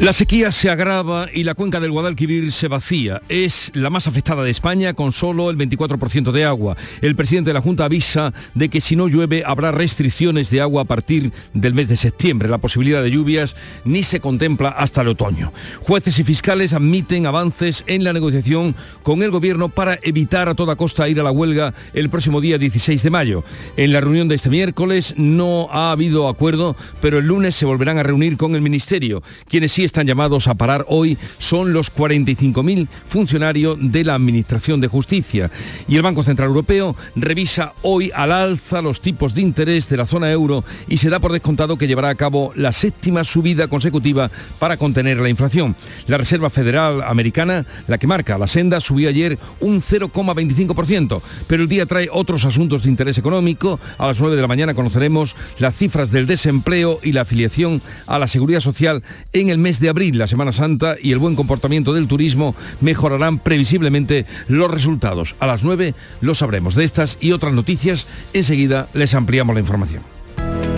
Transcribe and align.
La 0.00 0.14
sequía 0.14 0.50
se 0.50 0.70
agrava 0.70 1.28
y 1.30 1.42
la 1.42 1.52
cuenca 1.52 1.78
del 1.78 1.90
Guadalquivir 1.90 2.52
se 2.52 2.68
vacía. 2.68 3.20
Es 3.28 3.70
la 3.74 3.90
más 3.90 4.06
afectada 4.06 4.42
de 4.42 4.50
España 4.50 4.94
con 4.94 5.12
solo 5.12 5.50
el 5.50 5.58
24% 5.58 6.32
de 6.32 6.46
agua. 6.46 6.74
El 7.02 7.14
presidente 7.14 7.50
de 7.50 7.54
la 7.54 7.60
Junta 7.60 7.84
avisa 7.84 8.32
de 8.54 8.70
que 8.70 8.80
si 8.80 8.96
no 8.96 9.08
llueve 9.08 9.42
habrá 9.44 9.72
restricciones 9.72 10.48
de 10.48 10.62
agua 10.62 10.82
a 10.82 10.84
partir 10.86 11.32
del 11.52 11.74
mes 11.74 11.88
de 11.88 11.98
septiembre. 11.98 12.48
La 12.48 12.56
posibilidad 12.56 13.02
de 13.02 13.10
lluvias 13.10 13.56
ni 13.84 14.02
se 14.02 14.20
contempla 14.20 14.70
hasta 14.70 15.02
el 15.02 15.08
otoño. 15.08 15.52
Jueces 15.82 16.18
y 16.18 16.24
fiscales 16.24 16.72
admiten 16.72 17.26
avances 17.26 17.84
en 17.86 18.02
la 18.02 18.14
negociación 18.14 18.74
con 19.02 19.22
el 19.22 19.30
gobierno 19.30 19.68
para 19.68 19.98
evitar 20.02 20.48
a 20.48 20.54
toda 20.54 20.76
costa 20.76 21.10
ir 21.10 21.20
a 21.20 21.24
la 21.24 21.30
huelga 21.30 21.74
el 21.92 22.08
próximo 22.08 22.40
día 22.40 22.56
16 22.56 23.02
de 23.02 23.10
mayo. 23.10 23.44
En 23.76 23.92
la 23.92 24.00
reunión 24.00 24.28
de 24.28 24.36
este 24.36 24.48
miércoles 24.48 25.12
no 25.18 25.68
ha 25.70 25.92
habido 25.92 26.26
acuerdo, 26.26 26.74
pero 27.02 27.18
el 27.18 27.26
lunes 27.26 27.54
se 27.54 27.66
volverán 27.66 27.98
a 27.98 28.02
reunir 28.02 28.38
con 28.38 28.54
el 28.54 28.62
ministerio, 28.62 29.22
quienes 29.46 29.72
sí 29.72 29.89
están 29.90 30.06
llamados 30.06 30.46
a 30.46 30.54
parar 30.54 30.86
hoy 30.88 31.18
son 31.38 31.72
los 31.72 31.92
45.000 31.92 32.86
funcionarios 33.08 33.76
de 33.80 34.04
la 34.04 34.14
Administración 34.14 34.80
de 34.80 34.86
Justicia. 34.86 35.50
Y 35.88 35.96
el 35.96 36.02
Banco 36.02 36.22
Central 36.22 36.48
Europeo 36.48 36.94
revisa 37.16 37.72
hoy 37.82 38.12
al 38.14 38.30
alza 38.30 38.82
los 38.82 39.00
tipos 39.00 39.34
de 39.34 39.42
interés 39.42 39.88
de 39.88 39.96
la 39.96 40.06
zona 40.06 40.30
euro 40.30 40.64
y 40.88 40.98
se 40.98 41.10
da 41.10 41.18
por 41.18 41.32
descontado 41.32 41.76
que 41.76 41.88
llevará 41.88 42.08
a 42.08 42.14
cabo 42.14 42.52
la 42.54 42.72
séptima 42.72 43.24
subida 43.24 43.66
consecutiva 43.66 44.30
para 44.60 44.76
contener 44.76 45.18
la 45.18 45.28
inflación. 45.28 45.74
La 46.06 46.18
Reserva 46.18 46.50
Federal 46.50 47.02
Americana, 47.02 47.66
la 47.88 47.98
que 47.98 48.06
marca 48.06 48.38
la 48.38 48.46
senda, 48.46 48.80
subió 48.80 49.08
ayer 49.08 49.40
un 49.58 49.82
0,25%, 49.82 51.20
pero 51.48 51.64
el 51.64 51.68
día 51.68 51.86
trae 51.86 52.08
otros 52.12 52.44
asuntos 52.44 52.84
de 52.84 52.90
interés 52.90 53.18
económico. 53.18 53.80
A 53.98 54.06
las 54.06 54.20
9 54.20 54.36
de 54.36 54.42
la 54.42 54.48
mañana 54.48 54.74
conoceremos 54.74 55.34
las 55.58 55.74
cifras 55.74 56.12
del 56.12 56.28
desempleo 56.28 57.00
y 57.02 57.10
la 57.10 57.22
afiliación 57.22 57.82
a 58.06 58.20
la 58.20 58.28
seguridad 58.28 58.60
social 58.60 59.02
en 59.32 59.50
el 59.50 59.58
mes 59.58 59.79
de 59.80 59.88
abril, 59.88 60.18
la 60.18 60.26
Semana 60.26 60.52
Santa 60.52 60.96
y 61.00 61.12
el 61.12 61.18
buen 61.18 61.36
comportamiento 61.36 61.92
del 61.92 62.08
turismo 62.08 62.54
mejorarán 62.80 63.38
previsiblemente 63.38 64.26
los 64.48 64.70
resultados. 64.70 65.34
A 65.40 65.46
las 65.46 65.64
9 65.64 65.94
lo 66.20 66.34
sabremos. 66.34 66.74
De 66.74 66.84
estas 66.84 67.18
y 67.20 67.32
otras 67.32 67.52
noticias, 67.52 68.06
enseguida 68.32 68.88
les 68.94 69.14
ampliamos 69.14 69.54
la 69.54 69.60
información. 69.60 70.02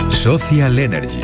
Social 0.09 0.79
Energy. 0.79 1.21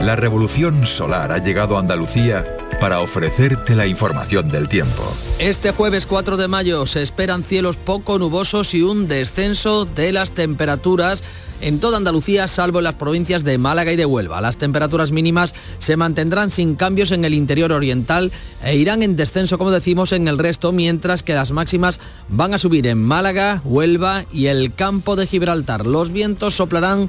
La 0.00 0.14
revolución 0.14 0.86
solar 0.86 1.32
ha 1.32 1.38
llegado 1.38 1.76
a 1.76 1.80
Andalucía 1.80 2.46
para 2.80 3.00
ofrecerte 3.00 3.74
la 3.74 3.86
información 3.86 4.50
del 4.50 4.68
tiempo. 4.68 5.02
Este 5.38 5.72
jueves 5.72 6.06
4 6.06 6.36
de 6.36 6.46
mayo 6.46 6.86
se 6.86 7.02
esperan 7.02 7.42
cielos 7.42 7.76
poco 7.76 8.18
nubosos 8.18 8.74
y 8.74 8.82
un 8.82 9.08
descenso 9.08 9.84
de 9.84 10.12
las 10.12 10.32
temperaturas 10.32 11.24
en 11.60 11.80
toda 11.80 11.96
Andalucía, 11.96 12.48
salvo 12.48 12.78
en 12.78 12.84
las 12.84 12.94
provincias 12.94 13.44
de 13.44 13.58
Málaga 13.58 13.92
y 13.92 13.96
de 13.96 14.06
Huelva. 14.06 14.40
Las 14.40 14.56
temperaturas 14.56 15.12
mínimas 15.12 15.54
se 15.78 15.96
mantendrán 15.96 16.50
sin 16.50 16.74
cambios 16.74 17.10
en 17.10 17.24
el 17.24 17.34
interior 17.34 17.72
oriental 17.72 18.32
e 18.62 18.76
irán 18.76 19.02
en 19.02 19.16
descenso, 19.16 19.58
como 19.58 19.70
decimos, 19.70 20.12
en 20.12 20.28
el 20.28 20.38
resto, 20.38 20.72
mientras 20.72 21.22
que 21.22 21.34
las 21.34 21.52
máximas 21.52 22.00
van 22.28 22.54
a 22.54 22.58
subir 22.58 22.86
en 22.86 23.02
Málaga, 23.02 23.62
Huelva 23.64 24.24
y 24.32 24.46
el 24.46 24.74
campo 24.74 25.16
de 25.16 25.26
Gibraltar. 25.26 25.86
Los 25.86 26.12
vientos 26.12 26.54
soplarán 26.54 27.08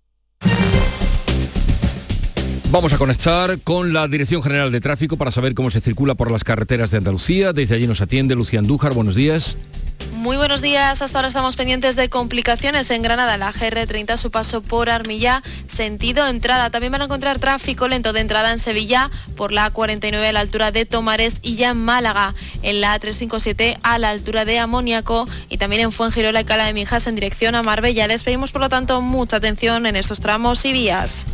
Vamos 2.71 2.93
a 2.93 2.97
conectar 2.97 3.59
con 3.59 3.91
la 3.91 4.07
Dirección 4.07 4.41
General 4.41 4.71
de 4.71 4.79
Tráfico 4.79 5.17
para 5.17 5.29
saber 5.29 5.53
cómo 5.53 5.69
se 5.69 5.81
circula 5.81 6.15
por 6.15 6.31
las 6.31 6.45
carreteras 6.45 6.89
de 6.89 6.99
Andalucía. 6.99 7.51
Desde 7.51 7.75
allí 7.75 7.85
nos 7.85 7.99
atiende 7.99 8.33
Lucía 8.33 8.59
Andújar. 8.59 8.93
Buenos 8.93 9.13
días. 9.13 9.57
Muy 10.13 10.37
buenos 10.37 10.61
días. 10.61 11.01
Hasta 11.01 11.17
ahora 11.17 11.27
estamos 11.27 11.57
pendientes 11.57 11.97
de 11.97 12.07
complicaciones 12.07 12.89
en 12.89 13.01
Granada. 13.01 13.35
La 13.35 13.51
GR30 13.51 14.15
su 14.15 14.31
paso 14.31 14.61
por 14.61 14.89
Armilla, 14.89 15.43
sentido 15.65 16.25
entrada. 16.25 16.69
También 16.69 16.93
van 16.93 17.01
a 17.01 17.05
encontrar 17.05 17.39
tráfico 17.39 17.89
lento 17.89 18.13
de 18.13 18.21
entrada 18.21 18.53
en 18.53 18.59
Sevilla 18.59 19.11
por 19.35 19.51
la 19.51 19.73
A49 19.73 20.29
a 20.29 20.31
la 20.31 20.39
altura 20.39 20.71
de 20.71 20.85
Tomares 20.85 21.39
y 21.41 21.57
ya 21.57 21.71
en 21.71 21.83
Málaga 21.83 22.35
en 22.61 22.79
la 22.79 22.97
A357 22.97 23.79
a 23.83 23.97
la 23.97 24.11
altura 24.11 24.45
de 24.45 24.59
Amoniaco 24.59 25.27
y 25.49 25.57
también 25.57 25.81
en 25.81 25.91
Fuengirola 25.91 26.39
y 26.39 26.45
Cala 26.45 26.67
de 26.67 26.73
Mijas 26.73 27.05
en 27.07 27.15
dirección 27.15 27.55
a 27.55 27.63
Marbella. 27.63 28.07
Les 28.07 28.23
pedimos 28.23 28.53
por 28.53 28.61
lo 28.61 28.69
tanto 28.69 29.01
mucha 29.01 29.35
atención 29.35 29.85
en 29.85 29.97
estos 29.97 30.21
tramos 30.21 30.63
y 30.63 30.71
vías. 30.71 31.27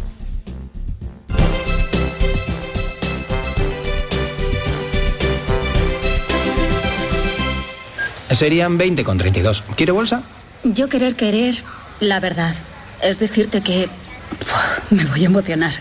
Serían 8.32 8.78
20 8.78 9.04
con 9.04 9.18
32. 9.18 9.64
¿Quiere 9.76 9.92
bolsa? 9.92 10.24
Yo 10.64 10.90
querer 10.90 11.16
querer 11.16 11.56
la 12.00 12.20
verdad. 12.20 12.56
Es 13.02 13.20
decirte 13.20 13.62
que... 13.62 13.90
me 14.90 15.06
voy 15.06 15.24
a 15.24 15.28
emocionar. 15.28 15.74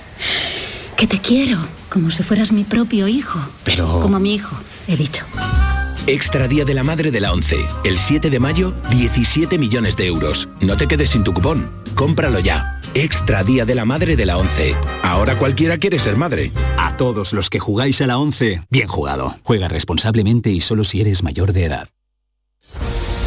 Que 0.96 1.06
te 1.06 1.20
quiero, 1.20 1.58
como 1.90 2.10
si 2.10 2.22
fueras 2.22 2.52
mi 2.52 2.64
propio 2.64 3.08
hijo. 3.08 3.38
Pero... 3.64 4.00
Como 4.00 4.18
mi 4.18 4.34
hijo, 4.34 4.56
he 4.88 4.96
dicho. 4.96 5.24
Extra 6.06 6.46
Día 6.46 6.64
de 6.64 6.72
la 6.72 6.84
Madre 6.84 7.10
de 7.10 7.20
la 7.20 7.32
11. 7.32 7.56
El 7.84 7.98
7 7.98 8.30
de 8.30 8.38
mayo, 8.38 8.72
17 8.90 9.58
millones 9.58 9.96
de 9.96 10.06
euros. 10.06 10.48
No 10.60 10.76
te 10.76 10.86
quedes 10.86 11.10
sin 11.10 11.24
tu 11.24 11.34
cupón. 11.34 11.68
Cómpralo 11.96 12.38
ya. 12.38 12.80
Extra 12.94 13.42
Día 13.42 13.64
de 13.64 13.74
la 13.74 13.84
Madre 13.84 14.14
de 14.14 14.24
la 14.24 14.38
11. 14.38 14.76
Ahora 15.02 15.36
cualquiera 15.36 15.78
quiere 15.78 15.98
ser 15.98 16.16
madre. 16.16 16.52
A 16.78 16.96
todos 16.96 17.32
los 17.32 17.50
que 17.50 17.58
jugáis 17.58 18.00
a 18.02 18.06
la 18.06 18.18
11, 18.18 18.62
bien 18.70 18.86
jugado. 18.86 19.34
Juega 19.42 19.66
responsablemente 19.66 20.50
y 20.50 20.60
solo 20.60 20.84
si 20.84 21.00
eres 21.00 21.24
mayor 21.24 21.52
de 21.52 21.64
edad. 21.64 21.88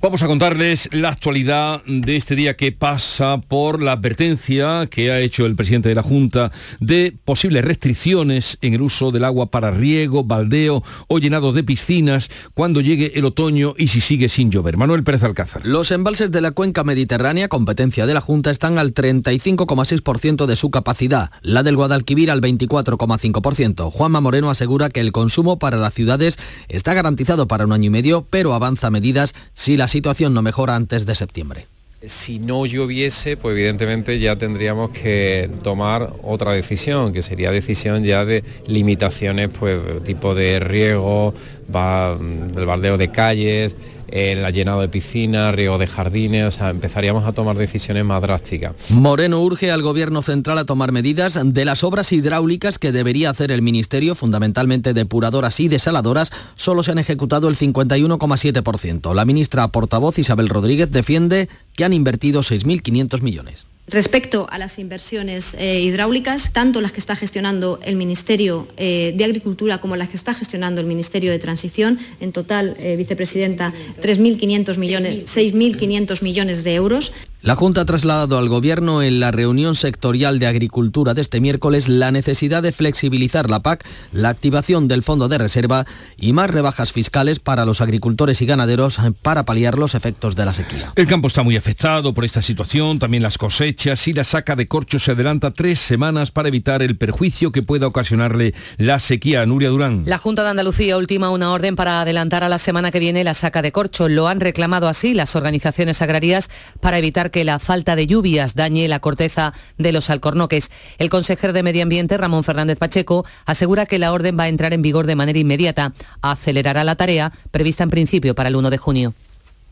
Vamos 0.00 0.22
a 0.22 0.28
contarles 0.28 0.88
la 0.92 1.08
actualidad 1.08 1.82
de 1.84 2.16
este 2.16 2.36
día 2.36 2.56
que 2.56 2.70
pasa 2.70 3.40
por 3.40 3.82
la 3.82 3.92
advertencia 3.92 4.86
que 4.88 5.10
ha 5.10 5.18
hecho 5.18 5.44
el 5.44 5.56
presidente 5.56 5.88
de 5.88 5.96
la 5.96 6.04
Junta 6.04 6.52
de 6.78 7.16
posibles 7.24 7.64
restricciones 7.64 8.58
en 8.60 8.74
el 8.74 8.82
uso 8.82 9.10
del 9.10 9.24
agua 9.24 9.46
para 9.46 9.72
riego, 9.72 10.22
baldeo 10.22 10.84
o 11.08 11.18
llenado 11.18 11.52
de 11.52 11.64
piscinas 11.64 12.30
cuando 12.54 12.80
llegue 12.80 13.10
el 13.16 13.24
otoño 13.24 13.74
y 13.76 13.88
si 13.88 14.00
sigue 14.00 14.28
sin 14.28 14.52
llover. 14.52 14.76
Manuel 14.76 15.02
Pérez 15.02 15.24
Alcázar. 15.24 15.66
Los 15.66 15.90
embalses 15.90 16.30
de 16.30 16.42
la 16.42 16.52
cuenca 16.52 16.84
mediterránea, 16.84 17.48
competencia 17.48 18.06
de 18.06 18.14
la 18.14 18.20
Junta, 18.20 18.52
están 18.52 18.78
al 18.78 18.94
35,6% 18.94 20.46
de 20.46 20.54
su 20.54 20.70
capacidad, 20.70 21.32
la 21.42 21.64
del 21.64 21.74
Guadalquivir 21.74 22.30
al 22.30 22.40
24,5%. 22.40 23.90
Juanma 23.90 24.20
Moreno 24.20 24.48
asegura 24.48 24.90
que 24.90 25.00
el 25.00 25.10
consumo 25.10 25.58
para 25.58 25.76
las 25.76 25.92
ciudades 25.92 26.38
está 26.68 26.94
garantizado 26.94 27.48
para 27.48 27.64
un 27.64 27.72
año 27.72 27.86
y 27.86 27.90
medio, 27.90 28.24
pero 28.30 28.54
avanza 28.54 28.90
medidas 28.90 29.34
si 29.54 29.76
situación 29.88 30.34
no 30.34 30.42
mejora 30.42 30.76
antes 30.76 31.06
de 31.06 31.14
septiembre. 31.14 31.66
Si 32.06 32.38
no 32.38 32.64
lloviese, 32.64 33.36
pues 33.36 33.54
evidentemente 33.54 34.20
ya 34.20 34.36
tendríamos 34.36 34.90
que 34.90 35.50
tomar 35.64 36.14
otra 36.22 36.52
decisión, 36.52 37.12
que 37.12 37.22
sería 37.22 37.50
decisión 37.50 38.04
ya 38.04 38.24
de 38.24 38.44
limitaciones, 38.68 39.48
pues 39.48 39.80
tipo 40.04 40.32
de 40.36 40.60
riego, 40.60 41.34
del 41.66 42.66
baldeo 42.66 42.98
de 42.98 43.10
calles, 43.10 43.74
el 44.08 44.44
llenado 44.52 44.80
de 44.80 44.88
piscinas, 44.88 45.54
riego 45.54 45.78
de 45.78 45.86
jardines, 45.86 46.44
o 46.46 46.50
sea, 46.50 46.70
empezaríamos 46.70 47.24
a 47.24 47.32
tomar 47.32 47.56
decisiones 47.56 48.04
más 48.04 48.22
drásticas. 48.22 48.72
Moreno 48.90 49.40
urge 49.40 49.70
al 49.70 49.82
Gobierno 49.82 50.22
Central 50.22 50.58
a 50.58 50.64
tomar 50.64 50.92
medidas 50.92 51.38
de 51.42 51.64
las 51.64 51.84
obras 51.84 52.12
hidráulicas 52.12 52.78
que 52.78 52.92
debería 52.92 53.30
hacer 53.30 53.50
el 53.50 53.62
Ministerio, 53.62 54.14
fundamentalmente 54.14 54.94
depuradoras 54.94 55.60
y 55.60 55.68
desaladoras, 55.68 56.32
solo 56.54 56.82
se 56.82 56.92
han 56.92 56.98
ejecutado 56.98 57.48
el 57.48 57.56
51,7%. 57.56 59.14
La 59.14 59.24
ministra 59.24 59.68
portavoz 59.68 60.18
Isabel 60.18 60.48
Rodríguez 60.48 60.90
defiende 60.90 61.48
que 61.74 61.84
han 61.84 61.92
invertido 61.92 62.42
6.500 62.42 63.22
millones. 63.22 63.66
Respecto 63.90 64.46
a 64.50 64.58
las 64.58 64.78
inversiones 64.78 65.54
eh, 65.54 65.80
hidráulicas, 65.80 66.52
tanto 66.52 66.82
las 66.82 66.92
que 66.92 67.00
está 67.00 67.16
gestionando 67.16 67.80
el 67.82 67.96
Ministerio 67.96 68.68
eh, 68.76 69.14
de 69.16 69.24
Agricultura 69.24 69.78
como 69.78 69.96
las 69.96 70.10
que 70.10 70.16
está 70.16 70.34
gestionando 70.34 70.80
el 70.82 70.86
Ministerio 70.86 71.30
de 71.30 71.38
Transición, 71.38 71.98
en 72.20 72.32
total, 72.32 72.76
eh, 72.78 72.96
vicepresidenta, 72.96 73.72
3.500 74.02 74.76
millones, 74.76 75.34
6.500 75.34 76.22
millones 76.22 76.64
de 76.64 76.74
euros. 76.74 77.12
La 77.40 77.54
Junta 77.54 77.82
ha 77.82 77.84
trasladado 77.84 78.36
al 78.36 78.48
Gobierno 78.48 79.00
en 79.00 79.20
la 79.20 79.30
reunión 79.30 79.76
sectorial 79.76 80.40
de 80.40 80.48
Agricultura 80.48 81.14
de 81.14 81.20
este 81.20 81.40
miércoles 81.40 81.88
la 81.88 82.10
necesidad 82.10 82.64
de 82.64 82.72
flexibilizar 82.72 83.48
la 83.48 83.60
PAC, 83.60 83.86
la 84.10 84.28
activación 84.28 84.88
del 84.88 85.04
Fondo 85.04 85.28
de 85.28 85.38
Reserva 85.38 85.86
y 86.16 86.32
más 86.32 86.50
rebajas 86.50 86.92
fiscales 86.92 87.38
para 87.38 87.64
los 87.64 87.80
agricultores 87.80 88.42
y 88.42 88.46
ganaderos 88.46 88.98
para 89.22 89.44
paliar 89.44 89.78
los 89.78 89.94
efectos 89.94 90.34
de 90.34 90.44
la 90.44 90.52
sequía. 90.52 90.92
El 90.96 91.06
campo 91.06 91.28
está 91.28 91.44
muy 91.44 91.56
afectado 91.56 92.12
por 92.12 92.24
esta 92.24 92.42
situación, 92.42 92.98
también 92.98 93.22
las 93.22 93.38
cosechas 93.38 94.08
y 94.08 94.14
la 94.14 94.24
saca 94.24 94.56
de 94.56 94.66
corcho 94.66 94.98
se 94.98 95.12
adelanta 95.12 95.52
tres 95.52 95.78
semanas 95.78 96.32
para 96.32 96.48
evitar 96.48 96.82
el 96.82 96.96
perjuicio 96.96 97.52
que 97.52 97.62
pueda 97.62 97.86
ocasionarle 97.86 98.52
la 98.78 98.98
sequía. 98.98 99.46
Nuria 99.46 99.68
Durán. 99.68 100.02
La 100.06 100.18
Junta 100.18 100.42
de 100.42 100.50
Andalucía 100.50 100.96
ultima 100.96 101.30
una 101.30 101.52
orden 101.52 101.76
para 101.76 102.00
adelantar 102.00 102.42
a 102.42 102.48
la 102.48 102.58
semana 102.58 102.90
que 102.90 102.98
viene 102.98 103.22
la 103.22 103.34
saca 103.34 103.62
de 103.62 103.70
corcho. 103.70 104.08
Lo 104.08 104.26
han 104.26 104.40
reclamado 104.40 104.88
así 104.88 105.14
las 105.14 105.36
organizaciones 105.36 106.02
agrarias 106.02 106.50
para 106.80 106.98
evitar 106.98 107.27
que 107.30 107.44
la 107.44 107.58
falta 107.58 107.96
de 107.96 108.06
lluvias 108.06 108.54
dañe 108.54 108.88
la 108.88 109.00
corteza 109.00 109.52
de 109.76 109.92
los 109.92 110.10
alcornoques. 110.10 110.70
El 110.98 111.10
consejero 111.10 111.52
de 111.52 111.62
Medio 111.62 111.82
Ambiente, 111.82 112.16
Ramón 112.16 112.44
Fernández 112.44 112.78
Pacheco, 112.78 113.24
asegura 113.46 113.86
que 113.86 113.98
la 113.98 114.12
orden 114.12 114.38
va 114.38 114.44
a 114.44 114.48
entrar 114.48 114.72
en 114.72 114.82
vigor 114.82 115.06
de 115.06 115.16
manera 115.16 115.38
inmediata. 115.38 115.92
Acelerará 116.22 116.84
la 116.84 116.96
tarea 116.96 117.32
prevista 117.50 117.84
en 117.84 117.90
principio 117.90 118.34
para 118.34 118.48
el 118.48 118.56
1 118.56 118.70
de 118.70 118.78
junio. 118.78 119.14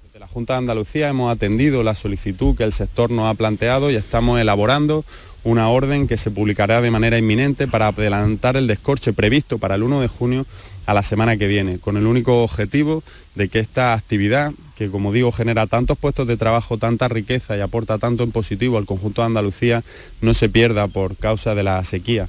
Desde 0.04 0.18
la 0.20 0.28
Junta 0.28 0.54
de 0.54 0.58
Andalucía 0.58 1.08
hemos 1.08 1.32
atendido 1.32 1.82
la 1.82 1.94
solicitud 1.94 2.56
que 2.56 2.64
el 2.64 2.72
sector 2.72 3.10
nos 3.10 3.30
ha 3.30 3.34
planteado 3.34 3.90
y 3.90 3.96
estamos 3.96 4.40
elaborando 4.40 5.04
una 5.44 5.68
orden 5.68 6.08
que 6.08 6.16
se 6.16 6.32
publicará 6.32 6.80
de 6.80 6.90
manera 6.90 7.18
inminente 7.18 7.68
para 7.68 7.88
adelantar 7.88 8.56
el 8.56 8.66
descorche 8.66 9.12
previsto 9.12 9.58
para 9.58 9.76
el 9.76 9.84
1 9.84 10.00
de 10.00 10.08
junio 10.08 10.46
a 10.86 10.94
la 10.94 11.02
semana 11.02 11.36
que 11.36 11.46
viene, 11.46 11.78
con 11.78 11.96
el 11.96 12.06
único 12.06 12.42
objetivo 12.42 13.02
de 13.34 13.48
que 13.48 13.58
esta 13.58 13.92
actividad, 13.92 14.52
que 14.76 14.88
como 14.88 15.12
digo 15.12 15.32
genera 15.32 15.66
tantos 15.66 15.98
puestos 15.98 16.26
de 16.26 16.36
trabajo, 16.36 16.78
tanta 16.78 17.08
riqueza 17.08 17.56
y 17.56 17.60
aporta 17.60 17.98
tanto 17.98 18.22
en 18.22 18.32
positivo 18.32 18.78
al 18.78 18.86
conjunto 18.86 19.22
de 19.22 19.26
Andalucía, 19.26 19.82
no 20.20 20.32
se 20.32 20.48
pierda 20.48 20.86
por 20.86 21.16
causa 21.16 21.54
de 21.54 21.64
la 21.64 21.82
sequía. 21.84 22.28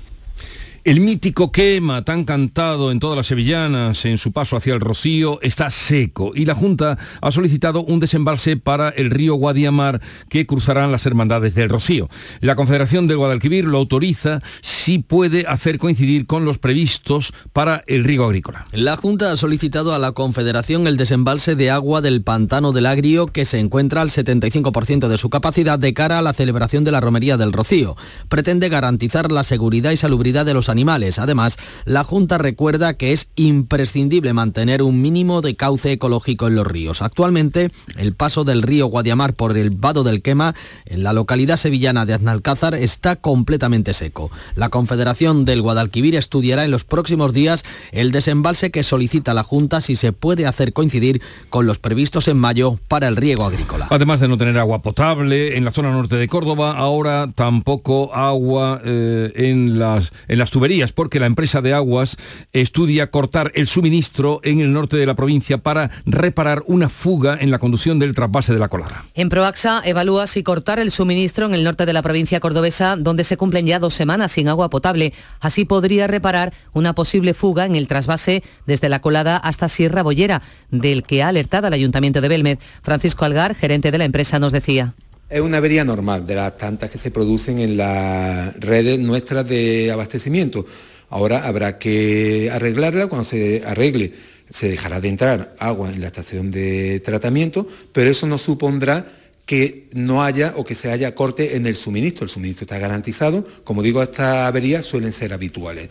El 0.87 1.01
mítico 1.01 1.51
quema, 1.51 2.05
tan 2.05 2.23
cantado 2.23 2.93
en 2.93 3.01
todas 3.01 3.17
las 3.17 3.27
sevillanas 3.27 4.05
en 4.05 4.17
su 4.17 4.31
paso 4.31 4.55
hacia 4.55 4.73
el 4.73 4.79
Rocío, 4.79 5.37
está 5.41 5.69
seco 5.69 6.31
y 6.33 6.45
la 6.45 6.55
Junta 6.55 6.97
ha 7.19 7.29
solicitado 7.33 7.83
un 7.83 7.99
desembalse 7.99 8.55
para 8.55 8.87
el 8.87 9.11
río 9.11 9.35
Guadiamar 9.35 9.99
que 10.29 10.47
cruzarán 10.47 10.93
las 10.93 11.05
hermandades 11.05 11.55
del 11.55 11.67
Rocío. 11.67 12.07
La 12.39 12.55
Confederación 12.55 13.05
del 13.05 13.17
Guadalquivir 13.17 13.65
lo 13.65 13.79
autoriza 13.79 14.41
si 14.61 14.99
puede 14.99 15.45
hacer 15.45 15.77
coincidir 15.77 16.25
con 16.25 16.45
los 16.45 16.57
previstos 16.57 17.33
para 17.51 17.83
el 17.87 18.05
río 18.05 18.23
agrícola. 18.23 18.63
La 18.71 18.95
Junta 18.95 19.33
ha 19.33 19.35
solicitado 19.35 19.93
a 19.93 19.99
la 19.99 20.13
Confederación 20.13 20.87
el 20.87 20.95
desembalse 20.95 21.57
de 21.57 21.69
agua 21.69 21.99
del 21.99 22.21
pantano 22.21 22.71
del 22.71 22.85
Agrio 22.85 23.27
que 23.27 23.43
se 23.43 23.59
encuentra 23.59 24.03
al 24.03 24.09
75% 24.09 25.09
de 25.09 25.17
su 25.17 25.29
capacidad 25.29 25.77
de 25.77 25.93
cara 25.93 26.19
a 26.19 26.21
la 26.21 26.31
celebración 26.31 26.85
de 26.85 26.93
la 26.93 27.01
Romería 27.01 27.35
del 27.35 27.51
Rocío. 27.51 27.97
Pretende 28.29 28.69
garantizar 28.69 29.33
la 29.33 29.43
seguridad 29.43 29.91
y 29.91 29.97
salubridad 29.97 30.45
de 30.45 30.53
los 30.53 30.69
animales. 30.69 30.76
Además, 31.17 31.57
la 31.85 32.03
Junta 32.03 32.37
recuerda 32.37 32.93
que 32.93 33.11
es 33.11 33.29
imprescindible 33.35 34.33
mantener 34.33 34.83
un 34.83 35.01
mínimo 35.01 35.41
de 35.41 35.55
cauce 35.55 35.91
ecológico 35.91 36.47
en 36.47 36.55
los 36.55 36.67
ríos. 36.67 37.01
Actualmente, 37.01 37.69
el 37.97 38.13
paso 38.13 38.43
del 38.43 38.61
río 38.61 38.85
Guadiamar 38.85 39.33
por 39.33 39.57
el 39.57 39.71
Vado 39.71 40.03
del 40.03 40.21
Quema, 40.21 40.53
en 40.85 41.03
la 41.03 41.13
localidad 41.13 41.57
sevillana 41.57 42.05
de 42.05 42.13
Aznalcázar, 42.13 42.75
está 42.75 43.15
completamente 43.15 43.95
seco. 43.95 44.29
La 44.55 44.69
Confederación 44.69 45.45
del 45.45 45.63
Guadalquivir 45.63 46.15
estudiará 46.15 46.63
en 46.63 46.71
los 46.71 46.83
próximos 46.83 47.33
días 47.33 47.65
el 47.91 48.11
desembalse 48.11 48.69
que 48.69 48.83
solicita 48.83 49.33
la 49.33 49.43
Junta 49.43 49.81
si 49.81 49.95
se 49.95 50.13
puede 50.13 50.45
hacer 50.45 50.73
coincidir 50.73 51.21
con 51.49 51.65
los 51.65 51.79
previstos 51.79 52.27
en 52.27 52.37
mayo 52.37 52.79
para 52.87 53.07
el 53.07 53.15
riego 53.15 53.45
agrícola. 53.45 53.87
Además 53.89 54.19
de 54.19 54.27
no 54.27 54.37
tener 54.37 54.59
agua 54.59 54.83
potable 54.83 55.57
en 55.57 55.65
la 55.65 55.71
zona 55.71 55.91
norte 55.91 56.17
de 56.17 56.27
Córdoba, 56.27 56.77
ahora 56.77 57.29
tampoco 57.33 58.13
agua 58.13 58.79
eh, 58.85 59.31
en, 59.35 59.79
las, 59.79 60.13
en 60.27 60.37
las 60.37 60.51
tuberías 60.51 60.66
porque 60.93 61.19
la 61.19 61.27
empresa 61.27 61.61
de 61.61 61.73
aguas 61.73 62.17
estudia 62.51 63.09
cortar 63.09 63.53
el 63.55 63.69
suministro 63.69 64.41
en 64.43 64.59
el 64.59 64.73
norte 64.73 64.97
de 64.97 65.05
la 65.05 65.15
provincia 65.15 65.57
para 65.57 65.89
reparar 66.05 66.63
una 66.67 66.89
fuga 66.89 67.37
en 67.39 67.51
la 67.51 67.59
conducción 67.59 67.99
del 67.99 68.13
trasvase 68.13 68.53
de 68.53 68.59
la 68.59 68.67
colada. 68.67 69.05
En 69.13 69.29
Proaxa 69.29 69.81
evalúa 69.85 70.27
si 70.27 70.43
cortar 70.43 70.79
el 70.79 70.91
suministro 70.91 71.45
en 71.45 71.53
el 71.53 71.63
norte 71.63 71.85
de 71.85 71.93
la 71.93 72.01
provincia 72.01 72.41
cordobesa, 72.41 72.97
donde 72.97 73.23
se 73.23 73.37
cumplen 73.37 73.65
ya 73.65 73.79
dos 73.79 73.93
semanas 73.93 74.33
sin 74.33 74.49
agua 74.49 74.69
potable. 74.69 75.13
Así 75.39 75.63
podría 75.63 76.05
reparar 76.05 76.51
una 76.73 76.93
posible 76.93 77.33
fuga 77.33 77.65
en 77.65 77.75
el 77.75 77.87
trasvase 77.87 78.43
desde 78.65 78.89
la 78.89 78.99
colada 78.99 79.37
hasta 79.37 79.69
Sierra 79.69 80.03
Bollera, 80.03 80.41
del 80.69 81.03
que 81.03 81.23
ha 81.23 81.29
alertado 81.29 81.67
el 81.67 81.73
Ayuntamiento 81.73 82.19
de 82.19 82.27
Belmed. 82.27 82.59
Francisco 82.83 83.23
Algar, 83.23 83.55
gerente 83.55 83.89
de 83.89 83.97
la 83.99 84.05
empresa, 84.05 84.37
nos 84.37 84.51
decía. 84.51 84.93
Es 85.29 85.41
una 85.41 85.57
avería 85.57 85.83
normal 85.83 86.25
de 86.25 86.35
las 86.35 86.57
tantas 86.57 86.89
que 86.89 86.97
se 86.97 87.11
producen 87.11 87.59
en 87.59 87.75
las 87.75 88.55
redes 88.61 88.97
nuestras 88.97 89.45
de 89.45 89.91
abastecimiento. 89.91 90.65
Ahora 91.09 91.45
habrá 91.45 91.77
que 91.77 92.49
arreglarla, 92.49 93.07
cuando 93.07 93.25
se 93.25 93.61
arregle 93.65 94.13
se 94.49 94.69
dejará 94.69 95.01
de 95.01 95.09
entrar 95.09 95.53
agua 95.59 95.91
en 95.91 95.99
la 95.99 96.07
estación 96.07 96.49
de 96.49 97.01
tratamiento, 97.01 97.67
pero 97.91 98.09
eso 98.09 98.25
no 98.25 98.37
supondrá 98.37 99.05
que 99.45 99.89
no 99.93 100.23
haya 100.23 100.53
o 100.55 100.63
que 100.63 100.75
se 100.75 100.91
haya 100.91 101.13
corte 101.13 101.57
en 101.57 101.67
el 101.67 101.75
suministro. 101.75 102.23
El 102.23 102.29
suministro 102.29 102.63
está 102.63 102.79
garantizado. 102.79 103.45
Como 103.65 103.83
digo, 103.83 104.01
estas 104.01 104.47
averías 104.47 104.85
suelen 104.85 105.11
ser 105.11 105.33
habituales. 105.33 105.89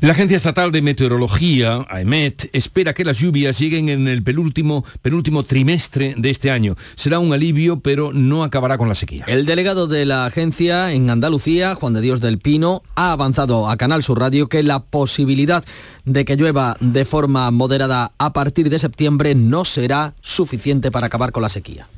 La 0.00 0.12
Agencia 0.12 0.36
Estatal 0.36 0.72
de 0.72 0.82
Meteorología, 0.82 1.86
AEMET, 1.88 2.50
espera 2.52 2.94
que 2.94 3.04
las 3.04 3.18
lluvias 3.18 3.58
lleguen 3.58 3.88
en 3.88 4.08
el 4.08 4.22
penúltimo, 4.22 4.84
trimestre 5.46 6.14
de 6.16 6.30
este 6.30 6.50
año. 6.50 6.76
Será 6.96 7.18
un 7.18 7.32
alivio, 7.32 7.80
pero 7.80 8.12
no 8.12 8.44
acabará 8.44 8.78
con 8.78 8.88
la 8.88 8.94
sequía. 8.94 9.24
El 9.26 9.46
delegado 9.46 9.86
de 9.86 10.06
la 10.06 10.26
agencia 10.26 10.92
en 10.92 11.10
Andalucía, 11.10 11.74
Juan 11.74 11.94
de 11.94 12.00
Dios 12.00 12.20
del 12.20 12.38
Pino, 12.38 12.82
ha 12.94 13.12
avanzado 13.12 13.68
a 13.68 13.76
Canal 13.76 14.02
Sur 14.02 14.20
Radio 14.20 14.48
que 14.48 14.62
la 14.62 14.84
posibilidad 14.84 15.64
de 16.04 16.24
que 16.24 16.36
llueva 16.36 16.76
de 16.80 17.04
forma 17.04 17.50
moderada 17.50 18.12
a 18.18 18.32
partir 18.32 18.70
de 18.70 18.78
septiembre 18.78 19.34
no 19.34 19.64
será 19.64 20.14
suficiente 20.20 20.90
para 20.90 21.06
acabar 21.06 21.32
con 21.32 21.42
la 21.42 21.48
sequía. 21.48 21.88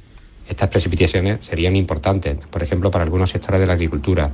Estas 0.53 0.69
precipitaciones 0.69 1.39
serían 1.41 1.77
importantes, 1.77 2.37
por 2.51 2.63
ejemplo, 2.63 2.91
para 2.91 3.05
algunos 3.05 3.31
sectores 3.31 3.59
de 3.59 3.67
la 3.67 3.73
agricultura, 3.73 4.31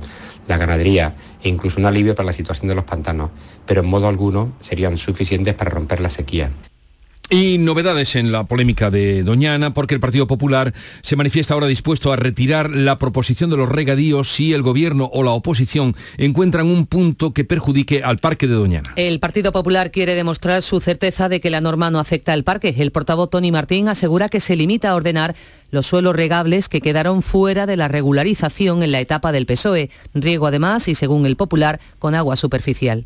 la 0.49 0.57
ganadería 0.57 1.15
e 1.41 1.47
incluso 1.47 1.79
un 1.79 1.85
alivio 1.85 2.13
para 2.13 2.25
la 2.25 2.33
situación 2.33 2.67
de 2.67 2.75
los 2.75 2.83
pantanos, 2.83 3.29
pero 3.65 3.79
en 3.79 3.87
modo 3.87 4.09
alguno 4.09 4.51
serían 4.59 4.97
suficientes 4.97 5.53
para 5.53 5.71
romper 5.71 6.01
la 6.01 6.09
sequía. 6.09 6.51
Y 7.31 7.59
novedades 7.59 8.15
en 8.15 8.31
la 8.31 8.45
polémica 8.45 8.89
de 8.89 9.21
Doñana, 9.21 9.71
porque 9.75 9.93
el 9.93 9.99
Partido 9.99 10.25
Popular 10.25 10.73
se 11.03 11.15
manifiesta 11.15 11.53
ahora 11.53 11.67
dispuesto 11.67 12.11
a 12.11 12.15
retirar 12.15 12.71
la 12.71 12.97
proposición 12.97 13.51
de 13.51 13.57
los 13.57 13.69
regadíos 13.69 14.31
si 14.31 14.51
el 14.51 14.63
Gobierno 14.63 15.11
o 15.13 15.21
la 15.21 15.29
oposición 15.29 15.95
encuentran 16.17 16.65
un 16.65 16.87
punto 16.87 17.31
que 17.31 17.43
perjudique 17.43 18.01
al 18.03 18.17
parque 18.17 18.47
de 18.47 18.55
Doñana. 18.55 18.91
El 18.95 19.19
Partido 19.19 19.51
Popular 19.51 19.91
quiere 19.91 20.15
demostrar 20.15 20.63
su 20.63 20.79
certeza 20.79 21.29
de 21.29 21.39
que 21.39 21.51
la 21.51 21.61
norma 21.61 21.91
no 21.91 21.99
afecta 21.99 22.33
al 22.33 22.43
parque. 22.43 22.73
El 22.75 22.89
portavoz 22.89 23.29
Tony 23.29 23.51
Martín 23.51 23.89
asegura 23.89 24.27
que 24.27 24.39
se 24.39 24.55
limita 24.55 24.89
a 24.89 24.95
ordenar 24.95 25.35
los 25.69 25.85
suelos 25.85 26.15
regables 26.15 26.67
que 26.67 26.81
quedaron 26.81 27.21
fuera 27.21 27.67
de 27.67 27.77
la 27.77 27.87
regularización 27.87 28.81
en 28.81 28.91
la 28.91 29.01
etapa 29.01 29.31
del 29.31 29.45
PSOE. 29.45 29.91
Riego 30.15 30.47
además, 30.47 30.87
y 30.87 30.95
según 30.95 31.27
el 31.27 31.35
Popular, 31.35 31.79
con 31.99 32.15
agua 32.15 32.35
superficial. 32.35 33.05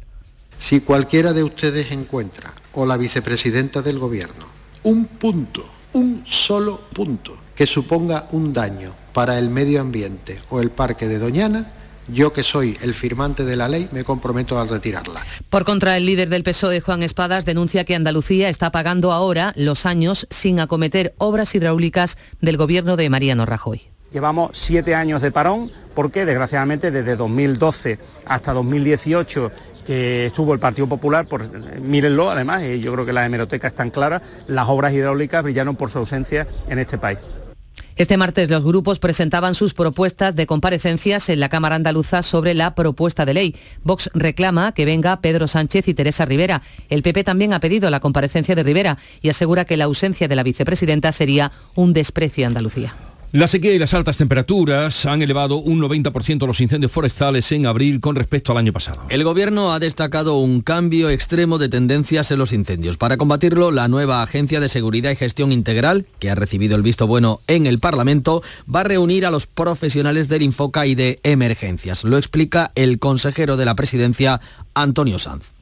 Si 0.60 0.80
cualquiera 0.80 1.34
de 1.34 1.44
ustedes 1.44 1.92
encuentra, 1.92 2.54
o 2.74 2.86
la 2.86 2.98
vicepresidenta 2.98 3.82
del 3.82 4.00
Gobierno, 4.00 4.46
un 4.84 5.06
punto, 5.06 5.66
un 5.94 6.24
solo 6.26 6.82
punto, 6.94 7.38
que 7.56 7.66
suponga 7.66 8.28
un 8.32 8.54
daño 8.54 8.94
para 9.14 9.38
el 9.38 9.50
medio 9.50 9.82
ambiente 9.82 10.40
o 10.50 10.60
el 10.60 10.72
parque 10.72 11.08
de 11.08 11.20
Doñana, 11.20 11.72
yo 12.08 12.34
que 12.34 12.44
soy 12.44 12.78
el 12.82 12.94
firmante 12.94 13.46
de 13.46 13.56
la 13.56 13.70
ley 13.70 13.88
me 13.92 14.04
comprometo 14.04 14.60
a 14.60 14.66
retirarla. 14.66 15.22
Por 15.50 15.64
contra, 15.64 15.96
el 15.96 16.06
líder 16.06 16.30
del 16.30 16.44
PSOE, 16.44 16.82
Juan 16.82 17.04
Espadas, 17.04 17.46
denuncia 17.46 17.86
que 17.86 17.96
Andalucía 17.96 18.50
está 18.50 18.72
pagando 18.72 19.14
ahora 19.14 19.54
los 19.56 19.86
años 19.86 20.28
sin 20.30 20.60
acometer 20.60 21.14
obras 21.18 21.56
hidráulicas 21.56 22.18
del 22.42 22.58
gobierno 22.58 22.98
de 22.98 23.10
Mariano 23.10 23.46
Rajoy. 23.46 23.82
Llevamos 24.12 24.52
siete 24.54 24.96
años 24.96 25.22
de 25.22 25.32
parón 25.32 25.72
porque, 25.96 26.26
desgraciadamente, 26.26 26.92
desde 26.92 27.16
2012 27.16 28.00
hasta 28.26 28.54
2018 28.54 29.52
que 29.86 30.28
estuvo 30.28 30.54
el 30.54 30.60
Partido 30.60 30.88
Popular, 30.88 31.28
por, 31.28 31.50
mírenlo 31.80 32.32
además, 32.32 32.64
y 32.64 32.80
yo 32.80 32.94
creo 32.94 33.06
que 33.06 33.14
la 33.14 33.26
hemeroteca 33.26 33.68
están 33.68 33.92
claras, 33.92 34.22
las 34.48 34.68
obras 34.68 34.94
hidráulicas 34.94 35.44
brillaron 35.44 35.76
por 35.76 35.90
su 35.90 36.00
ausencia 36.00 36.48
en 36.68 36.80
este 36.80 36.98
país. 36.98 37.20
Este 37.96 38.18
martes 38.18 38.50
los 38.50 38.64
grupos 38.64 39.00
presentaban 39.00 39.54
sus 39.54 39.74
propuestas 39.74 40.36
de 40.36 40.48
comparecencias 40.48 41.30
en 41.30 41.40
la 41.40 41.50
Cámara 41.50 41.76
Andaluza 41.76 42.24
sobre 42.24 42.54
la 42.54 42.74
propuesta 42.76 43.26
de 43.26 43.34
ley. 43.34 43.56
Vox 43.84 44.10
reclama 44.14 44.74
que 44.74 44.86
venga 44.86 45.22
Pedro 45.22 45.48
Sánchez 45.48 45.88
y 45.88 45.94
Teresa 45.94 46.26
Rivera. 46.26 46.62
El 46.90 47.04
PP 47.04 47.24
también 47.24 47.54
ha 47.54 47.60
pedido 47.60 47.90
la 47.90 48.00
comparecencia 48.00 48.56
de 48.56 48.64
Rivera 48.64 48.98
y 49.22 49.30
asegura 49.30 49.66
que 49.66 49.78
la 49.78 49.86
ausencia 49.86 50.28
de 50.28 50.36
la 50.36 50.44
vicepresidenta 50.44 51.12
sería 51.12 51.52
un 51.76 51.94
desprecio 51.94 52.46
a 52.46 52.48
Andalucía. 52.48 52.94
La 53.36 53.48
sequía 53.48 53.74
y 53.74 53.80
las 53.80 53.96
altas 53.96 54.18
temperaturas 54.18 55.08
han 55.08 55.24
elevado 55.24 55.56
un 55.56 55.82
90% 55.82 56.46
los 56.46 56.62
incendios 56.62 56.92
forestales 56.92 57.52
en 57.52 57.66
abril 57.66 58.00
con 58.00 58.16
respecto 58.16 58.52
al 58.52 58.60
año 58.60 58.72
pasado. 58.72 59.02
El 59.10 59.24
gobierno 59.24 59.74
ha 59.74 59.80
destacado 59.80 60.38
un 60.38 60.62
cambio 60.62 61.10
extremo 61.10 61.58
de 61.58 61.68
tendencias 61.68 62.30
en 62.30 62.38
los 62.38 62.54
incendios. 62.54 62.98
Para 62.98 63.18
combatirlo, 63.18 63.72
la 63.72 63.88
nueva 63.88 64.22
Agencia 64.22 64.60
de 64.60 64.70
Seguridad 64.70 65.10
y 65.10 65.16
Gestión 65.16 65.52
Integral, 65.52 66.06
que 66.20 66.30
ha 66.30 66.36
recibido 66.36 66.76
el 66.76 66.84
visto 66.84 67.08
bueno 67.08 67.42
en 67.48 67.66
el 67.66 67.80
Parlamento, 67.80 68.44
va 68.74 68.82
a 68.82 68.84
reunir 68.84 69.26
a 69.26 69.32
los 69.32 69.48
profesionales 69.48 70.30
del 70.30 70.44
Infoca 70.44 70.86
y 70.86 70.94
de 70.94 71.20
emergencias. 71.24 72.04
Lo 72.04 72.20
explica 72.20 72.72
el 72.76 73.00
consejero 73.00 73.58
de 73.58 73.66
la 73.66 73.74
presidencia, 73.74 74.42
Antonio 74.76 75.18
Sanz. 75.18 75.54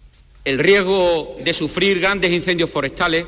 El 0.44 0.60
riesgo 0.60 1.38
de 1.42 1.54
sufrir 1.54 2.02
grandes 2.02 2.34
incendios 2.34 2.70
forestales, 2.70 3.28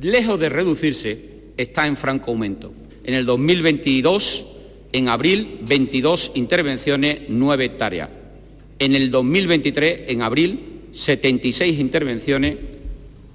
lejos 0.00 0.40
de 0.40 0.48
reducirse, 0.48 1.52
está 1.56 1.86
en 1.86 1.96
franco 1.96 2.32
aumento. 2.32 2.72
En 3.06 3.14
el 3.14 3.24
2022, 3.24 4.46
en 4.92 5.08
abril, 5.08 5.60
22 5.62 6.32
intervenciones, 6.34 7.20
9 7.28 7.64
hectáreas. 7.64 8.10
En 8.80 8.94
el 8.96 9.12
2023, 9.12 10.02
en 10.08 10.22
abril, 10.22 10.60
76 10.92 11.78
intervenciones, 11.78 12.56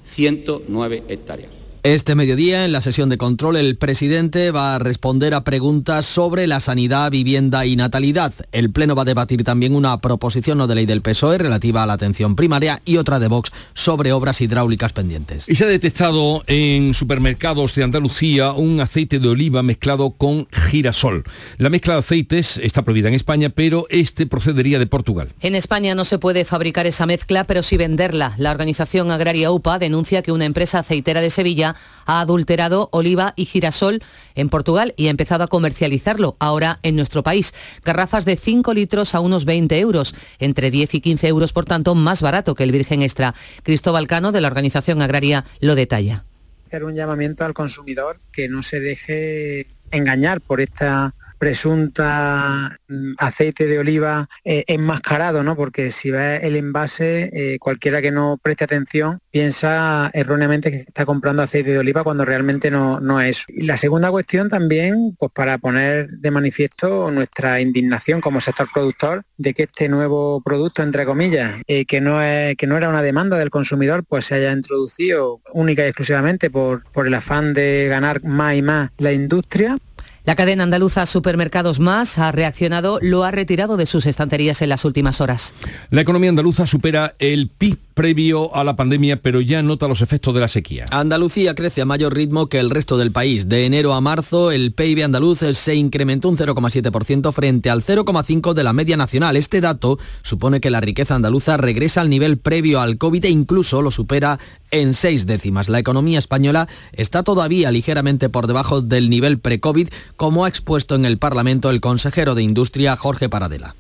109 0.06 1.04
hectáreas. 1.08 1.61
Este 1.84 2.14
mediodía, 2.14 2.64
en 2.64 2.74
la 2.74 2.82
sesión 2.82 3.10
de 3.10 3.18
control, 3.18 3.56
el 3.56 3.76
presidente 3.76 4.52
va 4.52 4.76
a 4.76 4.80
responder 4.80 5.34
a 5.34 5.44
preguntas 5.44 6.06
sobre 6.06 6.46
la 6.46 6.60
sanidad, 6.60 7.10
vivienda 7.10 7.66
y 7.66 7.76
natalidad. 7.76 8.34
El 8.52 8.70
Pleno 8.70 8.94
va 8.94 9.02
a 9.02 9.06
debatir 9.06 9.44
también 9.44 9.74
una 9.74 10.00
proposición 10.00 10.60
no 10.60 10.68
de 10.68 10.76
ley 10.76 10.86
del 10.86 11.02
PSOE 11.02 11.40
relativa 11.40 11.82
a 11.82 11.88
la 11.88 11.94
atención 11.94 12.36
primaria 12.36 12.84
y 12.86 12.98
otra 12.98 13.18
de 13.18 13.30
Vox 13.30 13.52
sobre 13.74 14.14
obras 14.14 14.42
hidráulicas 14.42 14.94
pendientes. 14.94 15.50
Y 15.50 15.56
se 15.56 15.64
ha 15.64 15.68
detectado 15.68 16.44
en 16.46 16.94
supermercados 16.94 17.74
de 17.74 17.84
Andalucía 17.84 18.52
un 18.52 18.80
aceite 18.80 19.18
de 19.18 19.30
oliva 19.30 19.64
mezclado 19.64 20.12
con 20.12 20.48
girasol. 20.52 21.24
La 21.58 21.72
mezcla 21.72 21.94
de 21.94 22.02
aceites 22.02 22.58
está 22.58 22.84
prohibida 22.84 23.08
en 23.08 23.16
España, 23.16 23.50
pero 23.50 23.88
este 23.90 24.28
procedería 24.28 24.78
de 24.78 24.86
Portugal. 24.86 25.34
En 25.40 25.56
España 25.56 25.96
no 25.96 26.06
se 26.06 26.20
puede 26.20 26.46
fabricar 26.46 26.86
esa 26.86 27.08
mezcla, 27.08 27.46
pero 27.46 27.64
sí 27.64 27.78
venderla. 27.78 28.36
La 28.38 28.52
organización 28.52 29.10
agraria 29.10 29.52
UPA 29.52 29.80
denuncia 29.80 30.22
que 30.22 30.32
una 30.32 30.46
empresa 30.46 30.78
aceitera 30.78 31.22
de 31.22 31.32
Sevilla 31.32 31.71
ha 32.06 32.22
adulterado 32.22 32.90
oliva 32.92 33.34
y 33.36 33.46
girasol 33.46 34.02
en 34.36 34.50
Portugal 34.50 34.94
y 34.98 35.08
ha 35.08 35.12
empezado 35.12 35.44
a 35.44 35.48
comercializarlo 35.48 36.36
ahora 36.40 36.80
en 36.84 36.96
nuestro 36.96 37.24
país. 37.24 37.54
Garrafas 37.84 38.26
de 38.26 38.38
5 38.38 38.74
litros 38.74 39.16
a 39.16 39.20
unos 39.20 39.46
20 39.46 39.80
euros, 39.80 40.16
entre 40.40 40.72
10 40.72 40.96
y 40.96 41.02
15 41.02 41.28
euros, 41.28 41.54
por 41.54 41.66
tanto, 41.66 41.96
más 41.96 42.22
barato 42.22 42.56
que 42.56 42.64
el 42.64 42.72
Virgen 42.72 43.02
Extra. 43.02 43.34
Cristóbal 43.64 44.08
Cano, 44.08 44.32
de 44.32 44.42
la 44.42 44.48
Organización 44.48 45.02
Agraria, 45.02 45.46
lo 45.60 45.76
detalla. 45.76 46.26
Un 46.72 46.96
llamamiento 46.96 47.44
al 47.44 47.54
consumidor 47.54 48.20
que 48.32 48.48
no 48.48 48.64
se 48.64 48.80
deje 48.80 49.68
engañar 49.92 50.40
por 50.40 50.62
esta 50.62 51.14
presunta 51.42 52.78
mm, 52.88 53.14
aceite 53.18 53.66
de 53.66 53.80
oliva 53.80 54.30
eh, 54.46 54.64
enmascarado, 54.68 55.44
¿no? 55.44 55.56
Porque 55.56 55.92
si 55.92 56.12
ve 56.12 56.38
el 56.44 56.56
envase, 56.56 57.32
eh, 57.34 57.58
cualquiera 57.58 58.00
que 58.00 58.12
no 58.12 58.40
preste 58.40 58.66
atención 58.66 59.18
piensa 59.32 60.12
erróneamente 60.14 60.70
que 60.70 60.78
está 60.78 61.04
comprando 61.04 61.42
aceite 61.42 61.72
de 61.72 61.80
oliva 61.80 62.04
cuando 62.04 62.26
realmente 62.26 62.70
no, 62.70 63.00
no 63.00 63.20
es. 63.20 63.46
Y 63.48 63.66
la 63.66 63.78
segunda 63.78 64.12
cuestión 64.12 64.50
también, 64.50 65.16
pues 65.18 65.32
para 65.32 65.58
poner 65.58 66.12
de 66.12 66.30
manifiesto 66.30 67.10
nuestra 67.10 67.60
indignación 67.60 68.22
como 68.22 68.40
sector 68.40 68.68
productor 68.72 69.24
de 69.38 69.56
que 69.56 69.64
este 69.64 69.90
nuevo 69.90 70.44
producto, 70.46 70.84
entre 70.84 71.08
comillas, 71.08 71.60
eh, 71.66 71.86
que, 71.86 72.02
no 72.02 72.22
es, 72.22 72.56
que 72.56 72.68
no 72.68 72.78
era 72.78 72.88
una 72.88 73.02
demanda 73.02 73.40
del 73.40 73.50
consumidor, 73.50 74.04
pues 74.08 74.28
se 74.28 74.36
haya 74.36 74.52
introducido 74.52 75.42
única 75.54 75.84
y 75.84 75.88
exclusivamente 75.88 76.52
por, 76.52 76.84
por 76.92 77.08
el 77.08 77.16
afán 77.16 77.56
de 77.56 77.88
ganar 77.90 78.24
más 78.24 78.54
y 78.54 78.62
más 78.62 78.92
la 79.00 79.12
industria. 79.12 79.80
La 80.24 80.36
cadena 80.36 80.64
andaluza 80.64 81.08
Supermercados 81.08 81.80
Más 81.80 82.20
ha 82.20 82.32
reaccionado, 82.32 83.00
lo 83.02 83.24
ha 83.24 83.32
retirado 83.32 83.76
de 83.76 83.88
sus 83.88 84.06
estanterías 84.06 84.62
en 84.62 84.70
las 84.70 84.86
últimas 84.86 85.20
horas. 85.20 85.56
La 85.90 86.02
economía 86.02 86.30
andaluza 86.30 86.68
supera 86.68 87.16
el 87.18 87.50
PIB 87.50 87.80
previo 87.96 88.56
a 88.56 88.64
la 88.64 88.76
pandemia, 88.76 89.22
pero 89.22 89.42
ya 89.42 89.62
nota 89.62 89.88
los 89.88 90.02
efectos 90.02 90.34
de 90.34 90.40
la 90.40 90.48
sequía. 90.48 90.86
Andalucía 90.92 91.56
crece 91.56 91.82
a 91.82 91.86
mayor 91.86 92.16
ritmo 92.16 92.48
que 92.48 92.60
el 92.60 92.70
resto 92.70 92.98
del 92.98 93.12
país. 93.12 93.50
De 93.50 93.66
enero 93.66 93.94
a 93.94 94.02
marzo, 94.02 94.52
el 94.52 94.74
PIB 94.74 95.06
andaluz 95.06 95.40
se 95.40 95.76
incrementó 95.76 96.30
un 96.30 96.38
0,7% 96.38 97.32
frente 97.32 97.70
al 97.70 97.84
0,5% 97.84 98.54
de 98.54 98.64
la 98.64 98.74
media 98.74 98.98
nacional. 98.98 99.38
Este 99.38 99.60
dato 99.60 99.98
supone 100.22 100.62
que 100.62 100.70
la 100.70 100.82
riqueza 100.82 101.16
andaluza 101.16 101.58
regresa 101.58 102.02
al 102.02 102.10
nivel 102.10 102.38
previo 102.38 102.80
al 102.80 102.98
COVID 102.98 103.26
e 103.26 103.30
incluso 103.30 103.82
lo 103.82 103.92
supera 103.92 104.40
en 104.72 104.94
seis 104.94 105.26
décimas. 105.26 105.70
La 105.70 105.80
economía 105.80 106.20
española 106.20 106.68
está 106.94 107.24
todavía 107.24 107.72
ligeramente 107.72 108.30
por 108.30 108.48
debajo 108.48 108.82
del 108.82 109.10
nivel 109.10 109.40
pre-COVID, 109.40 109.90
como 110.18 110.46
ha 110.46 110.50
expuesto 110.50 110.96
en 110.96 111.06
el 111.06 111.18
Parlamento 111.18 111.70
el 111.70 111.82
consejero 111.82 112.36
de 112.36 112.44
Industria 112.44 112.96
Jorge 112.96 113.30
Paradela. 113.30 113.76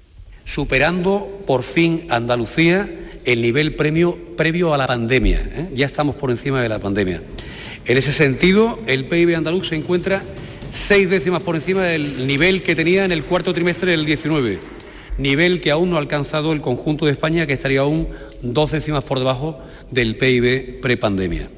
Superando 0.45 1.43
por 1.47 1.63
fin 1.63 2.07
Andalucía 2.09 2.89
el 3.25 3.41
nivel 3.41 3.75
premio 3.75 4.17
previo 4.35 4.73
a 4.73 4.77
la 4.77 4.87
pandemia. 4.87 5.39
¿eh? 5.39 5.69
Ya 5.75 5.85
estamos 5.85 6.15
por 6.15 6.31
encima 6.31 6.61
de 6.61 6.69
la 6.69 6.79
pandemia. 6.79 7.21
En 7.85 7.97
ese 7.97 8.13
sentido, 8.13 8.79
el 8.87 9.05
PIB 9.05 9.35
andaluz 9.35 9.69
se 9.69 9.75
encuentra 9.75 10.23
seis 10.71 11.09
décimas 11.09 11.41
por 11.41 11.55
encima 11.55 11.83
del 11.83 12.27
nivel 12.27 12.63
que 12.63 12.75
tenía 12.75 13.05
en 13.05 13.11
el 13.11 13.23
cuarto 13.23 13.53
trimestre 13.53 13.91
del 13.91 14.05
19, 14.05 14.59
nivel 15.17 15.61
que 15.61 15.71
aún 15.71 15.89
no 15.89 15.97
ha 15.97 15.99
alcanzado 15.99 16.53
el 16.53 16.61
conjunto 16.61 17.05
de 17.05 17.11
España, 17.11 17.45
que 17.45 17.53
estaría 17.53 17.81
aún 17.81 18.07
dos 18.41 18.71
décimas 18.71 19.03
por 19.03 19.19
debajo 19.19 19.57
del 19.91 20.15
PIB 20.15 20.81
prepandemia. 20.81 21.49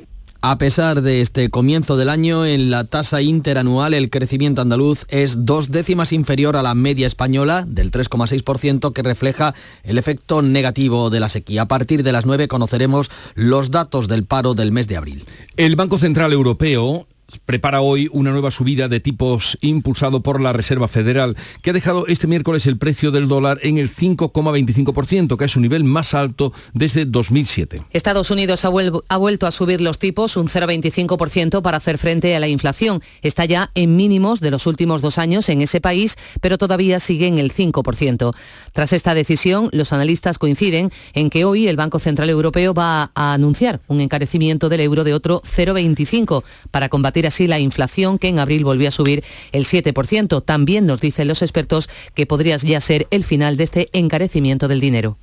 A 0.46 0.58
pesar 0.58 1.02
de 1.02 1.22
este 1.22 1.50
comienzo 1.50 1.96
del 1.96 2.10
año, 2.10 2.46
en 2.46 2.70
la 2.70 2.84
tasa 2.84 3.22
interanual 3.22 3.94
el 3.94 4.10
crecimiento 4.10 4.62
andaluz 4.62 5.06
es 5.08 5.46
dos 5.46 5.72
décimas 5.72 6.12
inferior 6.12 6.58
a 6.58 6.62
la 6.62 6.76
media 6.76 7.08
española 7.08 7.64
del 7.66 7.92
3,6% 7.92 8.92
que 8.92 9.04
refleja 9.04 9.56
el 9.84 9.98
efecto 9.98 10.42
negativo 10.42 11.10
de 11.10 11.22
la 11.22 11.30
sequía. 11.30 11.62
A 11.62 11.68
partir 11.70 12.04
de 12.04 12.12
las 12.12 12.26
9 12.26 12.50
conoceremos 12.50 13.10
los 13.36 13.72
datos 13.72 14.10
del 14.10 14.26
paro 14.26 14.54
del 14.54 14.74
mes 14.74 14.90
de 14.90 14.98
abril. 14.98 15.24
El 15.56 15.78
Banco 15.78 15.98
Central 15.98 16.34
Europeo 16.34 17.08
prepara 17.46 17.82
hoy 17.82 18.10
una 18.12 18.32
nueva 18.32 18.52
subida 18.52 18.88
de 18.88 19.00
tipos 19.00 19.58
impulsado 19.62 20.22
por 20.22 20.42
la 20.42 20.54
Reserva 20.54 20.88
Federal, 20.88 21.36
que 21.62 21.70
ha 21.70 21.74
dejado 21.74 22.08
este 22.08 22.28
miércoles 22.28 22.66
el 22.68 22.78
precio 22.78 23.12
del 23.12 23.28
dólar 23.28 23.60
en 23.64 23.78
el 23.78 23.94
5,25%, 23.94 25.38
que 25.38 25.46
es 25.46 25.52
su 25.52 25.60
nivel 25.60 25.84
más 25.84 26.14
alto 26.14 26.54
desde 26.74 27.06
2007. 27.06 27.78
Estados 27.92 28.32
Unidos 28.32 28.66
ha, 28.66 28.72
ha 29.10 29.18
vuelto 29.18 29.48
a 29.48 29.52
subir 29.52 29.82
los 29.82 30.00
tipos 30.00 30.38
un 30.38 30.48
0,25% 30.48 31.62
para 31.62 31.78
hacer 31.78 31.98
frente 31.98 32.36
a 32.36 32.40
la 32.40 32.48
inflación. 32.48 33.02
Está 33.22 33.46
ya 33.46 33.72
en 33.76 33.96
mínimos 33.96 34.40
de 34.40 34.52
los 34.52 34.68
últimos 34.68 35.02
dos 35.02 35.18
años 35.18 35.50
en 35.50 35.62
ese 35.62 35.82
país, 35.82 36.18
pero 36.42 36.58
todavía 36.58 37.00
sigue 37.00 37.28
en 37.28 37.38
el 37.38 37.54
5%. 37.54 38.34
Tras 38.72 38.94
esta 38.94 39.14
decisión, 39.14 39.70
los 39.72 39.94
analistas 39.94 40.38
coinciden 40.38 40.92
en 41.14 41.30
que 41.30 41.46
hoy 41.46 41.68
el 41.68 41.78
Banco 41.78 42.00
Central 42.00 42.30
Europeo 42.30 42.74
va 42.74 43.12
a 43.16 43.34
anunciar 43.34 43.82
un 43.88 44.02
encarecimiento 44.02 44.70
del 44.70 44.82
euro 44.82 45.04
de 45.04 45.14
otro 45.14 45.42
0,25 45.42 46.44
para 46.72 46.90
combatir 46.90 47.23
así 47.28 47.48
la 47.48 47.60
inflación 47.60 48.20
que 48.20 48.28
en 48.28 48.40
abril 48.40 48.64
volvió 48.64 48.88
a 48.88 48.92
subir 48.92 49.24
el 49.52 49.66
7%. 49.66 50.44
También 50.44 50.86
nos 50.86 51.02
dicen 51.02 51.28
los 51.28 51.42
expertos 51.42 51.90
que 52.14 52.26
podría 52.26 52.58
ya 52.58 52.80
ser 52.80 53.08
el 53.12 53.24
final 53.24 53.58
de 53.58 53.64
este 53.64 53.90
encarecimiento 53.94 54.68
del 54.68 54.80
dinero. 54.80 55.18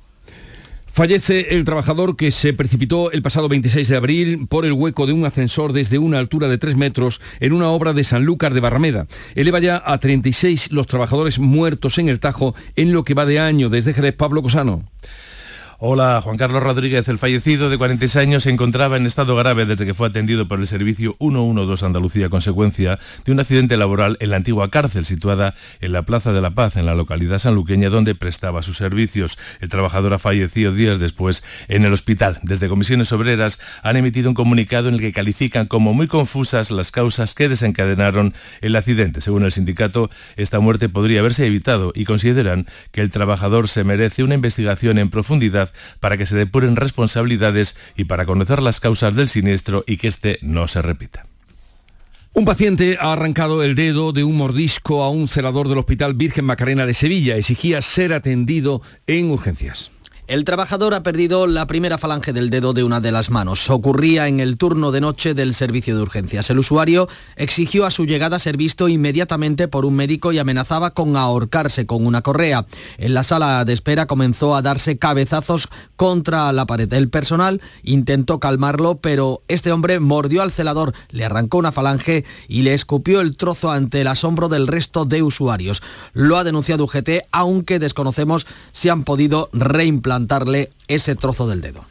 Fallece 0.93 1.55
el 1.55 1.63
trabajador 1.63 2.17
que 2.17 2.31
se 2.31 2.51
precipitó 2.51 3.13
el 3.13 3.21
pasado 3.21 3.47
26 3.47 3.87
de 3.87 3.95
abril 3.95 4.47
por 4.49 4.65
el 4.65 4.73
hueco 4.73 5.07
de 5.07 5.13
un 5.13 5.23
ascensor 5.25 5.71
desde 5.71 5.97
una 5.97 6.19
altura 6.19 6.49
de 6.49 6.57
3 6.57 6.75
metros 6.75 7.21
en 7.39 7.53
una 7.53 7.69
obra 7.69 7.93
de 7.93 8.03
Sanlúcar 8.03 8.53
de 8.53 8.59
Barrameda. 8.59 9.07
Eleva 9.35 9.59
ya 9.59 9.81
a 9.85 9.97
36 9.99 10.73
los 10.73 10.87
trabajadores 10.87 11.39
muertos 11.39 11.97
en 11.97 12.09
el 12.09 12.19
Tajo 12.19 12.55
en 12.75 12.91
lo 12.91 13.05
que 13.05 13.13
va 13.13 13.25
de 13.25 13.39
año. 13.39 13.69
Desde 13.69 13.93
Jerez, 13.93 14.15
Pablo 14.15 14.41
Cosano. 14.41 14.83
Hola, 15.83 16.21
Juan 16.21 16.37
Carlos 16.37 16.61
Rodríguez, 16.61 17.07
el 17.07 17.17
fallecido 17.17 17.67
de 17.71 17.79
46 17.79 18.15
años 18.17 18.43
se 18.43 18.51
encontraba 18.51 18.97
en 18.97 19.07
estado 19.07 19.35
grave 19.35 19.65
desde 19.65 19.83
que 19.83 19.95
fue 19.95 20.09
atendido 20.09 20.47
por 20.47 20.59
el 20.59 20.67
servicio 20.67 21.15
112 21.17 21.83
Andalucía 21.83 22.27
a 22.27 22.29
consecuencia 22.29 22.99
de 23.25 23.31
un 23.31 23.39
accidente 23.39 23.77
laboral 23.77 24.15
en 24.19 24.29
la 24.29 24.35
antigua 24.35 24.69
cárcel 24.69 25.05
situada 25.05 25.55
en 25.79 25.91
la 25.91 26.03
Plaza 26.03 26.33
de 26.33 26.41
la 26.41 26.51
Paz, 26.51 26.75
en 26.75 26.85
la 26.85 26.93
localidad 26.93 27.39
sanluqueña, 27.39 27.89
donde 27.89 28.13
prestaba 28.13 28.61
sus 28.61 28.77
servicios. 28.77 29.39
El 29.59 29.69
trabajador 29.69 30.13
ha 30.13 30.19
fallecido 30.19 30.71
días 30.71 30.99
después 30.99 31.43
en 31.67 31.83
el 31.83 31.93
hospital. 31.93 32.37
Desde 32.43 32.69
comisiones 32.69 33.11
obreras 33.11 33.59
han 33.81 33.97
emitido 33.97 34.29
un 34.29 34.35
comunicado 34.35 34.87
en 34.87 34.93
el 34.93 35.01
que 35.01 35.11
califican 35.11 35.65
como 35.65 35.95
muy 35.95 36.05
confusas 36.05 36.69
las 36.69 36.91
causas 36.91 37.33
que 37.33 37.49
desencadenaron 37.49 38.35
el 38.61 38.75
accidente. 38.75 39.19
Según 39.19 39.45
el 39.45 39.51
sindicato, 39.51 40.11
esta 40.35 40.59
muerte 40.59 40.89
podría 40.89 41.21
haberse 41.21 41.47
evitado 41.47 41.91
y 41.95 42.05
consideran 42.05 42.67
que 42.91 43.01
el 43.01 43.09
trabajador 43.09 43.67
se 43.67 43.83
merece 43.83 44.23
una 44.23 44.35
investigación 44.35 44.99
en 44.99 45.09
profundidad 45.09 45.70
para 45.99 46.17
que 46.17 46.25
se 46.25 46.35
depuren 46.35 46.75
responsabilidades 46.75 47.75
y 47.95 48.05
para 48.05 48.25
conocer 48.25 48.61
las 48.61 48.79
causas 48.79 49.15
del 49.15 49.29
siniestro 49.29 49.83
y 49.87 49.97
que 49.97 50.07
este 50.07 50.39
no 50.41 50.67
se 50.67 50.81
repita. 50.81 51.25
Un 52.33 52.45
paciente 52.45 52.97
ha 52.99 53.11
arrancado 53.11 53.61
el 53.61 53.75
dedo 53.75 54.13
de 54.13 54.23
un 54.23 54.37
mordisco 54.37 55.03
a 55.03 55.09
un 55.09 55.27
celador 55.27 55.67
del 55.67 55.79
Hospital 55.79 56.13
Virgen 56.13 56.45
Macarena 56.45 56.85
de 56.85 56.93
Sevilla. 56.93 57.35
Exigía 57.35 57.81
ser 57.81 58.13
atendido 58.13 58.81
en 59.05 59.31
urgencias. 59.31 59.91
El 60.27 60.45
trabajador 60.45 60.93
ha 60.93 61.03
perdido 61.03 61.47
la 61.47 61.67
primera 61.67 61.97
falange 61.97 62.31
del 62.31 62.49
dedo 62.51 62.73
de 62.73 62.83
una 62.83 63.01
de 63.01 63.11
las 63.11 63.31
manos. 63.31 63.69
Ocurría 63.69 64.27
en 64.27 64.39
el 64.39 64.55
turno 64.55 64.91
de 64.91 65.01
noche 65.01 65.33
del 65.33 65.53
servicio 65.53 65.95
de 65.95 66.01
urgencias. 66.03 66.49
El 66.49 66.59
usuario 66.59 67.09
exigió 67.35 67.85
a 67.85 67.91
su 67.91 68.05
llegada 68.05 68.39
ser 68.39 68.55
visto 68.55 68.87
inmediatamente 68.87 69.67
por 69.67 69.83
un 69.83 69.95
médico 69.95 70.31
y 70.31 70.39
amenazaba 70.39 70.91
con 70.91 71.17
ahorcarse 71.17 71.85
con 71.85 72.05
una 72.05 72.21
correa. 72.21 72.65
En 72.97 73.13
la 73.13 73.23
sala 73.23 73.65
de 73.65 73.73
espera 73.73 74.05
comenzó 74.05 74.55
a 74.55 74.61
darse 74.61 74.97
cabezazos 74.97 75.67
contra 75.97 76.53
la 76.53 76.65
pared. 76.65 76.91
El 76.93 77.09
personal 77.09 77.59
intentó 77.83 78.39
calmarlo, 78.39 78.97
pero 78.97 79.41
este 79.47 79.71
hombre 79.71 79.99
mordió 79.99 80.43
al 80.43 80.51
celador, 80.51 80.93
le 81.09 81.25
arrancó 81.25 81.57
una 81.57 81.71
falange 81.71 82.25
y 82.47 82.61
le 82.61 82.73
escupió 82.73 83.21
el 83.21 83.35
trozo 83.35 83.71
ante 83.71 84.01
el 84.01 84.07
asombro 84.07 84.49
del 84.49 84.67
resto 84.67 85.03
de 85.03 85.23
usuarios. 85.23 85.81
Lo 86.13 86.37
ha 86.37 86.43
denunciado 86.43 86.85
UGT, 86.85 87.27
aunque 87.31 87.79
desconocemos 87.79 88.45
si 88.71 88.87
han 88.87 89.03
podido 89.03 89.49
reimplantar 89.51 90.10
ese 90.87 91.15
trozo 91.15 91.47
del 91.47 91.61
dedo. 91.61 91.85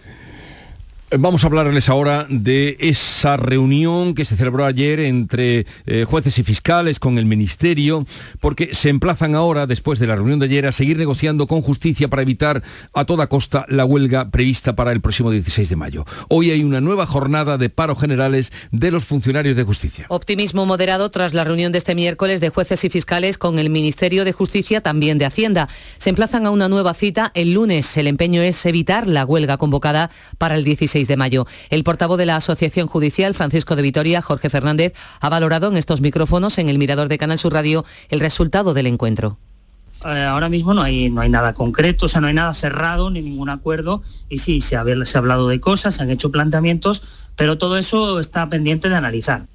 Vamos 1.19 1.43
a 1.43 1.49
hablarles 1.49 1.89
ahora 1.89 2.25
de 2.29 2.77
esa 2.79 3.37
reunión 3.37 4.15
que 4.15 4.25
se 4.25 4.37
celebró 4.37 4.65
ayer 4.65 5.01
entre 5.01 5.67
eh, 5.87 6.05
jueces 6.09 6.39
y 6.39 6.45
fiscales 6.45 7.01
con 7.01 7.19
el 7.19 7.25
Ministerio, 7.25 8.07
porque 8.39 8.77
se 8.77 8.91
emplazan 8.91 9.35
ahora, 9.35 9.67
después 9.67 9.99
de 9.99 10.07
la 10.07 10.15
reunión 10.15 10.39
de 10.39 10.47
ayer, 10.47 10.69
a 10.69 10.73
seguir 10.73 10.99
negociando 10.99 11.49
con 11.49 11.63
justicia 11.63 12.07
para 12.07 12.23
evitar 12.23 12.63
a 12.95 13.07
toda 13.07 13.27
costa 13.27 13.67
la 13.69 13.85
huelga 13.85 14.31
prevista 14.31 14.77
para 14.77 14.93
el 14.93 15.01
próximo 15.01 15.33
16 15.33 15.69
de 15.69 15.75
mayo. 15.75 16.07
Hoy 16.29 16.53
hay 16.53 16.63
una 16.63 16.81
nueva 16.81 17.07
jornada 17.07 17.59
de 17.59 17.71
paro 17.71 17.97
generales 17.97 18.53
de 18.71 18.93
los 18.93 19.05
funcionarios 19.05 19.57
de 19.57 19.65
justicia. 19.65 20.07
Optimismo 20.11 20.65
moderado 20.65 21.11
tras 21.11 21.35
la 21.35 21.43
reunión 21.43 21.73
de 21.73 21.79
este 21.79 21.97
miércoles 21.97 22.41
de 22.41 22.51
jueces 22.51 22.85
y 22.85 22.89
fiscales 22.89 23.37
con 23.37 23.59
el 23.59 23.69
Ministerio 23.69 24.25
de 24.25 24.31
Justicia, 24.31 24.81
también 24.81 25.19
de 25.19 25.25
Hacienda. 25.25 25.69
Se 25.99 26.11
emplazan 26.11 26.47
a 26.47 26.51
una 26.51 26.69
nueva 26.69 26.95
cita 26.95 27.33
el 27.35 27.53
lunes. 27.53 27.97
El 27.97 28.07
empeño 28.07 28.43
es 28.43 28.65
evitar 28.65 29.09
la 29.09 29.25
huelga 29.25 29.57
convocada 29.57 30.13
para 30.39 30.55
el 30.55 30.63
16 30.63 31.00
de 31.09 31.17
mayo. 31.17 31.47
El 31.71 31.85
portavoz 31.85 32.19
de 32.19 32.27
la 32.27 32.37
Asociación 32.37 32.87
Judicial, 32.87 33.35
Francisco 33.35 33.77
de 33.77 33.83
Vitoria, 33.83 34.23
Jorge 34.23 34.51
Fernández, 34.51 34.95
ha 35.21 35.29
valorado 35.29 35.69
en 35.69 35.77
estos 35.77 36.01
micrófonos, 36.01 36.59
en 36.59 36.69
el 36.69 36.79
Mirador 36.79 37.09
de 37.09 37.19
Canal 37.19 37.39
Sur 37.39 37.53
Radio, 37.53 37.85
el 38.09 38.21
resultado 38.21 38.75
del 38.75 38.87
encuentro. 38.87 39.39
Eh, 40.05 40.23
ahora 40.23 40.49
mismo 40.49 40.73
no 40.73 40.83
hay, 40.83 41.11
no 41.11 41.21
hay 41.21 41.29
nada 41.29 41.53
concreto, 41.53 42.07
o 42.07 42.09
sea, 42.09 42.23
no 42.23 42.29
hay 42.29 42.35
nada 42.35 42.55
cerrado 42.55 43.11
ni 43.11 43.21
ningún 43.21 43.51
acuerdo 43.51 44.03
y 44.31 44.39
sí, 44.39 44.63
se 44.63 44.77
ha, 44.77 44.85
se 45.05 45.19
ha 45.19 45.21
hablado 45.21 45.49
de 45.49 45.61
cosas, 45.61 45.97
se 45.97 46.03
han 46.03 46.11
hecho 46.11 46.31
planteamientos, 46.31 47.03
pero 47.37 47.59
todo 47.59 47.77
eso 47.77 48.19
está 48.19 48.49
pendiente 48.49 48.89
de 48.89 48.97
analizar. 48.97 49.47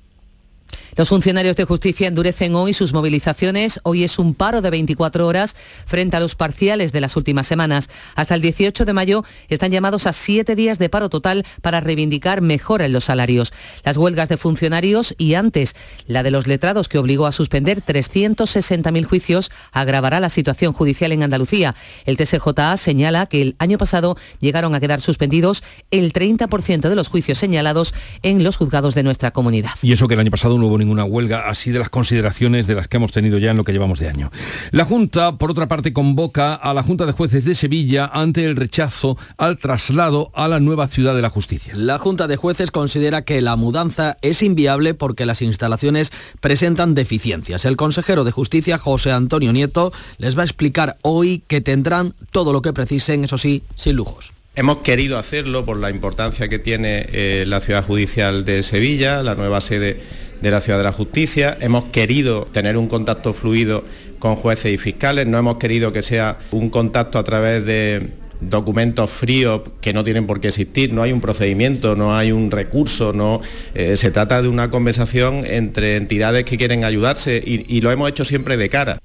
Los 0.97 1.09
funcionarios 1.09 1.57
de 1.57 1.65
justicia 1.65 2.07
endurecen 2.07 2.55
hoy 2.55 2.73
sus 2.73 2.93
movilizaciones. 2.93 3.81
Hoy 3.83 4.05
es 4.05 4.17
un 4.17 4.33
paro 4.33 4.61
de 4.61 4.69
24 4.69 5.27
horas 5.27 5.53
frente 5.85 6.15
a 6.15 6.21
los 6.21 6.35
parciales 6.35 6.93
de 6.93 7.01
las 7.01 7.17
últimas 7.17 7.47
semanas. 7.47 7.89
Hasta 8.15 8.33
el 8.33 8.39
18 8.39 8.85
de 8.85 8.93
mayo 8.93 9.25
están 9.49 9.71
llamados 9.71 10.07
a 10.07 10.13
siete 10.13 10.55
días 10.55 10.79
de 10.79 10.87
paro 10.87 11.09
total 11.09 11.45
para 11.61 11.81
reivindicar 11.81 12.39
mejora 12.39 12.85
en 12.85 12.93
los 12.93 13.03
salarios. 13.03 13.51
Las 13.83 13.97
huelgas 13.97 14.29
de 14.29 14.37
funcionarios 14.37 15.15
y 15.17 15.33
antes 15.33 15.75
la 16.07 16.23
de 16.23 16.31
los 16.31 16.47
letrados 16.47 16.87
que 16.87 16.97
obligó 16.97 17.25
a 17.25 17.33
suspender 17.33 17.83
360.000 17.83 19.03
juicios 19.03 19.51
agravará 19.73 20.21
la 20.21 20.29
situación 20.29 20.71
judicial 20.71 21.11
en 21.11 21.23
Andalucía. 21.23 21.75
El 22.05 22.15
TSJA 22.15 22.77
señala 22.77 23.25
que 23.25 23.41
el 23.41 23.55
año 23.59 23.77
pasado 23.77 24.15
llegaron 24.39 24.73
a 24.75 24.79
quedar 24.79 25.01
suspendidos 25.01 25.61
el 25.91 26.13
30% 26.13 26.87
de 26.87 26.95
los 26.95 27.09
juicios 27.09 27.37
señalados 27.37 27.93
en 28.23 28.45
los 28.45 28.55
juzgados 28.55 28.95
de 28.95 29.03
nuestra 29.03 29.31
comunidad. 29.31 29.71
Y 29.81 29.91
eso 29.91 30.07
que 30.07 30.13
el 30.13 30.21
año 30.21 30.31
pasado 30.31 30.57
no 30.57 30.67
hubo 30.67 30.84
ninguna 30.85 31.03
huelga, 31.03 31.49
así 31.49 31.71
de 31.71 31.79
las 31.79 31.89
consideraciones 31.89 32.67
de 32.67 32.75
las 32.75 32.87
que 32.87 32.97
hemos 32.97 33.11
tenido 33.11 33.37
ya 33.37 33.51
en 33.51 33.57
lo 33.57 33.63
que 33.63 33.73
llevamos 33.73 33.99
de 33.99 34.07
año. 34.07 34.31
La 34.71 34.85
Junta, 34.85 35.37
por 35.37 35.51
otra 35.51 35.67
parte, 35.67 35.93
convoca 35.93 36.53
a 36.53 36.73
la 36.73 36.83
Junta 36.83 37.05
de 37.05 37.11
Jueces 37.11 37.45
de 37.45 37.55
Sevilla 37.55 38.05
ante 38.05 38.45
el 38.45 38.55
rechazo 38.55 39.17
al 39.37 39.57
traslado 39.57 40.31
a 40.33 40.47
la 40.47 40.59
nueva 40.59 40.87
ciudad 40.87 41.15
de 41.15 41.21
la 41.21 41.29
justicia. 41.29 41.73
La 41.75 41.97
Junta 41.97 42.27
de 42.27 42.37
Jueces 42.37 42.71
considera 42.71 43.23
que 43.23 43.41
la 43.41 43.55
mudanza 43.55 44.17
es 44.21 44.43
inviable 44.43 44.93
porque 44.93 45.25
las 45.25 45.41
instalaciones 45.41 46.11
presentan 46.39 46.95
deficiencias. 46.95 47.65
El 47.65 47.77
consejero 47.77 48.23
de 48.23 48.31
Justicia, 48.31 48.77
José 48.77 49.11
Antonio 49.11 49.51
Nieto, 49.51 49.91
les 50.17 50.37
va 50.37 50.41
a 50.41 50.45
explicar 50.45 50.97
hoy 51.01 51.43
que 51.47 51.61
tendrán 51.61 52.13
todo 52.31 52.53
lo 52.53 52.61
que 52.61 52.73
precisen, 52.73 53.23
eso 53.23 53.37
sí, 53.37 53.63
sin 53.75 53.95
lujos. 53.95 54.31
Hemos 54.57 54.77
querido 54.77 55.17
hacerlo 55.17 55.65
por 55.65 55.77
la 55.77 55.89
importancia 55.89 56.47
que 56.47 56.59
tiene 56.59 57.07
eh, 57.11 57.43
la 57.45 57.59
ciudad 57.59 57.83
judicial 57.83 58.45
de 58.45 58.63
Sevilla, 58.63 59.21
la 59.21 59.35
nueva 59.35 59.59
sede 59.59 60.01
de 60.41 60.51
la 60.51 60.61
Ciudad 60.61 60.77
de 60.77 60.83
la 60.83 60.91
Justicia. 60.91 61.57
Hemos 61.59 61.85
querido 61.85 62.45
tener 62.51 62.77
un 62.77 62.87
contacto 62.87 63.33
fluido 63.33 63.83
con 64.19 64.35
jueces 64.35 64.73
y 64.73 64.77
fiscales, 64.77 65.27
no 65.27 65.37
hemos 65.37 65.57
querido 65.57 65.91
que 65.91 66.01
sea 66.01 66.37
un 66.51 66.69
contacto 66.69 67.19
a 67.19 67.23
través 67.23 67.65
de 67.65 68.09
documentos 68.41 69.09
fríos 69.09 69.61
que 69.81 69.93
no 69.93 70.03
tienen 70.03 70.27
por 70.27 70.41
qué 70.41 70.49
existir, 70.49 70.93
no 70.93 71.03
hay 71.03 71.11
un 71.11 71.21
procedimiento, 71.21 71.95
no 71.95 72.15
hay 72.15 72.31
un 72.31 72.51
recurso, 72.51 73.13
no 73.13 73.41
eh, 73.73 73.97
se 73.97 74.11
trata 74.11 74.41
de 74.41 74.47
una 74.47 74.69
conversación 74.69 75.45
entre 75.45 75.95
entidades 75.95 76.45
que 76.45 76.57
quieren 76.57 76.83
ayudarse 76.83 77.41
y 77.45 77.81
lo 77.81 77.91
hemos 77.91 78.09
hecho 78.09 78.25
siempre 78.25 78.57
de 78.57 78.69
cara. 78.69 78.99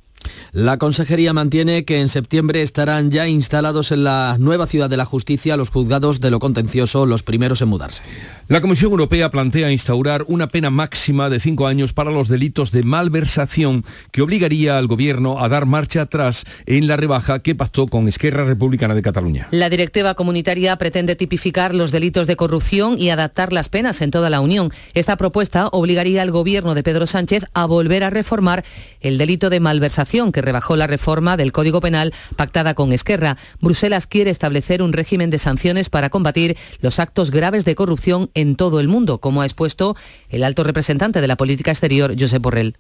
La 0.52 0.78
Consejería 0.78 1.32
mantiene 1.32 1.84
que 1.84 2.00
en 2.00 2.08
septiembre 2.08 2.62
estarán 2.62 3.10
ya 3.10 3.28
instalados 3.28 3.92
en 3.92 4.02
la 4.02 4.36
nueva 4.38 4.66
ciudad 4.66 4.90
de 4.90 4.96
la 4.96 5.04
justicia 5.04 5.56
los 5.56 5.70
juzgados 5.70 6.20
de 6.20 6.30
lo 6.30 6.40
contencioso, 6.40 7.06
los 7.06 7.22
primeros 7.22 7.62
en 7.62 7.68
mudarse. 7.68 8.02
La 8.50 8.60
Comisión 8.60 8.90
Europea 8.90 9.30
plantea 9.30 9.70
instaurar 9.70 10.24
una 10.26 10.48
pena 10.48 10.70
máxima 10.70 11.30
de 11.30 11.38
cinco 11.38 11.68
años 11.68 11.92
para 11.92 12.10
los 12.10 12.26
delitos 12.26 12.72
de 12.72 12.82
malversación 12.82 13.84
que 14.10 14.22
obligaría 14.22 14.76
al 14.76 14.88
Gobierno 14.88 15.38
a 15.38 15.48
dar 15.48 15.66
marcha 15.66 16.02
atrás 16.02 16.42
en 16.66 16.88
la 16.88 16.96
rebaja 16.96 17.44
que 17.44 17.54
pactó 17.54 17.86
con 17.86 18.08
Esquerra 18.08 18.44
Republicana 18.44 18.96
de 18.96 19.02
Cataluña. 19.02 19.46
La 19.52 19.70
directiva 19.70 20.14
comunitaria 20.14 20.74
pretende 20.74 21.14
tipificar 21.14 21.76
los 21.76 21.92
delitos 21.92 22.26
de 22.26 22.34
corrupción 22.34 22.98
y 22.98 23.10
adaptar 23.10 23.52
las 23.52 23.68
penas 23.68 24.00
en 24.00 24.10
toda 24.10 24.30
la 24.30 24.40
Unión. 24.40 24.72
Esta 24.94 25.16
propuesta 25.16 25.68
obligaría 25.68 26.20
al 26.22 26.32
Gobierno 26.32 26.74
de 26.74 26.82
Pedro 26.82 27.06
Sánchez 27.06 27.44
a 27.54 27.66
volver 27.66 28.02
a 28.02 28.10
reformar 28.10 28.64
el 29.00 29.16
delito 29.16 29.48
de 29.48 29.60
malversación 29.60 30.32
que 30.32 30.42
rebajó 30.42 30.74
la 30.74 30.88
reforma 30.88 31.36
del 31.36 31.52
Código 31.52 31.80
Penal 31.80 32.12
pactada 32.34 32.74
con 32.74 32.92
Esquerra. 32.92 33.36
Bruselas 33.60 34.08
quiere 34.08 34.30
establecer 34.32 34.82
un 34.82 34.92
régimen 34.92 35.30
de 35.30 35.38
sanciones 35.38 35.88
para 35.88 36.10
combatir 36.10 36.56
los 36.80 36.98
actos 36.98 37.30
graves 37.30 37.64
de 37.64 37.76
corrupción 37.76 38.28
en 38.39 38.39
todo 38.56 38.80
el 38.80 38.88
mundo, 38.88 39.18
como 39.18 39.42
ha 39.42 39.46
expuesto 39.46 39.96
el 40.30 40.44
alto 40.44 40.64
representante 40.64 41.20
de 41.20 41.28
la 41.28 41.36
política 41.36 41.70
exterior, 41.70 42.14
Josep 42.18 42.42
Borrell. 42.42 42.74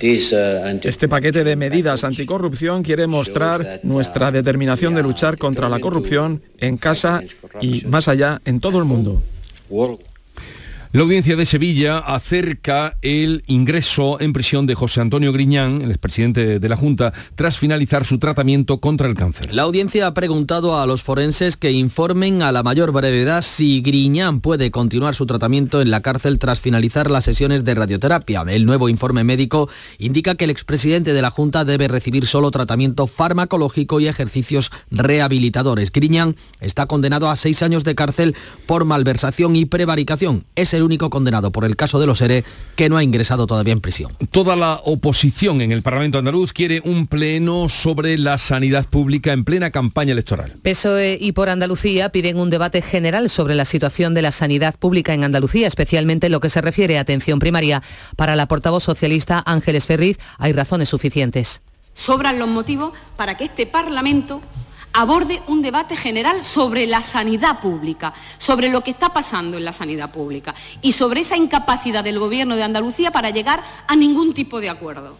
Este 0.00 1.08
paquete 1.08 1.42
de 1.42 1.56
medidas 1.56 2.04
anticorrupción 2.04 2.82
quiere 2.82 3.06
mostrar 3.06 3.80
nuestra 3.82 4.30
determinación 4.30 4.94
de 4.94 5.02
luchar 5.02 5.36
contra 5.38 5.68
la 5.68 5.80
corrupción 5.80 6.42
en 6.58 6.76
casa 6.76 7.22
y 7.60 7.84
más 7.86 8.06
allá 8.06 8.40
en 8.44 8.60
todo 8.60 8.78
el 8.78 8.84
mundo. 8.84 9.22
La 10.90 11.02
audiencia 11.02 11.36
de 11.36 11.44
Sevilla 11.44 11.98
acerca 11.98 12.96
el 13.02 13.44
ingreso 13.46 14.18
en 14.22 14.32
prisión 14.32 14.66
de 14.66 14.74
José 14.74 15.02
Antonio 15.02 15.34
Griñán, 15.34 15.82
el 15.82 15.90
expresidente 15.90 16.58
de 16.58 16.68
la 16.70 16.78
Junta, 16.78 17.12
tras 17.34 17.58
finalizar 17.58 18.06
su 18.06 18.18
tratamiento 18.18 18.80
contra 18.80 19.06
el 19.06 19.14
cáncer. 19.14 19.54
La 19.54 19.64
audiencia 19.64 20.06
ha 20.06 20.14
preguntado 20.14 20.80
a 20.80 20.86
los 20.86 21.02
forenses 21.02 21.58
que 21.58 21.72
informen 21.72 22.40
a 22.40 22.52
la 22.52 22.62
mayor 22.62 22.92
brevedad 22.92 23.42
si 23.42 23.82
Griñán 23.82 24.40
puede 24.40 24.70
continuar 24.70 25.14
su 25.14 25.26
tratamiento 25.26 25.82
en 25.82 25.90
la 25.90 26.00
cárcel 26.00 26.38
tras 26.38 26.58
finalizar 26.58 27.10
las 27.10 27.26
sesiones 27.26 27.66
de 27.66 27.74
radioterapia. 27.74 28.44
El 28.48 28.64
nuevo 28.64 28.88
informe 28.88 29.24
médico 29.24 29.68
indica 29.98 30.36
que 30.36 30.44
el 30.44 30.50
expresidente 30.50 31.12
de 31.12 31.20
la 31.20 31.30
Junta 31.30 31.66
debe 31.66 31.88
recibir 31.88 32.26
solo 32.26 32.50
tratamiento 32.50 33.06
farmacológico 33.06 34.00
y 34.00 34.08
ejercicios 34.08 34.70
rehabilitadores. 34.90 35.92
Griñán 35.92 36.34
está 36.60 36.86
condenado 36.86 37.28
a 37.28 37.36
seis 37.36 37.62
años 37.62 37.84
de 37.84 37.94
cárcel 37.94 38.34
por 38.64 38.86
malversación 38.86 39.54
y 39.54 39.66
prevaricación 39.66 40.46
el 40.78 40.84
único 40.84 41.10
condenado 41.10 41.52
por 41.52 41.64
el 41.64 41.76
caso 41.76 42.00
de 42.00 42.06
los 42.06 42.20
ERE 42.20 42.44
que 42.76 42.88
no 42.88 42.96
ha 42.96 43.02
ingresado 43.02 43.46
todavía 43.46 43.72
en 43.72 43.80
prisión. 43.80 44.12
Toda 44.30 44.56
la 44.56 44.80
oposición 44.84 45.60
en 45.60 45.72
el 45.72 45.82
Parlamento 45.82 46.18
andaluz 46.18 46.52
quiere 46.52 46.80
un 46.84 47.06
pleno 47.06 47.68
sobre 47.68 48.16
la 48.18 48.38
sanidad 48.38 48.86
pública 48.86 49.32
en 49.32 49.44
plena 49.44 49.70
campaña 49.70 50.12
electoral. 50.12 50.56
PSOE 50.62 51.18
y 51.20 51.32
por 51.32 51.48
Andalucía 51.48 52.08
piden 52.10 52.38
un 52.38 52.50
debate 52.50 52.82
general 52.82 53.28
sobre 53.28 53.54
la 53.54 53.64
situación 53.64 54.14
de 54.14 54.22
la 54.22 54.32
sanidad 54.32 54.78
pública 54.78 55.14
en 55.14 55.24
Andalucía, 55.24 55.66
especialmente 55.66 56.26
en 56.26 56.32
lo 56.32 56.40
que 56.40 56.50
se 56.50 56.60
refiere 56.60 56.98
a 56.98 57.02
atención 57.02 57.38
primaria. 57.38 57.82
Para 58.16 58.36
la 58.36 58.46
portavoz 58.46 58.84
socialista 58.84 59.42
Ángeles 59.44 59.86
Ferriz 59.86 60.18
hay 60.38 60.52
razones 60.52 60.88
suficientes. 60.88 61.62
Sobran 61.94 62.38
los 62.38 62.48
motivos 62.48 62.92
para 63.16 63.36
que 63.36 63.44
este 63.44 63.66
Parlamento 63.66 64.40
aborde 64.98 65.40
un 65.46 65.62
debate 65.62 65.94
general 65.94 66.44
sobre 66.44 66.84
la 66.88 67.04
sanidad 67.04 67.60
pública, 67.60 68.12
sobre 68.36 68.68
lo 68.68 68.82
que 68.82 68.90
está 68.90 69.12
pasando 69.12 69.56
en 69.56 69.64
la 69.64 69.72
sanidad 69.72 70.10
pública 70.10 70.56
y 70.82 70.90
sobre 70.90 71.20
esa 71.20 71.36
incapacidad 71.36 72.02
del 72.02 72.18
Gobierno 72.18 72.56
de 72.56 72.64
Andalucía 72.64 73.12
para 73.12 73.30
llegar 73.30 73.62
a 73.86 73.94
ningún 73.94 74.34
tipo 74.34 74.60
de 74.60 74.70
acuerdo. 74.70 75.16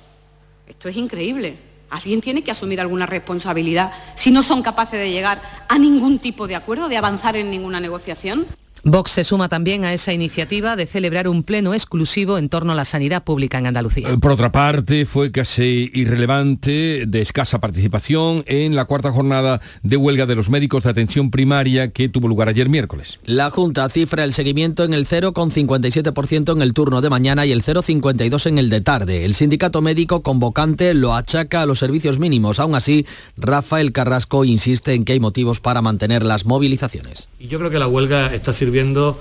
Esto 0.67 0.89
es 0.89 0.97
increíble. 0.97 1.57
Alguien 1.91 2.21
tiene 2.21 2.43
que 2.43 2.51
asumir 2.51 2.81
alguna 2.81 3.07
responsabilidad 3.07 3.93
si 4.17 4.33
no 4.33 4.43
son 4.43 4.63
capaces 4.63 4.99
de 4.99 5.13
llegar 5.13 5.41
a 5.69 5.79
ningún 5.79 6.19
tipo 6.19 6.49
de 6.49 6.57
acuerdo, 6.57 6.89
de 6.89 6.97
avanzar 6.97 7.37
en 7.37 7.49
ninguna 7.49 7.79
negociación. 7.79 8.49
Vox 8.85 9.11
se 9.11 9.25
suma 9.25 9.49
también 9.49 9.85
a 9.85 9.93
esa 9.93 10.13
iniciativa 10.13 10.77
de 10.77 10.87
celebrar 10.87 11.29
un 11.29 11.43
pleno 11.43 11.75
exclusivo 11.75 12.39
en 12.39 12.49
torno 12.49 12.73
a 12.73 12.75
la 12.75 12.85
sanidad 12.85 13.25
pública 13.25 13.59
en 13.59 13.67
Andalucía. 13.67 14.09
Por 14.21 14.33
otra 14.33 14.53
parte, 14.53 15.07
fue 15.07 15.31
casi 15.33 15.91
irrelevante, 15.95 17.05
de 17.07 17.21
escasa 17.21 17.61
participación 17.61 18.45
en 18.47 18.75
la 18.75 18.85
cuarta 18.85 19.11
jornada 19.13 19.61
de 19.83 19.97
huelga 19.97 20.27
de 20.27 20.35
los 20.35 20.51
médicos 20.51 20.85
de 20.85 20.91
atención 20.91 21.31
primaria 21.31 21.91
que 21.91 22.09
tuvo 22.09 22.29
lugar 22.29 22.49
ayer 22.49 22.69
miércoles. 22.69 23.19
La 23.25 23.51
Junta 23.51 23.89
cifra 23.89 24.25
el 24.25 24.33
seguimiento 24.33 24.85
en 24.85 24.95
el 24.95 25.07
0,57% 25.07 26.53
en 26.53 26.63
el 26.63 26.75
turno 26.75 27.01
de 27.01 27.11
mañana 27.11 27.47
y 27.47 27.53
el 27.53 27.63
0,52% 27.63 28.47
en 28.47 28.59
el 28.59 28.71
de 28.71 28.81
tarde. 28.81 29.25
El 29.25 29.35
sindicato 29.35 29.83
médico 29.83 30.23
convocante 30.23 30.95
lo 30.95 31.15
achaca 31.15 31.63
a 31.63 31.67
los 31.67 31.79
servicios 31.79 32.19
mínimos. 32.19 32.61
Aún 32.61 32.75
así, 32.75 33.07
Rafael 33.37 33.93
Carrasco 33.93 34.45
insiste 34.45 34.95
en 34.95 35.05
que 35.05 35.15
hay 35.15 35.21
motivos 35.21 35.61
para 35.61 35.83
mantener 35.83 36.25
las 36.25 36.47
movilizaciones. 36.47 37.29
Y 37.39 37.49
yo 37.49 37.59
creo 37.59 37.71
que 37.71 37.79
la 37.79 37.89
huelga 37.89 38.35
está 38.35 38.53
sirviendo 38.69 39.19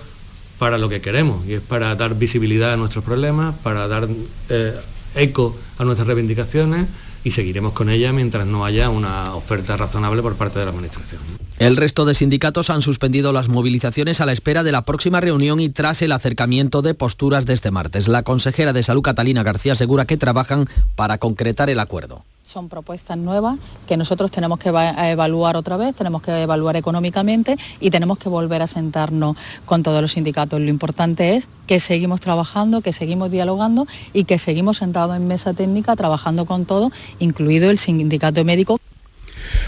para 0.60 0.78
lo 0.78 0.90
que 0.90 1.00
queremos 1.00 1.46
y 1.48 1.54
es 1.54 1.62
para 1.62 1.96
dar 1.96 2.16
visibilidad 2.16 2.74
a 2.74 2.78
nuestros 2.78 3.04
problemas, 3.04 3.56
para 3.64 3.88
dar 3.88 4.10
eh, 4.50 4.76
eco 5.16 5.58
a 5.78 5.86
nuestras 5.86 6.06
reivindicaciones 6.06 6.88
y 7.24 7.32
seguiremos 7.32 7.72
con 7.72 7.90
ella 7.90 8.12
mientras 8.12 8.46
no 8.46 8.66
haya 8.66 8.90
una 8.90 9.36
oferta 9.36 9.78
razonable 9.78 10.22
por 10.22 10.36
parte 10.36 10.60
de 10.60 10.66
la 10.66 10.72
Administración. 10.72 11.22
El 11.60 11.76
resto 11.76 12.06
de 12.06 12.14
sindicatos 12.14 12.70
han 12.70 12.84
suspendido 12.84 13.34
las 13.34 13.48
movilizaciones 13.48 14.22
a 14.22 14.28
la 14.28 14.32
espera 14.32 14.62
de 14.62 14.72
la 14.72 14.84
próxima 14.84 15.22
reunión 15.22 15.60
y 15.60 15.70
tras 15.70 16.04
el 16.04 16.12
acercamiento 16.12 16.84
de 16.84 16.94
posturas 16.94 17.48
de 17.48 17.56
este 17.56 17.72
martes. 17.72 18.08
La 18.08 18.22
consejera 18.22 18.74
de 18.74 18.84
Salud, 18.84 19.02
Catalina 19.02 19.42
García, 19.42 19.74
asegura 19.74 20.06
que 20.06 20.18
trabajan 20.18 20.68
para 20.96 21.18
concretar 21.18 21.72
el 21.72 21.80
acuerdo. 21.80 22.24
Son 22.44 22.70
propuestas 22.70 23.18
nuevas 23.18 23.58
que 23.88 23.98
nosotros 23.98 24.30
tenemos 24.30 24.60
que 24.60 24.70
evaluar 24.70 25.58
otra 25.58 25.78
vez, 25.78 25.96
tenemos 25.96 26.22
que 26.22 26.44
evaluar 26.44 26.76
económicamente 26.76 27.58
y 27.80 27.90
tenemos 27.90 28.20
que 28.20 28.30
volver 28.30 28.62
a 28.62 28.68
sentarnos 28.68 29.36
con 29.66 29.82
todos 29.82 30.00
los 30.00 30.12
sindicatos. 30.12 30.62
Lo 30.62 30.70
importante 30.70 31.36
es 31.36 31.50
que 31.66 31.80
seguimos 31.80 32.22
trabajando, 32.22 32.82
que 32.82 32.94
seguimos 32.94 33.32
dialogando 33.32 33.88
y 34.14 34.26
que 34.26 34.38
seguimos 34.38 34.78
sentados 34.78 35.18
en 35.18 35.28
mesa 35.28 35.54
técnica 35.54 35.96
trabajando 35.96 36.46
con 36.46 36.66
todo, 36.66 36.92
incluido 37.18 37.72
el 37.72 37.80
sindicato 37.80 38.46
médico. 38.46 38.80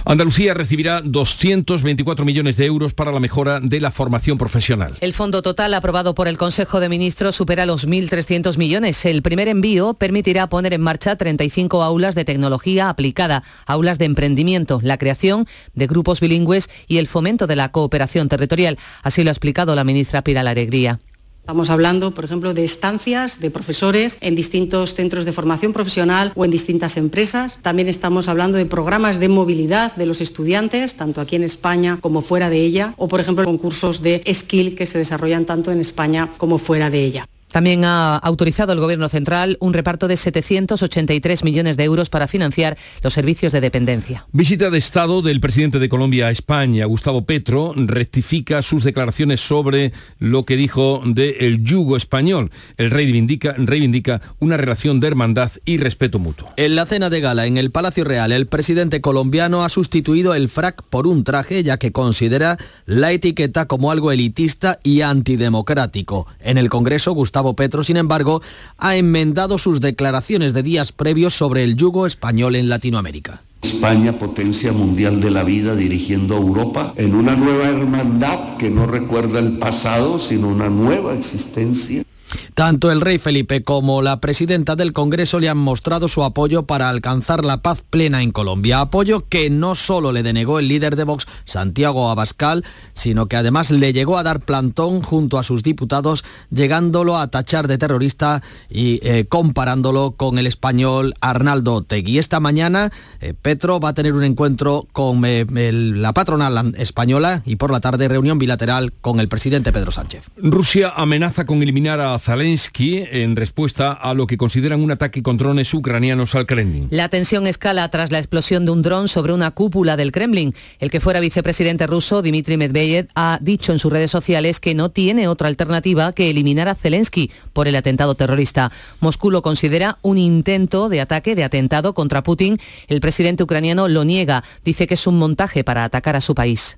Andalucía 0.05 0.53
recibirá 0.53 1.01
224 1.01 2.25
millones 2.25 2.57
de 2.57 2.65
euros 2.65 2.93
para 2.93 3.11
la 3.11 3.19
mejora 3.19 3.59
de 3.59 3.79
la 3.79 3.91
formación 3.91 4.37
profesional. 4.37 4.95
El 5.01 5.13
fondo 5.13 5.41
total 5.41 5.73
aprobado 5.73 6.15
por 6.15 6.27
el 6.27 6.37
Consejo 6.37 6.79
de 6.79 6.89
Ministros 6.89 7.35
supera 7.35 7.65
los 7.65 7.87
1.300 7.87 8.57
millones. 8.57 9.05
El 9.05 9.21
primer 9.21 9.47
envío 9.47 9.93
permitirá 9.93 10.47
poner 10.47 10.73
en 10.73 10.81
marcha 10.81 11.15
35 11.15 11.83
aulas 11.83 12.15
de 12.15 12.25
tecnología 12.25 12.89
aplicada, 12.89 13.43
aulas 13.65 13.99
de 13.99 14.05
emprendimiento, 14.05 14.79
la 14.83 14.97
creación 14.97 15.47
de 15.73 15.87
grupos 15.87 16.19
bilingües 16.19 16.69
y 16.87 16.97
el 16.97 17.07
fomento 17.07 17.47
de 17.47 17.55
la 17.55 17.71
cooperación 17.71 18.29
territorial. 18.29 18.77
Así 19.03 19.23
lo 19.23 19.29
ha 19.29 19.33
explicado 19.33 19.75
la 19.75 19.83
ministra 19.83 20.23
Pilar 20.23 20.47
Alegría. 20.47 20.99
Estamos 21.41 21.69
hablando, 21.71 22.13
por 22.13 22.25
ejemplo, 22.25 22.53
de 22.53 22.63
estancias 22.63 23.39
de 23.39 23.49
profesores 23.49 24.17
en 24.21 24.35
distintos 24.35 24.93
centros 24.93 25.25
de 25.25 25.31
formación 25.31 25.73
profesional 25.73 26.31
o 26.35 26.45
en 26.45 26.51
distintas 26.51 26.95
empresas. 26.95 27.57
También 27.61 27.87
estamos 27.87 28.29
hablando 28.29 28.57
de 28.57 28.65
programas 28.65 29.19
de 29.19 29.29
movilidad 29.29 29.95
de 29.95 30.05
los 30.05 30.21
estudiantes, 30.21 30.93
tanto 30.93 31.21
aquí 31.21 31.35
en 31.35 31.43
España 31.43 31.97
como 32.01 32.21
fuera 32.21 32.49
de 32.49 32.61
ella, 32.61 32.93
o 32.97 33.07
por 33.07 33.19
ejemplo 33.19 33.45
concursos 33.45 34.03
de 34.03 34.21
skill 34.31 34.75
que 34.75 34.85
se 34.85 34.99
desarrollan 34.99 35.45
tanto 35.45 35.71
en 35.71 35.79
España 35.79 36.29
como 36.37 36.59
fuera 36.59 36.89
de 36.89 37.03
ella. 37.03 37.27
También 37.51 37.83
ha 37.83 38.15
autorizado 38.17 38.71
el 38.73 38.79
Gobierno 38.79 39.09
Central 39.09 39.57
un 39.59 39.73
reparto 39.73 40.07
de 40.07 40.15
783 40.15 41.43
millones 41.43 41.77
de 41.77 41.83
euros 41.83 42.09
para 42.09 42.27
financiar 42.27 42.77
los 43.01 43.13
servicios 43.13 43.51
de 43.51 43.61
dependencia. 43.61 44.25
Visita 44.31 44.69
de 44.69 44.77
Estado 44.77 45.21
del 45.21 45.41
presidente 45.41 45.79
de 45.79 45.89
Colombia 45.89 46.27
a 46.27 46.31
España, 46.31 46.85
Gustavo 46.85 47.25
Petro, 47.25 47.73
rectifica 47.75 48.61
sus 48.61 48.83
declaraciones 48.83 49.41
sobre 49.41 49.91
lo 50.19 50.45
que 50.45 50.55
dijo 50.55 51.01
del 51.05 51.35
el 51.39 51.63
yugo 51.63 51.97
español. 51.97 52.51
El 52.77 52.91
rey 52.91 53.09
reivindica, 53.09 53.55
reivindica 53.57 54.21
una 54.39 54.57
relación 54.57 54.99
de 54.99 55.07
hermandad 55.07 55.51
y 55.65 55.77
respeto 55.77 56.19
mutuo. 56.19 56.49
En 56.57 56.75
la 56.75 56.85
cena 56.85 57.09
de 57.09 57.21
gala 57.21 57.45
en 57.47 57.57
el 57.57 57.71
Palacio 57.71 58.03
Real, 58.03 58.31
el 58.31 58.45
presidente 58.47 59.01
colombiano 59.01 59.63
ha 59.63 59.69
sustituido 59.69 60.35
el 60.35 60.49
frac 60.49 60.83
por 60.83 61.07
un 61.07 61.23
traje, 61.23 61.63
ya 61.63 61.77
que 61.77 61.91
considera 61.91 62.57
la 62.85 63.11
etiqueta 63.11 63.65
como 63.65 63.91
algo 63.91 64.11
elitista 64.11 64.79
y 64.83 65.01
antidemocrático. 65.01 66.27
En 66.39 66.57
el 66.57 66.69
Congreso, 66.69 67.13
Gustavo 67.13 67.38
Gustavo 67.39 67.53
Petro, 67.53 67.83
sin 67.85 67.95
embargo, 67.95 68.41
ha 68.77 68.97
enmendado 68.97 69.57
sus 69.57 69.79
declaraciones 69.79 70.53
de 70.53 70.61
días 70.61 70.91
previos 70.91 71.33
sobre 71.33 71.63
el 71.63 71.77
yugo 71.77 72.05
español 72.05 72.57
en 72.57 72.67
Latinoamérica. 72.67 73.43
España, 73.61 74.17
potencia 74.17 74.73
mundial 74.73 75.21
de 75.21 75.31
la 75.31 75.45
vida, 75.45 75.73
dirigiendo 75.73 76.35
a 76.35 76.39
Europa 76.39 76.93
en 76.97 77.15
una 77.15 77.37
nueva 77.37 77.69
hermandad 77.69 78.57
que 78.57 78.69
no 78.69 78.87
recuerda 78.87 79.39
el 79.39 79.57
pasado, 79.57 80.19
sino 80.19 80.49
una 80.49 80.69
nueva 80.69 81.13
existencia. 81.13 82.03
Tanto 82.53 82.91
el 82.91 83.01
rey 83.01 83.17
Felipe 83.17 83.63
como 83.63 84.01
la 84.01 84.19
presidenta 84.19 84.75
del 84.75 84.93
Congreso 84.93 85.39
le 85.39 85.49
han 85.49 85.57
mostrado 85.57 86.07
su 86.07 86.23
apoyo 86.23 86.63
para 86.63 86.89
alcanzar 86.89 87.45
la 87.45 87.61
paz 87.61 87.83
plena 87.89 88.21
en 88.21 88.31
Colombia. 88.31 88.81
Apoyo 88.81 89.25
que 89.27 89.49
no 89.49 89.75
solo 89.75 90.11
le 90.11 90.23
denegó 90.23 90.59
el 90.59 90.67
líder 90.67 90.95
de 90.95 91.03
Vox, 91.03 91.27
Santiago 91.45 92.09
Abascal, 92.09 92.63
sino 92.93 93.27
que 93.27 93.37
además 93.37 93.71
le 93.71 93.93
llegó 93.93 94.17
a 94.17 94.23
dar 94.23 94.41
plantón 94.41 95.01
junto 95.01 95.37
a 95.39 95.43
sus 95.43 95.63
diputados, 95.63 96.23
llegándolo 96.51 97.17
a 97.17 97.27
tachar 97.27 97.67
de 97.67 97.77
terrorista 97.77 98.41
y 98.69 98.99
eh, 99.03 99.25
comparándolo 99.27 100.11
con 100.17 100.37
el 100.37 100.47
español 100.47 101.13
Arnaldo 101.21 101.83
Tegui. 101.83 102.19
Esta 102.19 102.39
mañana 102.39 102.91
eh, 103.21 103.33
Petro 103.39 103.79
va 103.79 103.89
a 103.89 103.93
tener 103.93 104.13
un 104.13 104.23
encuentro 104.23 104.87
con 104.91 105.23
eh, 105.25 105.45
la 105.49 106.13
patronal 106.13 106.73
española 106.77 107.41
y 107.45 107.55
por 107.55 107.71
la 107.71 107.79
tarde 107.79 108.07
reunión 108.07 108.39
bilateral 108.39 108.93
con 109.01 109.19
el 109.19 109.27
presidente 109.27 109.71
Pedro 109.71 109.91
Sánchez. 109.91 110.23
Rusia 110.37 110.93
amenaza 110.95 111.45
con 111.45 111.61
eliminar 111.61 111.99
a 111.99 112.18
Zelensky 112.19 113.03
en 113.11 113.35
respuesta 113.35 113.93
a 113.93 114.13
lo 114.13 114.27
que 114.27 114.37
consideran 114.37 114.81
un 114.81 114.91
ataque 114.91 115.23
con 115.23 115.37
drones 115.37 115.73
ucranianos 115.73 116.35
al 116.35 116.45
Kremlin. 116.45 116.87
La 116.91 117.09
tensión 117.09 117.47
escala 117.47 117.89
tras 117.89 118.11
la 118.11 118.19
explosión 118.19 118.65
de 118.65 118.71
un 118.71 118.81
dron 118.81 119.07
sobre 119.07 119.33
una 119.33 119.51
cúpula 119.51 119.97
del 119.97 120.11
Kremlin. 120.11 120.53
El 120.79 120.91
que 120.91 120.99
fuera 120.99 121.19
vicepresidente 121.19 121.87
ruso, 121.87 122.21
Dmitry 122.21 122.57
Medvedev, 122.57 123.07
ha 123.15 123.39
dicho 123.41 123.71
en 123.71 123.79
sus 123.79 123.91
redes 123.91 124.11
sociales 124.11 124.59
que 124.59 124.75
no 124.75 124.89
tiene 124.89 125.27
otra 125.27 125.47
alternativa 125.47 126.13
que 126.13 126.29
eliminar 126.29 126.67
a 126.67 126.75
Zelensky 126.75 127.31
por 127.53 127.67
el 127.67 127.75
atentado 127.75 128.15
terrorista. 128.15 128.71
Moscú 128.99 129.31
lo 129.31 129.41
considera 129.41 129.97
un 130.01 130.17
intento 130.17 130.89
de 130.89 131.01
ataque, 131.01 131.35
de 131.35 131.43
atentado 131.43 131.93
contra 131.93 132.23
Putin. 132.23 132.57
El 132.87 133.01
presidente 133.01 133.43
ucraniano 133.43 133.87
lo 133.87 134.03
niega. 134.03 134.43
Dice 134.63 134.87
que 134.87 134.93
es 134.93 135.07
un 135.07 135.17
montaje 135.17 135.63
para 135.63 135.83
atacar 135.83 136.15
a 136.15 136.21
su 136.21 136.35
país. 136.35 136.77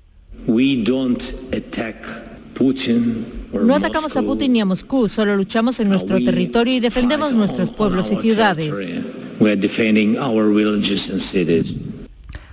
No 3.52 3.74
atacamos 3.74 4.16
a 4.16 4.22
Putin 4.22 4.52
ni 4.52 4.60
a 4.60 4.64
Moscú, 4.64 5.08
solo 5.08 5.36
luchamos 5.36 5.78
en 5.80 5.88
nuestro 5.88 6.22
territorio 6.22 6.74
y 6.74 6.80
defendemos 6.80 7.32
nuestros 7.32 7.68
pueblos 7.70 8.10
y 8.12 8.16
ciudades. 8.16 8.72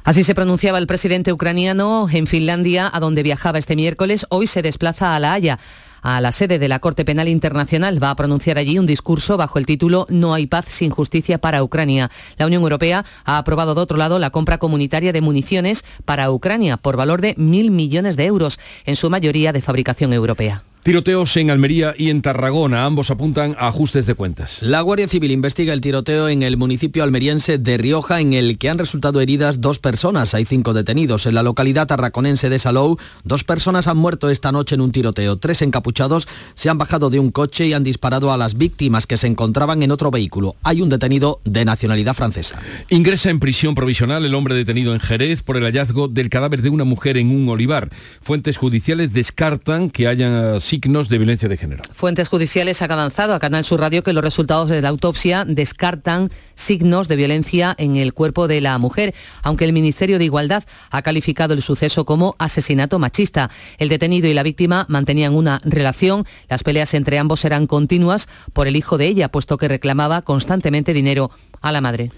Así 0.03 0.23
se 0.23 0.33
pronunciaba 0.33 0.79
el 0.79 0.87
presidente 0.87 1.31
ucraniano 1.31 2.07
en 2.11 2.25
Finlandia, 2.25 2.89
a 2.91 2.99
donde 2.99 3.21
viajaba 3.21 3.59
este 3.59 3.75
miércoles. 3.75 4.25
Hoy 4.29 4.47
se 4.47 4.61
desplaza 4.61 5.15
a 5.15 5.19
La 5.19 5.33
Haya 5.33 5.59
a 6.01 6.21
la 6.21 6.31
sede 6.31 6.59
de 6.59 6.67
la 6.67 6.79
Corte 6.79 7.05
Penal 7.05 7.27
Internacional. 7.27 8.01
Va 8.01 8.11
a 8.11 8.15
pronunciar 8.15 8.57
allí 8.57 8.79
un 8.79 8.85
discurso 8.85 9.37
bajo 9.37 9.59
el 9.59 9.65
título 9.65 10.05
No 10.09 10.33
hay 10.33 10.47
paz 10.47 10.65
sin 10.67 10.91
justicia 10.91 11.37
para 11.37 11.63
Ucrania. 11.63 12.11
La 12.37 12.45
Unión 12.45 12.63
Europea 12.63 13.05
ha 13.25 13.37
aprobado 13.37 13.75
de 13.75 13.81
otro 13.81 13.97
lado 13.97 14.19
la 14.19 14.29
compra 14.29 14.57
comunitaria 14.57 15.13
de 15.13 15.21
municiones 15.21 15.85
para 16.05 16.31
Ucrania 16.31 16.77
por 16.77 16.97
valor 16.97 17.21
de 17.21 17.35
mil 17.37 17.71
millones 17.71 18.17
de 18.17 18.25
euros, 18.25 18.59
en 18.85 18.95
su 18.95 19.09
mayoría 19.09 19.53
de 19.53 19.61
fabricación 19.61 20.13
europea. 20.13 20.63
Tiroteos 20.89 21.37
en 21.37 21.51
Almería 21.51 21.93
y 21.95 22.09
en 22.09 22.23
Tarragona, 22.23 22.83
ambos 22.83 23.11
apuntan 23.11 23.55
a 23.59 23.67
ajustes 23.67 24.07
de 24.07 24.15
cuentas. 24.15 24.63
La 24.63 24.81
Guardia 24.81 25.07
Civil 25.07 25.29
investiga 25.29 25.71
el 25.71 25.81
tiroteo 25.81 26.29
en 26.29 26.41
el 26.41 26.57
municipio 26.57 27.03
almeriense 27.03 27.59
de 27.59 27.77
Rioja 27.77 28.21
en 28.21 28.33
el 28.33 28.57
que 28.57 28.71
han 28.71 28.79
resultado 28.79 29.21
heridas 29.21 29.61
dos 29.61 29.77
personas. 29.77 30.33
Hay 30.33 30.45
cinco 30.45 30.73
detenidos. 30.73 31.27
En 31.27 31.35
la 31.35 31.43
localidad 31.43 31.85
tarraconense 31.85 32.49
de 32.49 32.57
Salou, 32.57 32.97
dos 33.23 33.43
personas 33.43 33.85
han 33.85 33.97
muerto 33.97 34.31
esta 34.31 34.51
noche 34.51 34.73
en 34.73 34.81
un 34.81 34.91
tiroteo. 34.91 35.37
Tres 35.37 35.61
encapuchados 35.61 36.27
se 36.55 36.71
han 36.71 36.79
bajado 36.79 37.11
de 37.11 37.19
un 37.19 37.29
coche 37.29 37.67
y 37.67 37.73
han 37.73 37.83
disparado 37.83 38.33
a 38.33 38.37
las 38.37 38.57
víctimas 38.57 39.05
que 39.05 39.17
se 39.17 39.27
encontraban 39.27 39.83
en 39.83 39.91
otro 39.91 40.09
vehículo. 40.09 40.55
Hay 40.63 40.81
un 40.81 40.89
detenido 40.89 41.39
de 41.45 41.65
nacionalidad 41.65 42.15
francesa. 42.15 42.63
Ingresa 42.89 43.29
en 43.29 43.39
prisión 43.39 43.75
provisional 43.75 44.25
el 44.25 44.33
hombre 44.33 44.55
detenido 44.55 44.95
en 44.95 44.99
Jerez 44.99 45.43
por 45.43 45.55
el 45.55 45.65
hallazgo 45.65 46.07
del 46.07 46.31
cadáver 46.31 46.63
de 46.63 46.71
una 46.71 46.83
mujer 46.83 47.17
en 47.17 47.29
un 47.29 47.47
olivar. 47.47 47.91
Fuentes 48.21 48.57
judiciales 48.57 49.13
descartan 49.13 49.91
que 49.91 50.07
hayan 50.07 50.59
de 50.81 51.17
violencia 51.17 51.49
de 51.49 51.57
género. 51.57 51.83
Fuentes 51.93 52.29
judiciales 52.29 52.81
han 52.81 52.91
avanzado 52.91 53.33
a 53.33 53.39
Canal 53.39 53.63
Sur 53.63 53.79
Radio 53.79 54.01
que 54.01 54.13
los 54.13 54.23
resultados 54.23 54.69
de 54.69 54.81
la 54.81 54.89
autopsia 54.89 55.43
descartan 55.45 56.31
signos 56.55 57.07
de 57.07 57.15
violencia 57.15 57.75
en 57.77 57.97
el 57.97 58.13
cuerpo 58.13 58.47
de 58.47 58.61
la 58.61 58.77
mujer, 58.77 59.13
aunque 59.43 59.65
el 59.65 59.73
Ministerio 59.73 60.17
de 60.17 60.25
Igualdad 60.25 60.63
ha 60.89 61.01
calificado 61.01 61.53
el 61.53 61.61
suceso 61.61 62.05
como 62.05 62.35
asesinato 62.39 62.97
machista. 62.97 63.49
El 63.77 63.89
detenido 63.89 64.27
y 64.27 64.33
la 64.33 64.43
víctima 64.43 64.85
mantenían 64.89 65.35
una 65.35 65.61
relación, 65.63 66.25
las 66.47 66.63
peleas 66.63 66.93
entre 66.93 67.19
ambos 67.19 67.45
eran 67.45 67.67
continuas 67.67 68.27
por 68.53 68.67
el 68.67 68.75
hijo 68.75 68.97
de 68.97 69.07
ella, 69.07 69.29
puesto 69.29 69.57
que 69.57 69.67
reclamaba 69.67 70.21
constantemente 70.21 70.93
dinero 70.93 71.29
a 71.61 71.71
la 71.71 71.81
madre. 71.81 72.11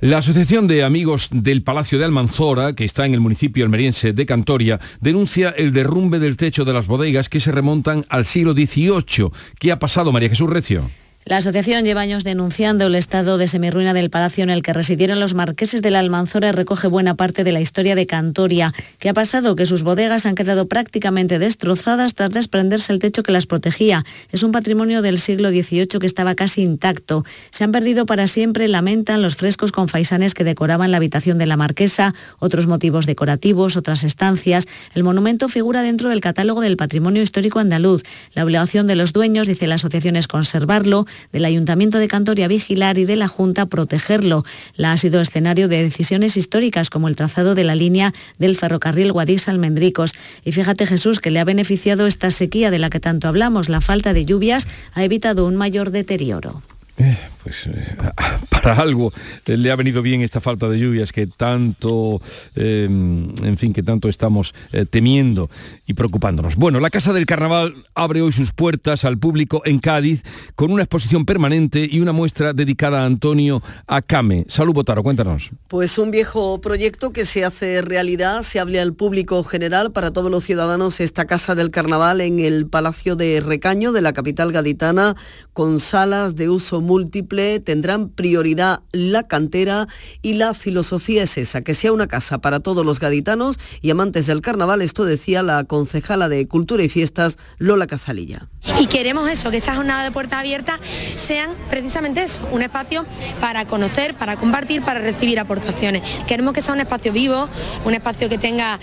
La 0.00 0.16
Asociación 0.16 0.66
de 0.66 0.82
Amigos 0.82 1.28
del 1.30 1.62
Palacio 1.62 1.98
de 1.98 2.06
Almanzora, 2.06 2.74
que 2.74 2.86
está 2.86 3.04
en 3.04 3.12
el 3.12 3.20
municipio 3.20 3.64
almeriense 3.64 4.14
de 4.14 4.24
Cantoria, 4.24 4.80
denuncia 5.02 5.50
el 5.50 5.74
derrumbe 5.74 6.18
del 6.18 6.38
techo 6.38 6.64
de 6.64 6.72
las 6.72 6.86
bodegas 6.86 7.28
que 7.28 7.38
se 7.38 7.52
remontan 7.52 8.06
al 8.08 8.24
siglo 8.24 8.54
XVIII. 8.54 9.30
¿Qué 9.58 9.72
ha 9.72 9.78
pasado, 9.78 10.10
María 10.10 10.30
Jesús 10.30 10.48
Recio? 10.48 10.88
La 11.30 11.36
asociación 11.36 11.84
lleva 11.84 12.00
años 12.00 12.24
denunciando 12.24 12.88
el 12.88 12.96
estado 12.96 13.38
de 13.38 13.46
semirruina 13.46 13.94
del 13.94 14.10
palacio 14.10 14.42
en 14.42 14.50
el 14.50 14.62
que 14.62 14.72
residieron 14.72 15.20
los 15.20 15.32
marqueses 15.32 15.80
de 15.80 15.92
la 15.92 16.00
Almanzora 16.00 16.48
y 16.48 16.50
recoge 16.50 16.88
buena 16.88 17.14
parte 17.14 17.44
de 17.44 17.52
la 17.52 17.60
historia 17.60 17.94
de 17.94 18.08
Cantoria. 18.08 18.74
¿Qué 18.98 19.10
ha 19.10 19.14
pasado? 19.14 19.54
Que 19.54 19.64
sus 19.64 19.84
bodegas 19.84 20.26
han 20.26 20.34
quedado 20.34 20.66
prácticamente 20.66 21.38
destrozadas 21.38 22.16
tras 22.16 22.30
desprenderse 22.30 22.92
el 22.92 22.98
techo 22.98 23.22
que 23.22 23.30
las 23.30 23.46
protegía. 23.46 24.04
Es 24.32 24.42
un 24.42 24.50
patrimonio 24.50 25.02
del 25.02 25.20
siglo 25.20 25.50
XVIII 25.50 26.00
que 26.00 26.06
estaba 26.08 26.34
casi 26.34 26.62
intacto. 26.62 27.24
Se 27.52 27.62
han 27.62 27.70
perdido 27.70 28.06
para 28.06 28.26
siempre, 28.26 28.66
lamentan 28.66 29.22
los 29.22 29.36
frescos 29.36 29.70
con 29.70 29.86
faisanes 29.86 30.34
que 30.34 30.42
decoraban 30.42 30.90
la 30.90 30.96
habitación 30.96 31.38
de 31.38 31.46
la 31.46 31.56
marquesa, 31.56 32.12
otros 32.40 32.66
motivos 32.66 33.06
decorativos, 33.06 33.76
otras 33.76 34.02
estancias. 34.02 34.66
El 34.96 35.04
monumento 35.04 35.48
figura 35.48 35.82
dentro 35.82 36.08
del 36.08 36.20
catálogo 36.22 36.60
del 36.60 36.76
patrimonio 36.76 37.22
histórico 37.22 37.60
andaluz. 37.60 38.02
La 38.34 38.42
obligación 38.42 38.88
de 38.88 38.96
los 38.96 39.12
dueños, 39.12 39.46
dice 39.46 39.68
la 39.68 39.76
asociación, 39.76 40.16
es 40.16 40.26
conservarlo 40.26 41.06
del 41.32 41.44
Ayuntamiento 41.44 41.98
de 41.98 42.08
Cantoria 42.08 42.48
vigilar 42.48 42.98
y 42.98 43.04
de 43.04 43.16
la 43.16 43.28
Junta 43.28 43.66
protegerlo. 43.66 44.44
La 44.76 44.92
ha 44.92 44.96
sido 44.96 45.20
escenario 45.20 45.68
de 45.68 45.82
decisiones 45.82 46.36
históricas 46.36 46.90
como 46.90 47.08
el 47.08 47.16
trazado 47.16 47.54
de 47.54 47.64
la 47.64 47.74
línea 47.74 48.12
del 48.38 48.56
ferrocarril 48.56 49.12
Guadix-Almendricos. 49.12 50.14
Y 50.44 50.52
fíjate 50.52 50.86
Jesús 50.86 51.20
que 51.20 51.30
le 51.30 51.40
ha 51.40 51.44
beneficiado 51.44 52.06
esta 52.06 52.30
sequía 52.30 52.70
de 52.70 52.78
la 52.78 52.90
que 52.90 53.00
tanto 53.00 53.28
hablamos. 53.28 53.68
La 53.68 53.80
falta 53.80 54.12
de 54.12 54.24
lluvias 54.24 54.66
ha 54.94 55.04
evitado 55.04 55.46
un 55.46 55.56
mayor 55.56 55.90
deterioro. 55.90 56.62
Eh, 56.98 57.16
pues 57.42 57.66
eh, 57.66 57.96
para 58.50 58.74
algo 58.74 59.12
eh, 59.46 59.56
le 59.56 59.70
ha 59.70 59.76
venido 59.76 60.02
bien 60.02 60.20
esta 60.20 60.40
falta 60.40 60.68
de 60.68 60.78
lluvias 60.78 61.12
que 61.12 61.26
tanto, 61.26 62.20
en 62.54 63.56
fin, 63.56 63.72
que 63.72 63.82
tanto 63.82 64.08
estamos 64.08 64.54
temiendo 64.90 65.50
y 65.86 65.94
preocupándonos. 65.94 66.56
Bueno, 66.56 66.80
la 66.80 66.90
Casa 66.90 67.12
del 67.12 67.26
Carnaval 67.26 67.74
abre 67.94 68.22
hoy 68.22 68.32
sus 68.32 68.52
puertas 68.52 69.04
al 69.04 69.18
público 69.18 69.62
en 69.64 69.78
Cádiz 69.78 70.22
con 70.54 70.70
una 70.72 70.82
exposición 70.82 71.24
permanente 71.24 71.88
y 71.90 72.00
una 72.00 72.12
muestra 72.12 72.52
dedicada 72.52 73.02
a 73.02 73.06
Antonio 73.06 73.62
Acame. 73.86 74.44
Salud, 74.48 74.74
Botaro, 74.74 75.02
cuéntanos. 75.02 75.50
Pues 75.68 75.98
un 75.98 76.10
viejo 76.10 76.60
proyecto 76.60 77.12
que 77.12 77.24
se 77.24 77.44
hace 77.44 77.82
realidad, 77.82 78.42
se 78.42 78.60
abre 78.60 78.80
al 78.80 78.92
público 78.92 79.42
general 79.44 79.92
para 79.92 80.10
todos 80.10 80.30
los 80.30 80.44
ciudadanos 80.44 81.00
esta 81.00 81.26
Casa 81.26 81.54
del 81.54 81.70
Carnaval 81.70 82.20
en 82.20 82.38
el 82.38 82.66
Palacio 82.66 83.16
de 83.16 83.40
Recaño 83.40 83.92
de 83.92 84.02
la 84.02 84.12
capital 84.12 84.52
gaditana 84.52 85.16
con 85.52 85.80
salas 85.80 86.36
de 86.36 86.48
uso 86.48 86.80
múltiple, 86.90 87.60
tendrán 87.60 88.08
prioridad 88.08 88.80
la 88.90 89.22
cantera 89.28 89.86
y 90.22 90.34
la 90.34 90.54
filosofía 90.54 91.22
es 91.22 91.38
esa, 91.38 91.62
que 91.62 91.72
sea 91.72 91.92
una 91.92 92.08
casa 92.08 92.38
para 92.38 92.58
todos 92.58 92.84
los 92.84 92.98
gaditanos 92.98 93.60
y 93.80 93.90
amantes 93.90 94.26
del 94.26 94.40
carnaval, 94.40 94.82
esto 94.82 95.04
decía 95.04 95.44
la 95.44 95.62
concejala 95.62 96.28
de 96.28 96.48
Cultura 96.48 96.82
y 96.82 96.88
Fiestas, 96.88 97.38
Lola 97.58 97.86
Cazalilla. 97.86 98.48
Y 98.80 98.86
queremos 98.86 99.30
eso, 99.30 99.52
que 99.52 99.58
esas 99.58 99.76
jornadas 99.76 100.04
de 100.04 100.10
puertas 100.10 100.40
abiertas 100.40 100.80
sean 101.14 101.54
precisamente 101.68 102.24
eso, 102.24 102.42
un 102.50 102.62
espacio 102.62 103.06
para 103.40 103.66
conocer, 103.66 104.16
para 104.16 104.36
compartir, 104.36 104.82
para 104.82 104.98
recibir 104.98 105.38
aportaciones. 105.38 106.02
Queremos 106.26 106.54
que 106.54 106.60
sea 106.60 106.74
un 106.74 106.80
espacio 106.80 107.12
vivo, 107.12 107.48
un 107.84 107.94
espacio 107.94 108.28
que 108.28 108.36
tenga 108.36 108.80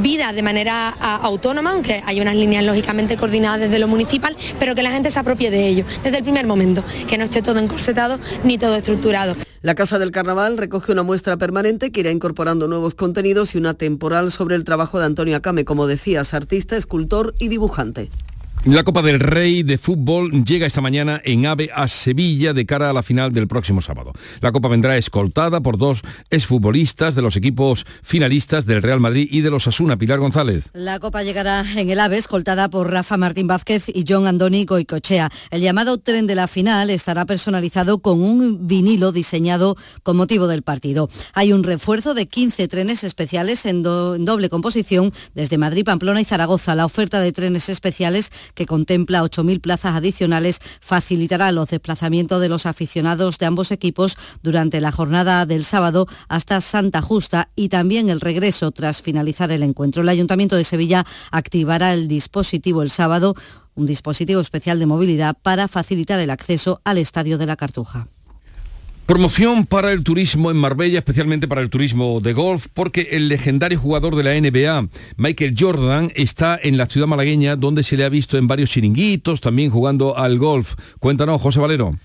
vida 0.00 0.32
de 0.32 0.42
manera 0.42 0.90
autónoma, 0.90 1.72
aunque 1.72 2.04
hay 2.06 2.20
unas 2.20 2.36
líneas 2.36 2.62
lógicamente 2.62 3.16
coordinadas 3.16 3.60
desde 3.60 3.80
lo 3.80 3.88
municipal, 3.88 4.36
pero 4.60 4.76
que 4.76 4.82
la 4.84 4.92
gente 4.92 5.10
se 5.10 5.18
apropie 5.18 5.50
de 5.50 5.66
ello 5.66 5.84
desde 6.04 6.18
el 6.18 6.22
primer 6.22 6.46
momento, 6.46 6.84
que 7.06 7.18
no 7.18 7.24
esté 7.24 7.42
todo 7.42 7.58
encorsetado 7.58 8.18
ni 8.44 8.58
todo 8.58 8.76
estructurado. 8.76 9.36
La 9.62 9.74
Casa 9.74 9.98
del 9.98 10.10
Carnaval 10.10 10.58
recoge 10.58 10.92
una 10.92 11.02
muestra 11.02 11.36
permanente 11.36 11.90
que 11.90 12.00
irá 12.00 12.10
incorporando 12.10 12.68
nuevos 12.68 12.94
contenidos 12.94 13.54
y 13.54 13.58
una 13.58 13.74
temporal 13.74 14.30
sobre 14.30 14.54
el 14.54 14.64
trabajo 14.64 14.98
de 14.98 15.06
Antonio 15.06 15.36
Acame, 15.36 15.64
como 15.64 15.86
decías, 15.86 16.34
artista, 16.34 16.76
escultor 16.76 17.34
y 17.38 17.48
dibujante. 17.48 18.10
La 18.66 18.82
Copa 18.82 19.00
del 19.00 19.20
Rey 19.20 19.62
de 19.62 19.78
fútbol 19.78 20.44
llega 20.44 20.66
esta 20.66 20.80
mañana 20.80 21.22
en 21.24 21.46
AVE 21.46 21.70
a 21.72 21.86
Sevilla 21.86 22.52
de 22.52 22.66
cara 22.66 22.90
a 22.90 22.92
la 22.92 23.04
final 23.04 23.32
del 23.32 23.46
próximo 23.46 23.80
sábado. 23.80 24.12
La 24.40 24.50
Copa 24.50 24.66
vendrá 24.66 24.96
escoltada 24.96 25.60
por 25.60 25.78
dos 25.78 26.02
exfutbolistas 26.30 27.14
de 27.14 27.22
los 27.22 27.36
equipos 27.36 27.86
finalistas 28.02 28.66
del 28.66 28.82
Real 28.82 28.98
Madrid 28.98 29.28
y 29.30 29.42
de 29.42 29.50
los 29.50 29.68
Asuna. 29.68 29.96
Pilar 29.96 30.18
González. 30.18 30.70
La 30.72 30.98
Copa 30.98 31.22
llegará 31.22 31.64
en 31.76 31.90
el 31.90 32.00
AVE 32.00 32.18
escoltada 32.18 32.68
por 32.68 32.90
Rafa 32.90 33.16
Martín 33.16 33.46
Vázquez 33.46 33.84
y 33.88 34.04
John 34.06 34.26
Andoni 34.26 34.64
Goicochea. 34.64 35.30
El 35.52 35.60
llamado 35.60 35.98
tren 35.98 36.26
de 36.26 36.34
la 36.34 36.48
final 36.48 36.90
estará 36.90 37.24
personalizado 37.24 38.00
con 38.00 38.20
un 38.20 38.66
vinilo 38.66 39.12
diseñado 39.12 39.76
con 40.02 40.16
motivo 40.16 40.48
del 40.48 40.62
partido. 40.62 41.08
Hay 41.34 41.52
un 41.52 41.62
refuerzo 41.62 42.14
de 42.14 42.26
15 42.26 42.66
trenes 42.66 43.04
especiales 43.04 43.64
en, 43.64 43.84
en 43.86 44.24
doble 44.24 44.48
composición 44.48 45.12
desde 45.36 45.56
Madrid, 45.56 45.84
Pamplona 45.84 46.20
y 46.20 46.24
Zaragoza. 46.24 46.74
La 46.74 46.84
oferta 46.84 47.20
de 47.20 47.30
trenes 47.30 47.68
especiales 47.68 48.32
que 48.56 48.66
contempla 48.66 49.22
8.000 49.22 49.60
plazas 49.60 49.94
adicionales, 49.94 50.58
facilitará 50.80 51.52
los 51.52 51.68
desplazamientos 51.68 52.40
de 52.40 52.48
los 52.48 52.66
aficionados 52.66 53.38
de 53.38 53.46
ambos 53.46 53.70
equipos 53.70 54.16
durante 54.42 54.80
la 54.80 54.90
jornada 54.90 55.46
del 55.46 55.64
sábado 55.64 56.08
hasta 56.28 56.60
Santa 56.60 57.02
Justa 57.02 57.50
y 57.54 57.68
también 57.68 58.10
el 58.10 58.20
regreso 58.20 58.72
tras 58.72 59.02
finalizar 59.02 59.52
el 59.52 59.62
encuentro. 59.62 60.02
El 60.02 60.08
Ayuntamiento 60.08 60.56
de 60.56 60.64
Sevilla 60.64 61.06
activará 61.30 61.94
el 61.94 62.08
dispositivo 62.08 62.82
el 62.82 62.90
sábado, 62.90 63.36
un 63.76 63.86
dispositivo 63.86 64.40
especial 64.40 64.80
de 64.80 64.86
movilidad 64.86 65.36
para 65.40 65.68
facilitar 65.68 66.18
el 66.18 66.30
acceso 66.30 66.80
al 66.84 66.98
Estadio 66.98 67.38
de 67.38 67.46
la 67.46 67.56
Cartuja. 67.56 68.08
Promoción 69.06 69.66
para 69.66 69.92
el 69.92 70.02
turismo 70.02 70.50
en 70.50 70.56
Marbella, 70.56 70.98
especialmente 70.98 71.46
para 71.46 71.60
el 71.60 71.70
turismo 71.70 72.18
de 72.20 72.32
golf, 72.32 72.66
porque 72.74 73.10
el 73.12 73.28
legendario 73.28 73.78
jugador 73.78 74.16
de 74.16 74.24
la 74.24 74.34
NBA, 74.34 74.88
Michael 75.16 75.54
Jordan, 75.56 76.10
está 76.16 76.58
en 76.60 76.76
la 76.76 76.86
ciudad 76.86 77.06
malagueña, 77.06 77.54
donde 77.54 77.84
se 77.84 77.96
le 77.96 78.04
ha 78.04 78.08
visto 78.08 78.36
en 78.36 78.48
varios 78.48 78.70
chiringuitos, 78.70 79.40
también 79.40 79.70
jugando 79.70 80.18
al 80.18 80.40
golf. 80.40 80.74
Cuéntanos, 80.98 81.40
José 81.40 81.60
Valero. 81.60 81.96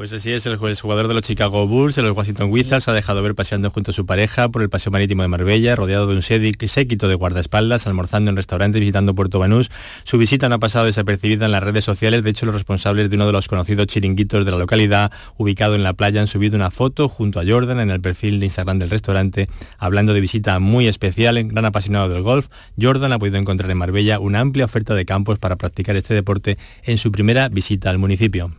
Pues 0.00 0.14
así 0.14 0.32
es, 0.32 0.46
el 0.46 0.56
jugador 0.56 1.08
de 1.08 1.12
los 1.12 1.22
Chicago 1.22 1.66
Bulls, 1.66 1.94
de 1.94 2.00
los 2.00 2.16
Washington 2.16 2.50
Wizards, 2.50 2.88
ha 2.88 2.94
dejado 2.94 3.22
ver 3.22 3.34
paseando 3.34 3.68
junto 3.68 3.90
a 3.90 3.92
su 3.92 4.06
pareja 4.06 4.48
por 4.48 4.62
el 4.62 4.70
paseo 4.70 4.90
marítimo 4.90 5.20
de 5.20 5.28
Marbella, 5.28 5.76
rodeado 5.76 6.06
de 6.06 6.14
un 6.14 6.22
séquito 6.22 7.06
de 7.06 7.14
guardaespaldas, 7.16 7.86
almorzando 7.86 8.30
en 8.30 8.36
restaurantes, 8.36 8.80
visitando 8.80 9.14
Puerto 9.14 9.38
Banús. 9.38 9.70
Su 10.04 10.16
visita 10.16 10.48
no 10.48 10.54
ha 10.54 10.58
pasado 10.58 10.86
desapercibida 10.86 11.44
en 11.44 11.52
las 11.52 11.62
redes 11.62 11.84
sociales, 11.84 12.22
de 12.22 12.30
hecho 12.30 12.46
los 12.46 12.54
responsables 12.54 13.10
de 13.10 13.16
uno 13.16 13.26
de 13.26 13.32
los 13.32 13.46
conocidos 13.46 13.88
chiringuitos 13.88 14.46
de 14.46 14.50
la 14.50 14.56
localidad, 14.56 15.12
ubicado 15.36 15.74
en 15.74 15.82
la 15.82 15.92
playa, 15.92 16.22
han 16.22 16.28
subido 16.28 16.56
una 16.56 16.70
foto 16.70 17.06
junto 17.10 17.38
a 17.38 17.44
Jordan 17.46 17.80
en 17.80 17.90
el 17.90 18.00
perfil 18.00 18.40
de 18.40 18.46
Instagram 18.46 18.78
del 18.78 18.88
restaurante, 18.88 19.50
hablando 19.76 20.14
de 20.14 20.22
visita 20.22 20.58
muy 20.60 20.88
especial, 20.88 21.44
gran 21.44 21.66
apasionado 21.66 22.08
del 22.08 22.22
golf. 22.22 22.48
Jordan 22.80 23.12
ha 23.12 23.18
podido 23.18 23.36
encontrar 23.36 23.70
en 23.70 23.76
Marbella 23.76 24.18
una 24.18 24.40
amplia 24.40 24.64
oferta 24.64 24.94
de 24.94 25.04
campos 25.04 25.38
para 25.38 25.56
practicar 25.56 25.94
este 25.96 26.14
deporte 26.14 26.56
en 26.84 26.96
su 26.96 27.12
primera 27.12 27.50
visita 27.50 27.90
al 27.90 27.98
municipio. 27.98 28.50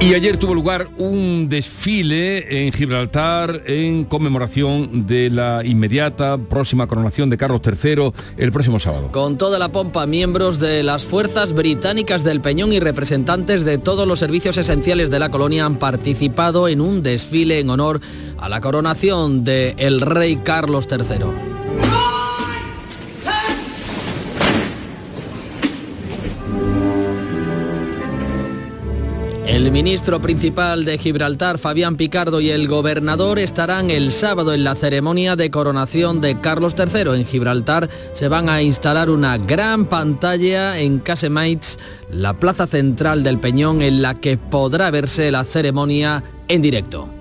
Y 0.00 0.14
ayer 0.14 0.36
tuvo 0.36 0.54
lugar 0.54 0.88
un 0.96 1.48
desfile 1.48 2.66
en 2.66 2.72
Gibraltar 2.72 3.64
en 3.66 4.04
conmemoración 4.04 5.08
de 5.08 5.28
la 5.28 5.62
inmediata 5.64 6.38
próxima 6.38 6.86
coronación 6.86 7.28
de 7.30 7.36
Carlos 7.36 7.60
III 7.64 8.12
el 8.36 8.52
próximo 8.52 8.78
sábado. 8.78 9.10
Con 9.10 9.36
toda 9.36 9.58
la 9.58 9.70
pompa, 9.70 10.06
miembros 10.06 10.60
de 10.60 10.84
las 10.84 11.04
fuerzas 11.04 11.52
británicas 11.52 12.22
del 12.22 12.40
Peñón 12.40 12.72
y 12.72 12.78
representantes 12.78 13.64
de 13.64 13.78
todos 13.78 14.06
los 14.06 14.20
servicios 14.20 14.56
esenciales 14.56 15.10
de 15.10 15.18
la 15.18 15.30
colonia 15.30 15.66
han 15.66 15.76
participado 15.76 16.68
en 16.68 16.80
un 16.80 17.02
desfile 17.02 17.58
en 17.58 17.68
honor 17.68 18.00
a 18.38 18.48
la 18.48 18.60
coronación 18.60 19.42
de 19.42 19.74
el 19.78 20.00
rey 20.00 20.36
Carlos 20.36 20.86
III. 20.88 21.57
El 29.58 29.72
ministro 29.72 30.20
principal 30.20 30.84
de 30.84 30.98
Gibraltar, 30.98 31.58
Fabián 31.58 31.96
Picardo, 31.96 32.40
y 32.40 32.50
el 32.50 32.68
gobernador 32.68 33.40
estarán 33.40 33.90
el 33.90 34.12
sábado 34.12 34.54
en 34.54 34.62
la 34.62 34.76
ceremonia 34.76 35.34
de 35.34 35.50
coronación 35.50 36.20
de 36.20 36.40
Carlos 36.40 36.76
III. 36.78 37.16
En 37.16 37.26
Gibraltar 37.26 37.90
se 38.12 38.28
van 38.28 38.48
a 38.48 38.62
instalar 38.62 39.10
una 39.10 39.36
gran 39.36 39.86
pantalla 39.86 40.78
en 40.78 41.00
Casemates, 41.00 41.80
la 42.08 42.38
plaza 42.38 42.68
central 42.68 43.24
del 43.24 43.40
Peñón, 43.40 43.82
en 43.82 44.00
la 44.00 44.14
que 44.14 44.38
podrá 44.38 44.92
verse 44.92 45.32
la 45.32 45.42
ceremonia 45.42 46.22
en 46.46 46.62
directo. 46.62 47.17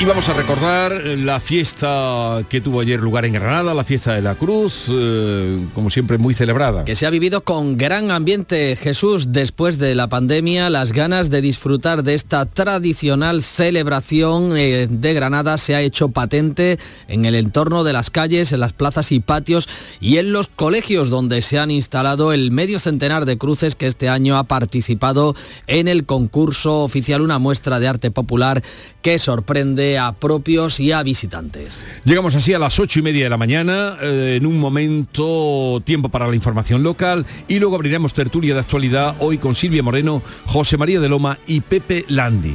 Y 0.00 0.06
vamos 0.06 0.30
a 0.30 0.32
recordar 0.32 0.92
la 1.18 1.40
fiesta 1.40 2.42
que 2.48 2.62
tuvo 2.62 2.80
ayer 2.80 2.98
lugar 2.98 3.26
en 3.26 3.34
Granada, 3.34 3.74
la 3.74 3.84
fiesta 3.84 4.14
de 4.14 4.22
la 4.22 4.34
Cruz, 4.34 4.86
eh, 4.88 5.62
como 5.74 5.90
siempre 5.90 6.16
muy 6.16 6.32
celebrada. 6.32 6.86
Que 6.86 6.96
se 6.96 7.04
ha 7.04 7.10
vivido 7.10 7.44
con 7.44 7.76
gran 7.76 8.10
ambiente, 8.10 8.76
Jesús, 8.76 9.30
después 9.30 9.78
de 9.78 9.94
la 9.94 10.08
pandemia, 10.08 10.70
las 10.70 10.92
ganas 10.92 11.28
de 11.28 11.42
disfrutar 11.42 12.02
de 12.02 12.14
esta 12.14 12.46
tradicional 12.46 13.42
celebración 13.42 14.56
eh, 14.56 14.86
de 14.88 15.12
Granada 15.12 15.58
se 15.58 15.74
ha 15.74 15.82
hecho 15.82 16.08
patente 16.08 16.78
en 17.06 17.26
el 17.26 17.34
entorno 17.34 17.84
de 17.84 17.92
las 17.92 18.08
calles, 18.08 18.52
en 18.52 18.60
las 18.60 18.72
plazas 18.72 19.12
y 19.12 19.20
patios 19.20 19.68
y 20.00 20.16
en 20.16 20.32
los 20.32 20.48
colegios 20.48 21.10
donde 21.10 21.42
se 21.42 21.58
han 21.58 21.70
instalado 21.70 22.32
el 22.32 22.52
medio 22.52 22.78
centenar 22.78 23.26
de 23.26 23.36
cruces 23.36 23.74
que 23.74 23.86
este 23.86 24.08
año 24.08 24.38
ha 24.38 24.44
participado 24.44 25.36
en 25.66 25.88
el 25.88 26.06
concurso 26.06 26.84
oficial, 26.84 27.20
una 27.20 27.38
muestra 27.38 27.78
de 27.80 27.88
arte 27.88 28.10
popular 28.10 28.62
que 29.02 29.18
sorprende 29.18 29.90
a 30.00 30.12
propios 30.12 30.80
y 30.80 30.92
a 30.92 31.02
visitantes. 31.02 31.86
Llegamos 32.04 32.34
así 32.34 32.52
a 32.52 32.58
las 32.58 32.78
ocho 32.78 32.98
y 32.98 33.02
media 33.02 33.24
de 33.24 33.30
la 33.30 33.36
mañana, 33.36 33.96
eh, 34.02 34.36
en 34.36 34.46
un 34.46 34.58
momento 34.58 35.80
tiempo 35.84 36.08
para 36.08 36.26
la 36.26 36.34
información 36.34 36.82
local 36.82 37.26
y 37.48 37.58
luego 37.58 37.76
abriremos 37.76 38.12
tertulia 38.12 38.54
de 38.54 38.60
actualidad 38.60 39.14
hoy 39.20 39.38
con 39.38 39.54
Silvia 39.54 39.82
Moreno, 39.82 40.22
José 40.46 40.76
María 40.76 41.00
de 41.00 41.08
Loma 41.08 41.38
y 41.46 41.60
Pepe 41.60 42.04
Landi. 42.08 42.54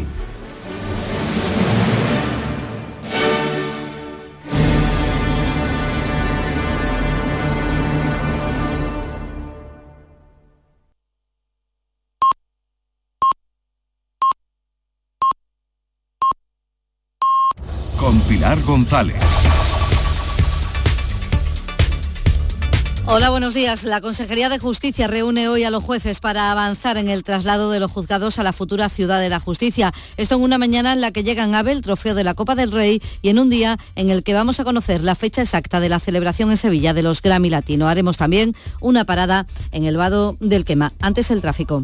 Hola, 23.08 23.30
buenos 23.30 23.54
días. 23.54 23.84
La 23.84 24.00
Consejería 24.00 24.48
de 24.50 24.60
Justicia 24.60 25.08
reúne 25.08 25.48
hoy 25.48 25.64
a 25.64 25.72
los 25.72 25.84
jueces 25.84 26.20
para 26.20 26.52
avanzar 26.52 26.98
en 26.98 27.10
el 27.10 27.24
traslado 27.24 27.72
de 27.72 27.80
los 27.80 27.92
juzgados 27.92 28.38
a 28.38 28.44
la 28.44 28.54
futura 28.54 28.90
ciudad 28.90 29.20
de 29.20 29.30
la 29.30 29.40
justicia. 29.40 29.92
Esto 30.18 30.36
en 30.36 30.42
una 30.42 30.58
mañana 30.58 30.94
en 30.94 31.02
la 31.02 31.12
que 31.12 31.24
llegan 31.24 31.56
AVE, 31.56 31.72
el 31.72 31.82
trofeo 31.82 32.14
de 32.14 32.24
la 32.24 32.36
Copa 32.36 32.54
del 32.54 32.72
Rey, 32.72 33.02
y 33.22 33.30
en 33.30 33.40
un 33.40 33.50
día 33.50 33.78
en 33.96 34.10
el 34.12 34.24
que 34.24 34.34
vamos 34.34 34.60
a 34.60 34.64
conocer 34.64 35.04
la 35.04 35.16
fecha 35.16 35.42
exacta 35.42 35.80
de 35.80 35.90
la 35.90 36.00
celebración 36.00 36.52
en 36.52 36.58
Sevilla 36.58 36.94
de 36.94 37.02
los 37.02 37.22
Grammy 37.22 37.50
Latino. 37.50 37.88
Haremos 37.88 38.18
también 38.18 38.56
una 38.82 39.06
parada 39.06 39.48
en 39.72 39.86
el 39.86 39.98
vado 39.98 40.38
del 40.40 40.64
Quema. 40.64 40.94
Antes 41.00 41.32
el 41.32 41.42
tráfico. 41.42 41.84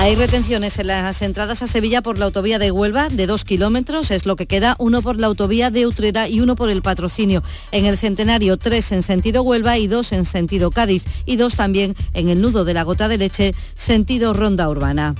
Hay 0.00 0.14
retenciones 0.14 0.78
en 0.78 0.86
las 0.86 1.20
entradas 1.20 1.60
a 1.60 1.66
Sevilla 1.66 2.00
por 2.00 2.18
la 2.18 2.24
autovía 2.24 2.58
de 2.58 2.70
Huelva 2.70 3.10
de 3.10 3.26
dos 3.26 3.44
kilómetros, 3.44 4.10
es 4.10 4.24
lo 4.24 4.34
que 4.34 4.46
queda, 4.46 4.74
uno 4.78 5.02
por 5.02 5.20
la 5.20 5.26
autovía 5.26 5.70
de 5.70 5.86
Utrera 5.86 6.26
y 6.26 6.40
uno 6.40 6.56
por 6.56 6.70
el 6.70 6.80
patrocinio. 6.80 7.42
En 7.70 7.84
el 7.84 7.98
Centenario, 7.98 8.56
tres 8.56 8.92
en 8.92 9.02
sentido 9.02 9.42
Huelva 9.42 9.76
y 9.76 9.88
dos 9.88 10.12
en 10.12 10.24
sentido 10.24 10.70
Cádiz 10.70 11.04
y 11.26 11.36
dos 11.36 11.54
también 11.54 11.94
en 12.14 12.30
el 12.30 12.40
nudo 12.40 12.64
de 12.64 12.72
la 12.72 12.82
gota 12.82 13.08
de 13.08 13.18
leche, 13.18 13.54
sentido 13.74 14.32
Ronda 14.32 14.70
Urbana. 14.70 15.16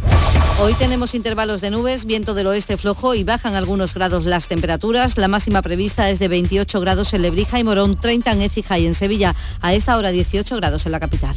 Hoy 0.62 0.72
tenemos 0.72 1.14
intervalos 1.14 1.60
de 1.60 1.70
nubes, 1.70 2.06
viento 2.06 2.32
del 2.32 2.46
oeste 2.46 2.78
flojo 2.78 3.14
y 3.14 3.22
bajan 3.22 3.56
algunos 3.56 3.92
grados 3.92 4.24
las 4.24 4.48
temperaturas. 4.48 5.18
La 5.18 5.28
máxima 5.28 5.60
prevista 5.60 6.08
es 6.08 6.18
de 6.20 6.28
28 6.28 6.80
grados 6.80 7.12
en 7.12 7.20
Lebrija 7.20 7.60
y 7.60 7.64
Morón, 7.64 8.00
30 8.00 8.32
en 8.32 8.40
Écija 8.40 8.78
y 8.78 8.86
en 8.86 8.94
Sevilla. 8.94 9.36
A 9.60 9.74
esta 9.74 9.98
hora 9.98 10.10
18 10.10 10.56
grados 10.56 10.86
en 10.86 10.92
la 10.92 11.00
capital. 11.00 11.36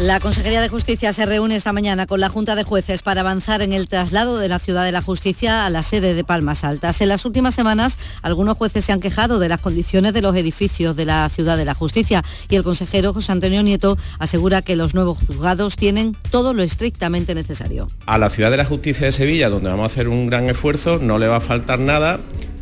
La 0.00 0.18
Consejería 0.18 0.60
de 0.60 0.68
Justicia 0.68 1.12
se 1.12 1.24
reúne 1.24 1.54
esta 1.54 1.72
mañana 1.72 2.06
con 2.06 2.18
la 2.18 2.28
Junta 2.28 2.56
de 2.56 2.64
Jueces 2.64 3.02
para 3.02 3.20
avanzar 3.20 3.62
en 3.62 3.72
el 3.72 3.86
traslado 3.86 4.38
de 4.38 4.48
la 4.48 4.58
Ciudad 4.58 4.84
de 4.84 4.90
la 4.90 5.00
Justicia 5.00 5.64
a 5.64 5.70
la 5.70 5.84
sede 5.84 6.14
de 6.14 6.24
Palmas 6.24 6.64
Altas. 6.64 7.00
En 7.00 7.08
las 7.08 7.24
últimas 7.24 7.54
semanas, 7.54 7.96
algunos 8.20 8.56
jueces 8.56 8.84
se 8.84 8.90
han 8.90 8.98
quejado 8.98 9.38
de 9.38 9.48
las 9.48 9.60
condiciones 9.60 10.12
de 10.12 10.20
los 10.20 10.34
edificios 10.34 10.96
de 10.96 11.04
la 11.04 11.28
Ciudad 11.28 11.56
de 11.56 11.64
la 11.64 11.74
Justicia 11.74 12.24
y 12.48 12.56
el 12.56 12.64
consejero 12.64 13.12
José 13.12 13.30
Antonio 13.30 13.62
Nieto 13.62 13.96
asegura 14.18 14.62
que 14.62 14.74
los 14.74 14.96
nuevos 14.96 15.18
juzgados 15.18 15.76
tienen 15.76 16.16
todo 16.32 16.54
lo 16.54 16.64
estrictamente 16.64 17.36
necesario. 17.36 17.86
A 18.06 18.18
la 18.18 18.30
Ciudad 18.30 18.50
de 18.50 18.56
la 18.56 18.64
Justicia 18.64 19.06
de 19.06 19.12
Sevilla, 19.12 19.48
donde 19.48 19.70
vamos 19.70 19.84
a 19.84 19.86
hacer 19.86 20.08
un 20.08 20.26
gran 20.26 20.50
esfuerzo, 20.50 20.98
no 20.98 21.20
le 21.20 21.28
va 21.28 21.36
a 21.36 21.40
faltar 21.40 21.78
nada, 21.78 22.18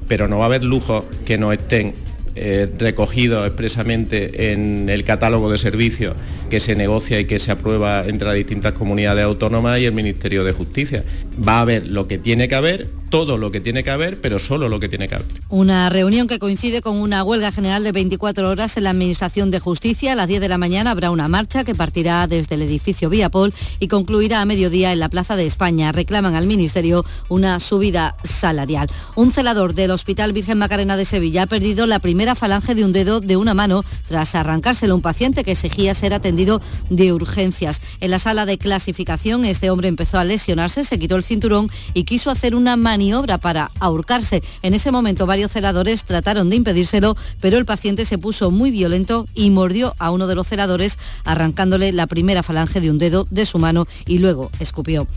pero 0.07 0.29
no 0.29 0.37
va 0.37 0.45
a 0.45 0.47
haber 0.49 0.65
lujos 0.65 1.05
que 1.25 1.39
no 1.39 1.51
estén 1.51 1.95
eh, 2.35 2.69
recogido 2.79 3.45
expresamente 3.45 4.53
en 4.53 4.89
el 4.89 5.05
catálogo 5.05 5.51
de 5.51 5.59
servicios 5.59 6.15
que 6.51 6.61
se 6.61 6.75
negocia 6.75 7.21
y 7.21 7.25
que 7.27 7.39
se 7.39 7.53
aprueba 7.53 8.05
entre 8.07 8.27
las 8.27 8.37
distintas 8.37 8.73
comunidades 8.73 9.25
autónomas 9.25 9.81
y 9.81 9.85
el 9.85 9.93
Ministerio 9.93 10.45
de 10.45 10.53
Justicia. 10.53 11.05
Va 11.47 11.59
a 11.59 11.61
haber 11.61 11.87
lo 11.87 12.09
que 12.09 12.19
tiene 12.19 12.49
que 12.49 12.55
haber, 12.55 12.87
todo 13.13 13.37
lo 13.37 13.53
que 13.53 13.61
tiene 13.61 13.85
que 13.85 13.91
haber, 13.91 14.23
pero 14.23 14.39
solo 14.39 14.71
lo 14.71 14.81
que 14.81 14.89
tiene 14.89 15.07
que 15.07 15.17
haber. 15.17 15.27
Una 15.51 15.91
reunión 15.91 16.27
que 16.27 16.39
coincide 16.39 16.81
con 16.81 16.97
una 16.97 17.23
huelga 17.23 17.53
general 17.53 17.85
de 17.85 17.93
24 17.93 18.49
horas 18.49 18.79
en 18.79 18.85
la 18.85 18.91
Administración 18.91 19.51
de 19.51 19.61
Justicia. 19.61 20.13
A 20.13 20.15
las 20.15 20.29
10 20.29 20.41
de 20.41 20.49
la 20.49 20.57
mañana 20.57 20.93
habrá 20.93 21.11
una 21.11 21.29
marcha 21.29 21.63
que 21.63 21.75
partirá 21.75 22.27
desde 22.27 22.55
el 22.55 22.63
edificio 22.63 23.11
Viapol 23.11 23.53
y 23.81 23.89
concluirá 23.89 24.41
a 24.41 24.47
mediodía 24.47 24.95
en 24.95 24.99
la 24.99 25.11
Plaza 25.11 25.37
de 25.37 25.45
España. 25.45 25.93
Reclaman 25.93 26.37
al 26.37 26.47
Ministerio 26.47 27.05
una 27.29 27.61
subida 27.61 28.17
salarial. 28.25 28.89
Un 29.15 29.31
celador 29.31 29.75
del 29.75 29.91
Hospital 29.91 30.33
Virgen 30.33 30.57
Macarena 30.57 30.97
de 30.97 31.05
Sevilla 31.05 31.43
ha 31.43 31.47
perdido 31.47 31.87
la 31.87 31.99
primera 31.99 32.35
falange 32.35 32.75
de 32.75 32.87
un 32.87 32.93
dedo 32.93 33.21
de 33.21 33.37
una 33.37 33.53
mano 33.53 33.85
tras 34.09 34.35
arrancárselo 34.35 34.95
a 34.95 34.97
un 34.97 35.03
paciente 35.03 35.45
que 35.45 35.53
exigía 35.53 35.93
ser 35.93 36.15
atendido 36.15 36.63
de 36.89 37.13
urgencias. 37.13 37.83
En 38.01 38.11
la 38.11 38.19
sala 38.19 38.47
de 38.47 38.57
clasificación 38.57 39.45
este 39.45 39.69
hombre 39.69 39.89
empezó 39.89 40.17
a 40.19 40.25
lesionarse, 40.25 40.83
se 40.83 40.99
quitó 40.99 41.17
el 41.17 41.25
cinturón 41.25 41.71
y 41.93 42.05
quiso 42.05 42.31
hacer 42.31 42.55
una 42.55 42.77
maniobra 43.03 43.39
para 43.39 43.73
ahorcarse. 43.81 44.45
En 44.63 44.75
ese 44.75 44.93
momento 44.93 45.27
varios 45.27 45.51
celadores 45.51 46.05
trataron 46.05 46.51
de 46.51 46.57
impedírselo, 46.57 47.17
pero 47.41 47.59
el 47.59 47.65
paciente 47.65 48.05
se 48.05 48.17
puso 48.17 48.53
muy 48.53 48.71
violento 48.71 49.27
y 49.35 49.51
mordió 49.51 49.97
a 49.99 50.13
uno 50.13 50.29
de 50.29 50.37
los 50.37 50.47
celadores 50.47 50.99
arrancándole 51.25 51.91
la 51.91 52.07
primera 52.07 52.45
falange 52.45 52.81
de 52.81 52.91
un 52.91 53.01
dedo 53.01 53.27
de 53.29 53.45
su 53.45 53.59
mano 53.59 53.89
y 54.07 54.19
luego 54.19 54.53
escupió 54.61 55.09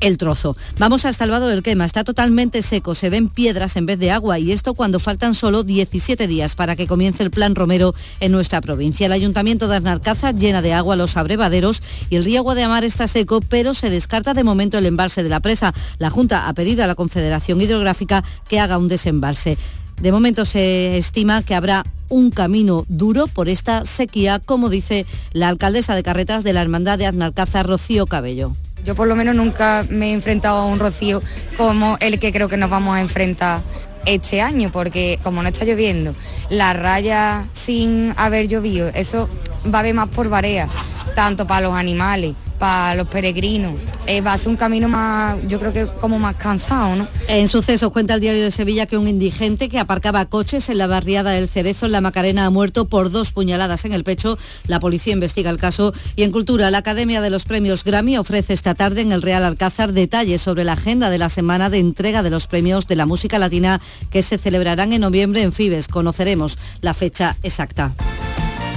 el 0.00 0.18
trozo. 0.18 0.56
Vamos 0.78 1.04
hasta 1.04 1.24
el 1.24 1.30
vado 1.30 1.48
del 1.48 1.62
quema. 1.62 1.84
Está 1.84 2.04
totalmente 2.04 2.62
seco, 2.62 2.94
se 2.94 3.10
ven 3.10 3.28
piedras 3.28 3.76
en 3.76 3.86
vez 3.86 3.98
de 3.98 4.10
agua 4.10 4.38
y 4.38 4.52
esto 4.52 4.74
cuando 4.74 5.00
faltan 5.00 5.34
solo 5.34 5.64
17 5.64 6.26
días 6.26 6.54
para 6.54 6.76
que 6.76 6.86
comience 6.86 7.22
el 7.22 7.30
plan 7.30 7.54
Romero 7.54 7.94
en 8.20 8.32
nuestra 8.32 8.60
provincia. 8.60 9.06
El 9.06 9.12
ayuntamiento 9.12 9.68
de 9.68 9.76
Arnalcaza 9.76 10.32
llena 10.32 10.62
de 10.62 10.74
agua 10.74 10.96
los 10.96 11.16
abrevaderos 11.16 11.82
y 12.10 12.16
el 12.16 12.24
río 12.24 12.42
Guadamar 12.42 12.84
está 12.84 13.06
seco, 13.06 13.40
pero 13.40 13.74
se 13.74 13.90
descarta 13.90 14.34
de 14.34 14.44
momento 14.44 14.78
el 14.78 14.86
embalse 14.86 15.22
de 15.22 15.28
la 15.28 15.40
presa. 15.40 15.74
La 15.98 16.10
Junta 16.10 16.48
ha 16.48 16.54
pedido 16.54 16.84
a 16.84 16.86
la 16.86 16.94
Confederación 16.94 17.60
Hidrográfica 17.60 18.24
que 18.48 18.60
haga 18.60 18.78
un 18.78 18.88
desembalse. 18.88 19.58
De 20.00 20.12
momento 20.12 20.44
se 20.44 20.96
estima 20.96 21.42
que 21.42 21.56
habrá 21.56 21.84
un 22.08 22.30
camino 22.30 22.84
duro 22.88 23.26
por 23.26 23.48
esta 23.48 23.84
sequía, 23.84 24.38
como 24.38 24.70
dice 24.70 25.06
la 25.32 25.48
alcaldesa 25.48 25.94
de 25.94 26.02
Carretas 26.02 26.44
de 26.44 26.52
la 26.52 26.62
Hermandad 26.62 26.98
de 26.98 27.06
Arnalcaza, 27.06 27.62
Rocío 27.62 28.06
Cabello. 28.06 28.54
Yo 28.84 28.94
por 28.94 29.08
lo 29.08 29.16
menos 29.16 29.34
nunca 29.34 29.84
me 29.88 30.10
he 30.10 30.12
enfrentado 30.12 30.58
a 30.58 30.66
un 30.66 30.78
rocío 30.78 31.22
como 31.56 31.96
el 32.00 32.18
que 32.18 32.32
creo 32.32 32.48
que 32.48 32.56
nos 32.56 32.70
vamos 32.70 32.96
a 32.96 33.00
enfrentar 33.00 33.60
este 34.06 34.40
año, 34.40 34.70
porque 34.72 35.18
como 35.22 35.42
no 35.42 35.48
está 35.48 35.64
lloviendo, 35.64 36.14
la 36.48 36.72
raya 36.72 37.44
sin 37.52 38.14
haber 38.16 38.48
llovido, 38.48 38.88
eso 38.94 39.28
va 39.72 39.78
a 39.78 39.80
haber 39.80 39.94
más 39.94 40.08
por 40.08 40.28
barea, 40.28 40.68
tanto 41.14 41.46
para 41.46 41.60
los 41.62 41.74
animales 41.74 42.34
para 42.58 42.94
los 42.94 43.08
peregrinos. 43.08 43.74
Eh, 44.06 44.20
va 44.20 44.32
a 44.32 44.38
ser 44.38 44.48
un 44.48 44.56
camino 44.56 44.88
más, 44.88 45.36
yo 45.46 45.58
creo 45.60 45.72
que 45.72 45.86
como 46.00 46.18
más 46.18 46.36
cansado, 46.36 46.96
¿no? 46.96 47.08
En 47.28 47.48
sucesos 47.48 47.90
cuenta 47.92 48.14
el 48.14 48.20
diario 48.20 48.42
de 48.42 48.50
Sevilla 48.50 48.86
que 48.86 48.96
un 48.96 49.08
indigente 49.08 49.68
que 49.68 49.78
aparcaba 49.78 50.24
coches 50.26 50.68
en 50.68 50.78
la 50.78 50.86
barriada 50.86 51.32
del 51.32 51.48
Cerezo 51.48 51.86
en 51.86 51.92
la 51.92 52.00
Macarena 52.00 52.46
ha 52.46 52.50
muerto 52.50 52.88
por 52.88 53.10
dos 53.10 53.32
puñaladas 53.32 53.84
en 53.84 53.92
el 53.92 54.04
pecho. 54.04 54.38
La 54.66 54.80
policía 54.80 55.12
investiga 55.12 55.50
el 55.50 55.58
caso 55.58 55.92
y 56.16 56.22
en 56.22 56.32
Cultura 56.32 56.70
la 56.70 56.78
Academia 56.78 57.20
de 57.20 57.30
los 57.30 57.44
Premios 57.44 57.84
Grammy 57.84 58.16
ofrece 58.16 58.52
esta 58.52 58.74
tarde 58.74 59.02
en 59.02 59.12
el 59.12 59.22
Real 59.22 59.44
Alcázar 59.44 59.92
detalles 59.92 60.40
sobre 60.40 60.64
la 60.64 60.72
agenda 60.72 61.10
de 61.10 61.18
la 61.18 61.28
semana 61.28 61.70
de 61.70 61.78
entrega 61.78 62.22
de 62.22 62.30
los 62.30 62.46
premios 62.46 62.86
de 62.86 62.96
la 62.96 63.06
música 63.06 63.38
latina 63.38 63.80
que 64.10 64.22
se 64.22 64.38
celebrarán 64.38 64.92
en 64.92 65.02
noviembre 65.02 65.42
en 65.42 65.52
Fibes. 65.52 65.88
Conoceremos 65.88 66.58
la 66.80 66.94
fecha 66.94 67.36
exacta. 67.42 67.94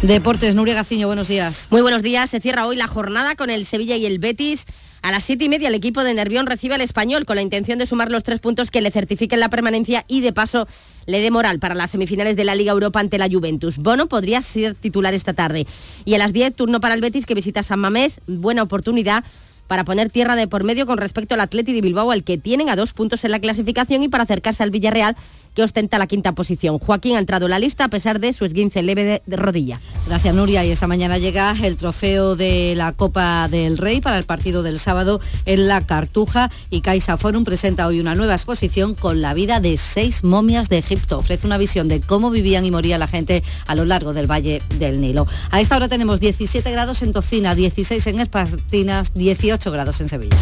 Deportes, 0.01 0.55
Nuria 0.55 0.73
Gaciño, 0.73 1.05
buenos 1.05 1.27
días. 1.27 1.67
Muy 1.69 1.83
buenos 1.83 2.01
días. 2.01 2.31
Se 2.31 2.39
cierra 2.39 2.65
hoy 2.65 2.75
la 2.75 2.87
jornada 2.87 3.35
con 3.35 3.51
el 3.51 3.67
Sevilla 3.67 3.95
y 3.97 4.07
el 4.07 4.17
Betis. 4.17 4.65
A 5.03 5.11
las 5.11 5.23
siete 5.23 5.45
y 5.45 5.49
media 5.49 5.67
el 5.67 5.75
equipo 5.75 6.03
de 6.03 6.11
Nervión 6.15 6.47
recibe 6.47 6.73
al 6.73 6.82
español 6.82 7.23
con 7.26 7.36
la 7.36 7.43
intención 7.43 7.78
de 7.78 7.86
sumar 7.86 8.09
los 8.09 8.23
tres 8.23 8.39
puntos 8.39 8.71
que 8.71 8.82
le 8.82 8.89
certifiquen 8.89 9.39
la 9.39 9.49
permanencia 9.49 10.03
y 10.07 10.21
de 10.21 10.34
paso 10.34 10.67
le 11.05 11.21
dé 11.21 11.30
moral 11.30 11.59
para 11.59 11.76
las 11.76 11.91
semifinales 11.91 12.36
de 12.36 12.43
la 12.45 12.55
Liga 12.55 12.71
Europa 12.71 12.99
ante 12.99 13.19
la 13.19 13.30
Juventus. 13.30 13.78
Bono 13.78 14.07
podría 14.07 14.41
ser 14.41 14.73
titular 14.73 15.13
esta 15.13 15.34
tarde. 15.34 15.67
Y 16.03 16.15
a 16.15 16.17
las 16.17 16.34
10 16.34 16.55
turno 16.55 16.80
para 16.80 16.95
el 16.95 17.01
Betis 17.01 17.28
que 17.28 17.36
visita 17.36 17.61
San 17.61 17.80
Mamés. 17.80 18.21
Buena 18.26 18.63
oportunidad 18.63 19.23
para 19.71 19.86
poner 19.86 20.09
tierra 20.09 20.36
de 20.36 20.49
por 20.49 20.65
medio 20.65 20.86
con 20.86 20.97
respecto 20.97 21.34
al 21.36 21.39
Atleti 21.39 21.71
de 21.71 21.80
Bilbao, 21.80 22.11
al 22.11 22.26
que 22.26 22.38
tienen 22.38 22.67
a 22.69 22.76
dos 22.76 22.91
puntos 22.91 23.23
en 23.23 23.32
la 23.32 23.39
clasificación 23.39 24.03
y 24.03 24.09
para 24.09 24.26
acercarse 24.26 24.63
al 24.63 24.69
Villarreal 24.69 25.15
que 25.54 25.64
ostenta 25.64 25.97
la 25.97 26.08
quinta 26.08 26.34
posición. 26.34 26.80
Joaquín 26.80 27.16
ha 27.16 27.20
entrado 27.20 27.45
en 27.45 27.52
la 27.52 27.60
lista 27.60 27.86
a 27.86 27.88
pesar 27.88 28.20
de 28.20 28.34
su 28.34 28.45
esguince 28.45 28.82
leve 28.82 29.22
de, 29.26 29.36
rodilla. 29.36 29.80
Gracias 30.08 30.34
Nuria 30.34 30.66
y 30.66 30.72
esta 30.72 30.88
mañana 30.88 31.18
llega 31.18 31.56
el 31.62 31.78
trofeo 31.78 32.36
de 32.36 32.74
la 32.76 32.93
Copa 32.93 33.47
del 33.49 33.78
Rey 33.78 34.02
para 34.02 34.18
el 34.18 34.24
partido 34.24 34.64
del 34.64 34.80
sábado 34.80 35.20
en 35.45 35.68
la 35.68 35.86
Cartuja 35.86 36.52
y 36.70 36.82
Caixa 36.82 37.18
Forum 37.18 37.43
presenta 37.43 37.88
hoy 37.88 37.99
una 37.99 38.16
nueva 38.16 38.34
exposición 38.34 38.95
con 38.95 39.22
la 39.22 39.34
vida 39.34 39.60
de 39.60 39.78
seis 39.78 40.24
momias 40.24 40.70
de 40.70 40.78
Egipto. 40.78 41.20
Ofrece 41.20 41.47
una 41.47 41.58
visión 41.58 41.88
de 41.88 42.02
cómo 42.02 42.32
vivían 42.32 42.66
y 42.66 42.72
moría 42.72 42.97
la 42.97 43.08
gente 43.08 43.43
a 43.68 43.76
lo 43.76 43.86
largo 43.86 44.14
del 44.14 44.30
Valle 44.30 44.62
del 44.80 45.02
Nilo. 45.02 45.28
A 45.49 45.62
esta 45.62 45.76
hora 45.76 45.88
tenemos 45.88 46.20
17 46.20 46.72
grados 46.72 47.02
en 47.02 47.12
Tocina, 47.12 47.56
16 47.56 48.06
en 48.08 48.20
Espartinas, 48.20 49.14
18 49.14 49.72
grados 49.72 50.02
en 50.02 50.10
Sevilla. 50.10 50.38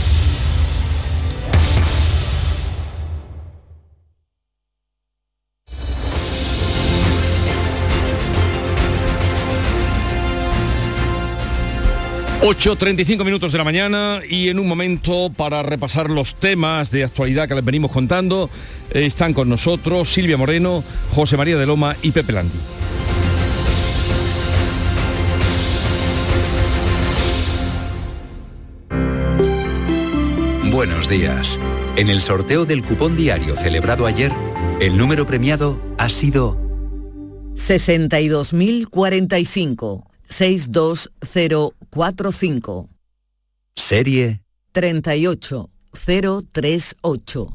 8.35 12.41 13.25
minutos 13.25 13.51
de 13.51 13.57
la 13.57 13.65
mañana 13.65 14.21
y 14.27 14.47
en 14.47 14.59
un 14.59 14.67
momento 14.67 15.29
para 15.35 15.61
repasar 15.61 16.09
los 16.09 16.35
temas 16.35 16.89
de 16.89 17.03
actualidad 17.03 17.49
que 17.49 17.55
les 17.55 17.65
venimos 17.65 17.91
contando, 17.91 18.49
eh, 18.91 19.05
están 19.05 19.33
con 19.33 19.49
nosotros 19.49 20.09
Silvia 20.09 20.37
Moreno, 20.37 20.81
José 21.11 21.35
María 21.35 21.57
de 21.57 21.65
Loma 21.65 21.97
y 22.01 22.11
Pepe 22.11 22.31
Landi. 22.31 22.57
Buenos 30.71 31.09
días. 31.09 31.59
En 31.97 32.07
el 32.07 32.21
sorteo 32.21 32.63
del 32.63 32.85
cupón 32.85 33.17
diario 33.17 33.57
celebrado 33.57 34.05
ayer, 34.05 34.31
el 34.79 34.97
número 34.97 35.25
premiado 35.25 35.77
ha 35.97 36.07
sido 36.07 36.57
62.045. 37.55 40.05
62045. 41.91 42.89
Serie 43.75 44.41
38038. 44.71 47.47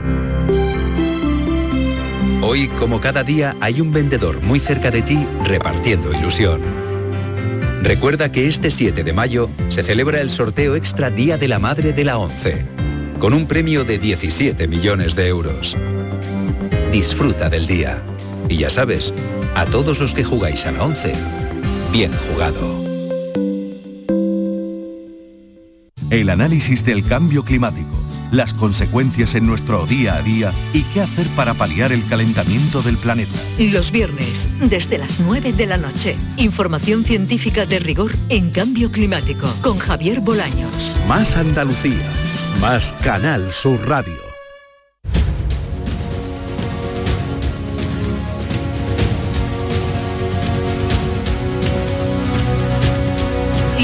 Hoy, 2.43 2.69
como 2.79 3.01
cada 3.01 3.23
día, 3.23 3.57
hay 3.61 3.81
un 3.81 3.93
vendedor 3.93 4.43
muy 4.43 4.61
cerca 4.61 4.91
de 4.91 5.03
ti 5.03 5.27
repartiendo 5.45 6.13
ilusión. 6.13 6.61
Recuerda 7.83 8.33
que 8.33 8.49
este 8.49 8.71
7 8.71 9.05
de 9.05 9.13
mayo 9.13 9.49
se 9.69 9.83
celebra 9.83 10.21
el 10.21 10.31
sorteo 10.31 10.75
extra 10.75 11.11
Día 11.11 11.39
de 11.39 11.49
la 11.49 11.59
Madre 11.59 11.93
de 11.93 12.05
la 12.05 12.19
ONCE, 12.19 12.65
con 13.19 13.33
un 13.33 13.47
premio 13.47 13.85
de 13.85 13.99
17 13.99 14.69
millones 14.69 15.15
de 15.15 15.29
euros. 15.29 15.77
Disfruta 16.91 17.49
del 17.49 17.67
día. 17.67 18.03
Y 18.49 18.59
ya 18.59 18.71
sabes, 18.71 19.15
a 19.55 19.65
todos 19.67 20.01
los 20.01 20.13
que 20.13 20.25
jugáis 20.25 20.67
a 20.67 20.73
la 20.73 20.85
ONCE, 20.85 21.15
bien 21.93 22.11
jugado. 22.29 22.84
El 26.15 26.31
análisis 26.31 26.85
del 26.85 27.05
cambio 27.05 27.43
climático, 27.43 27.91
las 28.31 28.55
consecuencias 28.55 29.35
en 29.35 29.49
nuestro 29.49 29.85
día 29.85 30.15
a 30.15 30.23
día 30.23 30.53
y 30.73 30.83
qué 30.83 31.01
hacer 31.01 31.27
para 31.35 31.55
paliar 31.55 31.91
el 31.91 32.07
calentamiento 32.07 32.83
del 32.83 32.97
planeta. 32.97 33.37
Los 33.59 33.91
viernes, 33.91 34.49
desde 34.61 34.99
las 34.99 35.19
9 35.19 35.53
de 35.53 35.67
la 35.67 35.77
noche, 35.77 36.15
información 36.37 37.05
científica 37.05 37.67
de 37.67 37.81
rigor 37.81 38.13
en 38.29 38.51
cambio 38.51 38.93
climático 38.93 39.53
con 39.61 39.77
Javier 39.77 40.21
Bolaños. 40.21 40.97
Más 41.09 41.37
Andalucía, 41.37 42.09
más 42.61 42.93
Canal 43.03 43.53
Sur 43.53 43.85
Radio. 43.89 44.15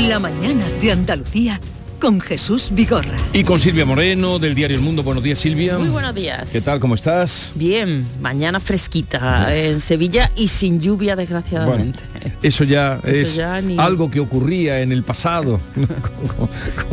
La 0.07 0.21
mañana 0.21 0.69
de 0.81 0.93
Andalucía 0.93 1.61
con 2.01 2.21
Jesús 2.21 2.71
Vigorra. 2.73 3.17
Y 3.33 3.45
con 3.45 3.61
Silvia 3.61 3.85
Moreno 3.85 4.39
del 4.39 4.55
diario 4.55 4.77
El 4.77 4.83
Mundo. 4.83 5.03
Buenos 5.03 5.23
días, 5.23 5.39
Silvia. 5.39 5.79
Muy 5.79 5.91
buenos 5.91 6.15
días. 6.15 6.51
¿Qué 6.51 6.63
tal? 6.63 6.81
¿Cómo 6.81 6.95
estás? 6.95 7.53
Bien, 7.55 8.07
mañana 8.21 8.59
fresquita 8.59 9.55
en 9.55 9.81
Sevilla 9.81 10.33
y 10.35 10.49
sin 10.49 10.81
lluvia, 10.81 11.15
desgraciadamente. 11.15 12.01
eso 12.43 12.65
ya 12.65 13.01
es 13.05 13.39
algo 13.77 14.11
que 14.11 14.19
ocurría 14.19 14.81
en 14.81 14.93
el 14.93 15.05
pasado. 15.05 15.61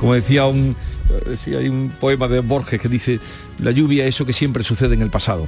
como, 0.00 0.14
decía 0.14 0.46
un, 0.46 0.74
eh, 1.26 1.56
hay 1.58 1.68
un 1.68 1.92
poema 2.00 2.26
de 2.26 2.40
Borges 2.40 2.80
que 2.80 2.88
dice 2.88 3.20
la 3.58 3.72
lluvia, 3.72 4.06
eso 4.06 4.24
que 4.24 4.32
siempre 4.32 4.64
sucede 4.64 4.94
en 4.94 5.02
el 5.02 5.10
pasado. 5.10 5.46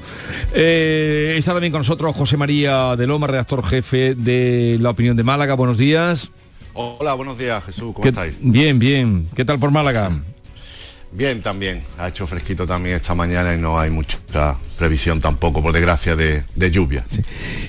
Eh, 0.52 1.34
está 1.38 1.52
también 1.52 1.72
con 1.72 1.80
nosotros 1.80 2.14
José 2.14 2.36
María 2.36 2.94
de 2.94 3.06
Loma, 3.06 3.26
redactor 3.26 3.64
jefe 3.64 4.14
de 4.14 4.76
La 4.80 4.90
Opinión 4.90 5.16
de 5.16 5.24
Málaga. 5.24 5.54
Buenos 5.54 5.78
días. 5.78 6.30
Hola, 6.74 7.12
buenos 7.14 7.36
días 7.38 7.62
Jesús, 7.64 7.92
¿cómo 7.92 8.08
estáis? 8.08 8.36
Bien, 8.40 8.78
bien. 8.78 9.28
¿Qué 9.36 9.44
tal 9.44 9.58
por 9.58 9.70
Málaga? 9.70 10.10
Bien, 11.14 11.42
también. 11.42 11.82
Ha 11.98 12.08
hecho 12.08 12.26
fresquito 12.26 12.66
también 12.66 12.96
esta 12.96 13.14
mañana 13.14 13.52
y 13.54 13.58
no 13.58 13.78
hay 13.78 13.90
mucha 13.90 14.18
previsión 14.78 15.20
tampoco, 15.20 15.62
por 15.62 15.74
desgracia, 15.74 16.16
de, 16.16 16.70
lluvia. 16.70 17.04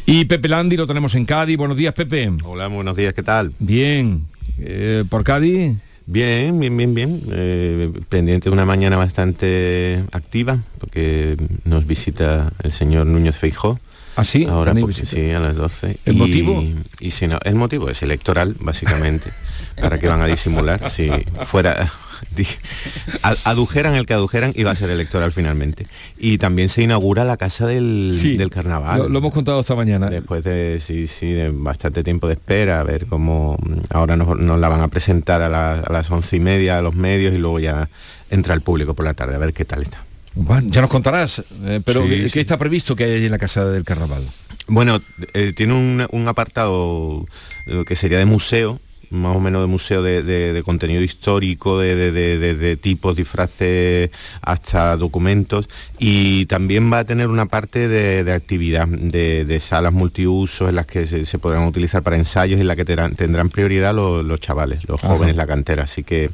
Y 0.06 0.24
Pepe 0.24 0.47
Landi 0.47 0.78
lo 0.78 0.88
tenemos 0.88 1.14
en 1.16 1.26
Cádiz. 1.26 1.58
Buenos 1.58 1.76
días, 1.76 1.93
Pepe. 1.93 2.32
Hola, 2.45 2.68
buenos 2.68 2.95
días, 2.95 3.14
¿qué 3.14 3.22
tal? 3.22 3.51
Bien. 3.60 4.26
Eh, 4.60 5.04
¿Por 5.10 5.26
Cádiz? 5.26 5.74
Bien, 6.06 6.58
bien, 6.58 6.78
bien, 6.78 6.93
bien. 6.93 7.22
Eh, 7.34 7.91
pendiente 8.08 8.49
de 8.49 8.54
una 8.54 8.64
mañana 8.64 8.95
bastante 8.95 10.06
activa, 10.14 10.60
porque 10.80 11.36
nos 11.66 11.86
visita 11.86 12.54
el 12.64 12.72
señor 12.72 13.08
Núñez 13.08 13.36
Feijó 13.36 13.78
¿Ah, 14.16 14.24
sí? 14.24 14.45
Ahora 14.49 14.74
pues, 14.74 14.97
sí, 14.97 15.32
a 15.32 15.39
las 15.39 15.55
12. 15.55 15.97
¿El 16.05 16.16
motivo? 16.16 16.64
Y 16.99 17.11
si 17.11 17.28
no, 17.28 17.39
el 17.43 17.55
motivo 17.55 17.89
es 17.89 18.03
electoral, 18.03 18.55
básicamente. 18.59 19.32
¿Para 19.82 19.99
que 19.99 20.07
van 20.07 20.22
a 20.22 20.28
disimular? 20.28 20.89
Si 20.89 21.09
fuera... 21.45 21.91
adujeran 23.43 23.95
el 23.95 24.05
que 24.05 24.14
adujeran 24.14 24.53
y 24.55 24.64
va 24.64 24.72
a 24.72 24.76
ser 24.76 24.89
electoral 24.89 25.32
finalmente. 25.32 25.88
Y 26.18 26.38
también 26.38 26.70
se 26.70 26.82
inaugura 26.82 27.26
la 27.26 27.38
casa 27.38 27.68
del, 27.68 28.18
del 28.38 28.49
carnaval. 28.49 29.11
Lo, 29.11 29.20
hemos 29.20 29.34
contado 29.34 29.59
esta 29.59 29.76
mañana. 29.76 30.09
Después 30.09 30.43
de, 30.43 30.80
sí, 30.80 31.07
sí, 31.07 31.32
de 31.32 31.49
bastante 31.49 32.03
tiempo 32.03 32.28
de 32.28 32.34
espera, 32.34 32.80
a 32.80 32.84
ver 32.84 33.07
cómo 33.07 33.57
ahora 33.89 34.16
nos, 34.16 34.39
la 34.39 34.70
van 34.70 34.82
a 34.82 34.88
presentar 34.88 35.41
a, 35.41 35.74
a 35.80 35.91
las 35.91 36.09
once 36.11 36.36
y 36.36 36.39
media 36.39 36.78
a 36.78 36.82
los 36.82 36.95
medios 36.95 37.34
y 37.34 37.38
luego 37.38 37.59
ya 37.59 37.89
entra 38.30 38.53
el 38.53 38.61
público 38.61 38.93
por 38.93 39.05
la 39.05 39.14
tarde, 39.14 39.36
a 39.36 39.39
ver 39.39 39.53
qué 39.53 39.66
tal 39.66 39.84
está. 39.84 40.03
Bueno, 40.36 40.69
ya 40.71 40.81
nos 40.81 40.89
contarás, 40.89 41.43
eh, 41.63 41.81
pero 41.86 42.03
¿qué 42.07 42.39
está 42.39 42.57
previsto 42.57 42.95
que 42.95 43.03
hay 43.03 43.25
en 43.25 43.31
la 43.31 43.38
Casa 43.38 43.65
del 43.65 43.84
Carnaval? 43.84 44.23
Bueno, 44.67 45.01
eh, 45.34 45.53
tiene 45.55 45.73
un, 45.73 46.27
apartado 46.27 47.25
eh, 47.67 47.84
que 47.86 47.95
sería 47.95 48.17
de 48.17 48.25
museo, 48.25 48.79
más 49.11 49.36
o 49.36 49.39
menos 49.39 49.61
de 49.61 49.67
museo 49.67 50.01
de, 50.01 50.61
contenido 50.65 51.01
histórico, 51.01 51.79
de, 51.79 52.77
tipos, 52.81 53.15
disfraces, 53.15 54.09
hasta 54.41 54.97
documentos, 54.97 55.69
y 55.99 56.47
también 56.47 56.91
va 56.91 56.99
a 56.99 57.05
tener 57.05 57.27
una 57.27 57.45
parte 57.45 57.88
de, 57.88 58.31
actividad, 58.31 58.88
de, 58.88 59.59
salas 59.59 59.93
multiusos 59.93 60.69
en 60.69 60.75
las 60.75 60.88
que 60.88 61.05
se, 61.05 61.38
podrán 61.38 61.67
utilizar 61.67 62.01
para 62.01 62.15
ensayos 62.15 62.57
y 62.57 62.61
en 62.61 62.67
la 62.67 62.75
que 62.75 62.86
tendrán, 62.86 63.49
prioridad 63.49 63.93
los, 63.93 64.39
chavales, 64.39 64.88
los 64.88 64.99
jóvenes, 64.99 65.36
la 65.36 65.45
cantera, 65.45 65.84
así 65.84 66.03
que 66.03 66.31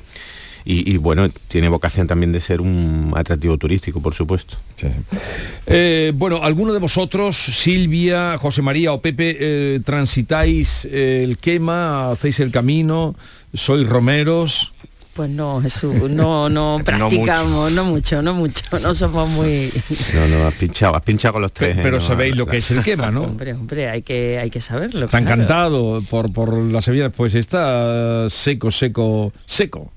y, 0.66 0.97
bueno, 0.97 1.30
tiene 1.47 1.70
vocación 1.70 2.07
también 2.07 2.32
de 2.32 2.41
ser 2.41 2.62
un 2.62 3.14
atractivo 3.16 3.57
turístico, 3.57 4.01
por 4.01 4.14
supuesto. 4.14 4.57
Eh, 5.66 6.12
bueno, 6.16 6.41
¿alguno 6.43 6.74
de 6.74 6.80
vosotros, 6.80 7.38
Silvia, 7.38 8.38
José 8.38 8.62
María 8.62 8.93
o 8.93 9.01
Pepe, 9.01 9.38
eh, 9.39 9.80
transitáis 9.84 10.86
el 10.86 11.38
quema, 11.38 12.12
hacéis 12.12 12.39
el 12.39 12.51
camino, 12.51 13.16
sois 13.53 13.88
romeros? 13.88 14.74
Pues 15.20 15.30
no, 15.30 15.62
Jesús, 15.62 16.10
no, 16.10 16.47
no 16.47 16.80
practicamos, 16.86 17.74
no 17.74 17.84
mucho, 17.84 18.22
no 18.22 18.34
mucho, 18.34 18.62
no, 18.80 18.95
somos 18.95 19.28
muy... 19.28 19.70
No, 20.14 20.28
no, 20.30 20.47
has 20.47 20.53
pinchado, 20.53 20.95
has 20.95 21.01
pinchado 21.01 21.34
con 21.34 21.41
los 21.41 21.51
tres. 21.51 21.78
Pero, 21.82 21.97
¿eh? 21.97 22.01
sabéis 22.01 22.36
No, 22.36 22.38
lo 22.38 22.45
que 22.45 22.60
es 22.60 22.72
el 22.72 22.82
quema, 22.84 23.12
¿no? 23.12 23.24
hombre, 23.24 23.51
hombre, 23.53 23.89
hay 23.89 24.01
que, 24.01 24.39
hay 24.39 24.49
que 24.49 24.62
saberlo. 24.62 25.07
Está 25.07 25.20
claro. 25.20 25.34
encantado 25.34 26.01
por, 26.10 26.32
por 26.32 26.53
las 26.57 26.86
sevillanas, 26.86 27.12
pues 27.18 27.36
está 27.36 28.30
seco, 28.30 28.72
seco, 28.72 29.34
seco. 29.45 29.91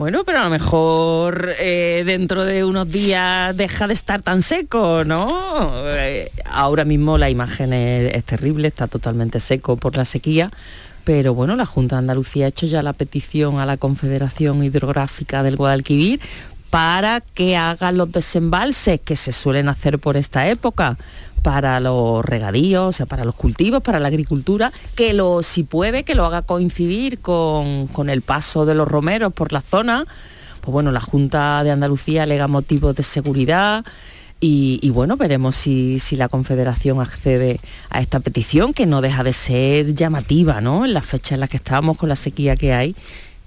Bueno, 0.00 0.24
pero 0.24 0.38
a 0.38 0.44
lo 0.44 0.48
mejor 0.48 1.52
eh, 1.58 2.04
dentro 2.06 2.46
de 2.46 2.64
unos 2.64 2.90
días 2.90 3.54
deja 3.54 3.86
de 3.86 3.92
estar 3.92 4.22
tan 4.22 4.40
seco, 4.40 5.04
¿no? 5.04 5.70
Eh, 5.88 6.32
ahora 6.46 6.86
mismo 6.86 7.18
la 7.18 7.28
imagen 7.28 7.74
es, 7.74 8.14
es 8.14 8.24
terrible, 8.24 8.68
está 8.68 8.86
totalmente 8.86 9.40
seco 9.40 9.76
por 9.76 9.98
la 9.98 10.06
sequía, 10.06 10.50
pero 11.04 11.34
bueno, 11.34 11.54
la 11.54 11.66
Junta 11.66 11.96
de 11.96 11.98
Andalucía 11.98 12.46
ha 12.46 12.48
hecho 12.48 12.64
ya 12.64 12.82
la 12.82 12.94
petición 12.94 13.58
a 13.60 13.66
la 13.66 13.76
Confederación 13.76 14.64
Hidrográfica 14.64 15.42
del 15.42 15.56
Guadalquivir 15.56 16.18
para 16.70 17.20
que 17.20 17.58
hagan 17.58 17.98
los 17.98 18.10
desembalses 18.10 19.00
que 19.00 19.16
se 19.16 19.32
suelen 19.32 19.68
hacer 19.68 19.98
por 19.98 20.16
esta 20.16 20.48
época 20.48 20.96
para 21.42 21.80
los 21.80 22.24
regadíos, 22.24 22.88
o 22.88 22.92
sea, 22.92 23.06
para 23.06 23.24
los 23.24 23.34
cultivos, 23.34 23.82
para 23.82 24.00
la 24.00 24.08
agricultura, 24.08 24.72
que 24.94 25.12
lo, 25.12 25.42
si 25.42 25.62
puede, 25.62 26.04
que 26.04 26.14
lo 26.14 26.24
haga 26.24 26.42
coincidir 26.42 27.20
con, 27.20 27.86
con 27.88 28.10
el 28.10 28.22
paso 28.22 28.66
de 28.66 28.74
los 28.74 28.86
romeros 28.88 29.32
por 29.32 29.52
la 29.52 29.62
zona. 29.62 30.06
Pues 30.60 30.72
bueno, 30.72 30.92
la 30.92 31.00
Junta 31.00 31.64
de 31.64 31.70
Andalucía 31.70 32.24
alega 32.24 32.46
motivos 32.46 32.94
de 32.94 33.02
seguridad 33.02 33.84
y, 34.42 34.88
bueno, 34.90 35.18
veremos 35.18 35.54
si, 35.54 35.98
si 35.98 36.16
la 36.16 36.30
Confederación 36.30 36.98
accede 36.98 37.60
a 37.90 38.00
esta 38.00 38.20
petición, 38.20 38.72
que 38.72 38.86
no 38.86 39.02
deja 39.02 39.22
de 39.22 39.34
ser 39.34 39.94
llamativa, 39.94 40.62
¿no? 40.62 40.86
En 40.86 40.94
la 40.94 41.02
fecha 41.02 41.34
en 41.34 41.40
la 41.40 41.48
que 41.48 41.58
estamos, 41.58 41.98
con 41.98 42.08
la 42.08 42.16
sequía 42.16 42.56
que 42.56 42.72
hay, 42.72 42.96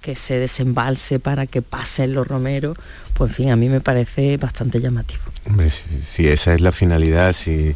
que 0.03 0.17
se 0.17 0.37
desembalse 0.37 1.17
para 1.17 1.47
que 1.47 1.61
pasen 1.61 2.13
los 2.13 2.27
romeros, 2.27 2.77
pues 3.13 3.31
en 3.31 3.35
fin, 3.35 3.51
a 3.51 3.55
mí 3.55 3.69
me 3.69 3.79
parece 3.79 4.35
bastante 4.35 4.81
llamativo. 4.81 5.21
Si 6.03 6.27
esa 6.27 6.53
es 6.53 6.59
la 6.59 6.73
finalidad, 6.73 7.31
si, 7.31 7.73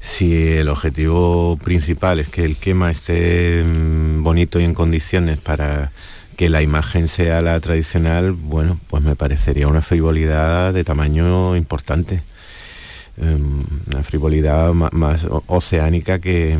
si 0.00 0.48
el 0.48 0.68
objetivo 0.68 1.56
principal 1.62 2.18
es 2.18 2.28
que 2.28 2.44
el 2.44 2.56
quema 2.56 2.90
esté 2.90 3.62
mm, 3.62 4.24
bonito 4.24 4.58
y 4.58 4.64
en 4.64 4.74
condiciones 4.74 5.38
para 5.38 5.92
que 6.36 6.48
la 6.48 6.62
imagen 6.62 7.06
sea 7.06 7.40
la 7.42 7.60
tradicional, 7.60 8.32
bueno, 8.32 8.80
pues 8.88 9.04
me 9.04 9.14
parecería 9.14 9.68
una 9.68 9.82
frivolidad 9.82 10.74
de 10.74 10.82
tamaño 10.82 11.54
importante. 11.54 12.22
Em, 13.18 13.60
Una 13.92 14.02
frivolidad 14.02 14.72
más 14.72 15.26
oceánica 15.46 16.18
que, 16.18 16.56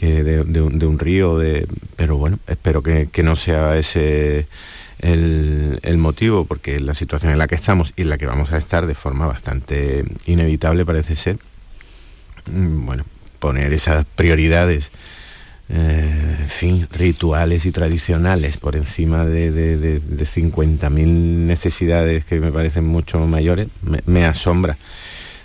de, 0.00 0.40
un, 0.62 0.78
de 0.78 0.86
un 0.86 0.98
río, 0.98 1.36
de, 1.38 1.66
pero 1.96 2.16
bueno, 2.16 2.38
espero 2.46 2.82
que, 2.82 3.08
no 3.22 3.36
sea 3.36 3.76
ese 3.76 4.46
el, 5.00 5.78
motivo, 5.98 6.46
porque 6.46 6.80
la 6.80 6.94
situación 6.94 7.32
en 7.32 7.38
la 7.38 7.46
que 7.48 7.54
estamos 7.54 7.92
y 7.96 8.02
en 8.02 8.08
la 8.10 8.16
que 8.18 8.26
vamos 8.26 8.52
a 8.52 8.58
estar 8.58 8.86
de 8.86 8.94
forma 8.94 9.26
bastante 9.26 10.04
inevitable 10.26 10.86
parece 10.86 11.16
ser, 11.16 11.38
mm, 12.50 12.86
bueno, 12.86 13.04
poner 13.38 13.72
esas 13.74 14.04
prioridades, 14.06 14.92
eh, 15.68 16.36
en 16.40 16.48
fin, 16.48 16.88
rituales 16.92 17.66
y 17.66 17.72
tradicionales 17.72 18.56
por 18.56 18.74
encima 18.74 19.24
de, 19.26 19.50
de, 19.50 19.76
de- 19.76 20.00
de 20.00 20.24
50.000 20.26 21.46
necesidades 21.46 22.24
que 22.24 22.40
me 22.40 22.50
parecen 22.52 22.86
mucho 22.86 23.18
mayores, 23.26 23.68
me 24.06 24.24
asombra. 24.24 24.78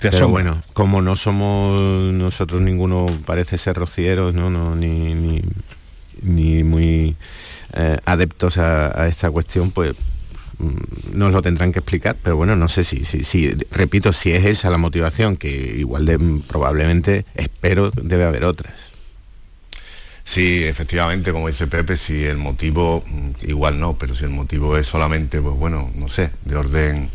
Te 0.10 0.12
Pero 0.12 0.28
asombra. 0.28 0.44
bueno, 0.44 0.64
como 0.74 1.02
no 1.02 1.16
somos 1.16 2.14
nosotros 2.14 2.62
ninguno 2.62 3.08
parece 3.26 3.58
ser 3.58 3.76
rocieros, 3.76 4.34
no, 4.36 4.50
no 4.52 4.76
ni, 4.76 5.14
ni, 5.16 5.42
ni 6.22 6.64
muy 6.64 7.16
eh, 7.74 7.98
adeptos 8.06 8.58
a, 8.60 9.02
a 9.02 9.08
esta 9.08 9.32
cuestión, 9.32 9.72
pues 9.72 9.96
mm, 10.60 11.18
nos 11.18 11.32
lo 11.32 11.42
tendrán 11.42 11.72
que 11.72 11.80
explicar, 11.80 12.16
pero 12.22 12.36
bueno, 12.38 12.56
no 12.56 12.68
sé 12.68 12.84
si, 12.84 13.04
si, 13.04 13.24
si, 13.24 13.50
repito, 13.72 14.14
si 14.14 14.32
es 14.32 14.46
esa 14.46 14.70
la 14.70 14.78
motivación, 14.78 15.38
que 15.38 15.50
igual 15.50 16.06
de 16.06 16.18
mm, 16.20 16.42
probablemente 16.44 17.26
espero 17.36 17.90
debe 17.92 18.26
haber 18.26 18.46
otras. 18.46 18.74
Sí, 20.24 20.64
efectivamente, 20.64 21.32
como 21.32 21.48
dice 21.48 21.68
Pepe, 21.68 21.98
si 21.98 22.24
el 22.26 22.38
motivo, 22.38 23.04
mm, 23.08 23.30
igual 23.50 23.80
no, 23.80 23.98
pero 23.98 24.16
si 24.16 24.24
el 24.24 24.32
motivo 24.32 24.78
es 24.78 24.88
solamente, 24.88 25.42
pues 25.42 25.56
bueno, 25.56 25.92
no 25.96 26.10
sé, 26.10 26.32
de 26.46 26.56
orden 26.56 27.10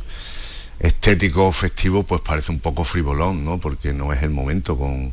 estético 0.81 1.53
festivo, 1.53 2.03
pues 2.03 2.23
parece 2.23 2.51
un 2.51 2.59
poco 2.59 2.85
frivolón, 2.85 3.45
¿no? 3.45 3.59
Porque 3.59 3.93
no 3.93 4.13
es 4.13 4.23
el 4.23 4.31
momento 4.31 4.77
con, 4.79 5.13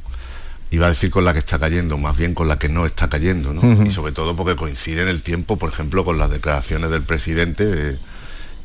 iba 0.72 0.88
a 0.88 0.90
decir 0.90 1.12
con 1.12 1.26
la 1.26 1.34
que 1.34 1.40
está 1.40 1.60
cayendo, 1.60 1.98
más 1.98 2.18
bien 2.18 2.34
con 2.34 2.48
la 2.48 2.58
que 2.58 2.70
no 2.70 2.86
está 2.86 3.10
cayendo, 3.10 3.54
¿no? 3.54 3.86
Y 3.86 3.92
sobre 3.92 4.14
todo 4.14 4.36
porque 4.36 4.56
coincide 4.56 5.02
en 5.02 5.10
el 5.10 5.22
tiempo, 5.22 5.58
por 5.58 5.70
ejemplo, 5.70 6.06
con 6.06 6.18
las 6.18 6.30
declaraciones 6.30 6.90
del 6.90 7.04
presidente, 7.04 7.66
eh, 7.68 7.98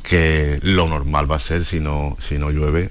que 0.01 0.59
lo 0.63 0.87
normal 0.87 1.29
va 1.29 1.35
a 1.35 1.39
ser, 1.39 1.65
si 1.65 1.79
no, 1.79 2.17
si 2.19 2.37
no 2.37 2.51
llueve, 2.51 2.89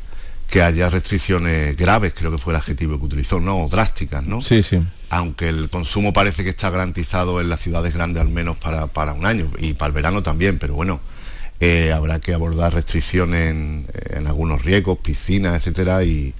que 0.48 0.62
haya 0.62 0.90
restricciones 0.90 1.74
graves, 1.76 2.12
creo 2.14 2.30
que 2.30 2.36
fue 2.36 2.52
el 2.52 2.58
adjetivo 2.58 2.98
que 2.98 3.06
utilizó, 3.06 3.40
no, 3.40 3.66
drásticas, 3.70 4.24
¿no? 4.24 4.42
Sí, 4.42 4.62
sí. 4.62 4.78
aunque 5.08 5.48
el 5.48 5.70
consumo 5.70 6.12
parece 6.12 6.44
que 6.44 6.50
está 6.50 6.68
garantizado 6.68 7.40
en 7.40 7.48
las 7.48 7.60
ciudades 7.60 7.94
grandes 7.94 8.20
al 8.20 8.28
menos 8.28 8.56
para, 8.58 8.86
para 8.88 9.14
un 9.14 9.24
año 9.24 9.48
y 9.58 9.72
para 9.72 9.88
el 9.88 9.94
verano 9.94 10.22
también, 10.22 10.58
pero 10.58 10.74
bueno, 10.74 11.00
habrá 11.92 12.20
que 12.20 12.34
abordar 12.34 12.74
restricciones 12.74 13.50
en, 13.50 14.26
algunos 14.26 14.62
riegos, 14.62 14.98
piscinas, 14.98 15.54
etcétera, 15.56 16.04
y, 16.04 16.34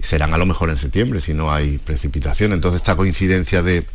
serán 0.00 0.34
a 0.34 0.38
lo 0.38 0.46
mejor 0.46 0.68
en 0.70 0.76
septiembre 0.76 1.20
si 1.20 1.32
no 1.32 1.52
hay 1.52 1.78
precipitación. 1.78 2.52
Entonces 2.52 2.80
esta 2.80 2.96
coincidencia 2.96 3.62
de 3.62 3.86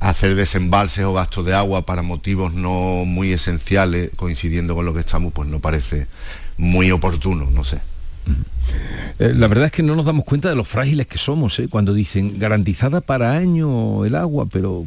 hacer 0.00 0.34
desembalses 0.34 1.04
o 1.04 1.12
gastos 1.12 1.44
de 1.44 1.54
agua 1.54 1.84
para 1.84 2.02
motivos 2.02 2.54
no 2.54 3.04
muy 3.04 3.32
esenciales, 3.32 4.10
coincidiendo 4.16 4.74
con 4.74 4.86
lo 4.86 4.94
que 4.94 5.00
estamos, 5.00 5.32
pues 5.32 5.48
no 5.48 5.60
parece 5.60 6.06
muy 6.56 6.90
oportuno, 6.90 7.50
no 7.50 7.64
sé. 7.64 7.80
Eh, 9.18 9.32
la 9.34 9.46
verdad 9.48 9.66
es 9.66 9.72
que 9.72 9.82
no 9.82 9.94
nos 9.94 10.04
damos 10.04 10.24
cuenta 10.24 10.48
de 10.48 10.54
lo 10.54 10.64
frágiles 10.64 11.06
que 11.06 11.18
somos, 11.18 11.58
¿eh? 11.58 11.68
cuando 11.68 11.94
dicen 11.94 12.38
garantizada 12.38 13.00
para 13.00 13.32
año 13.32 14.04
el 14.04 14.14
agua, 14.14 14.46
pero... 14.50 14.84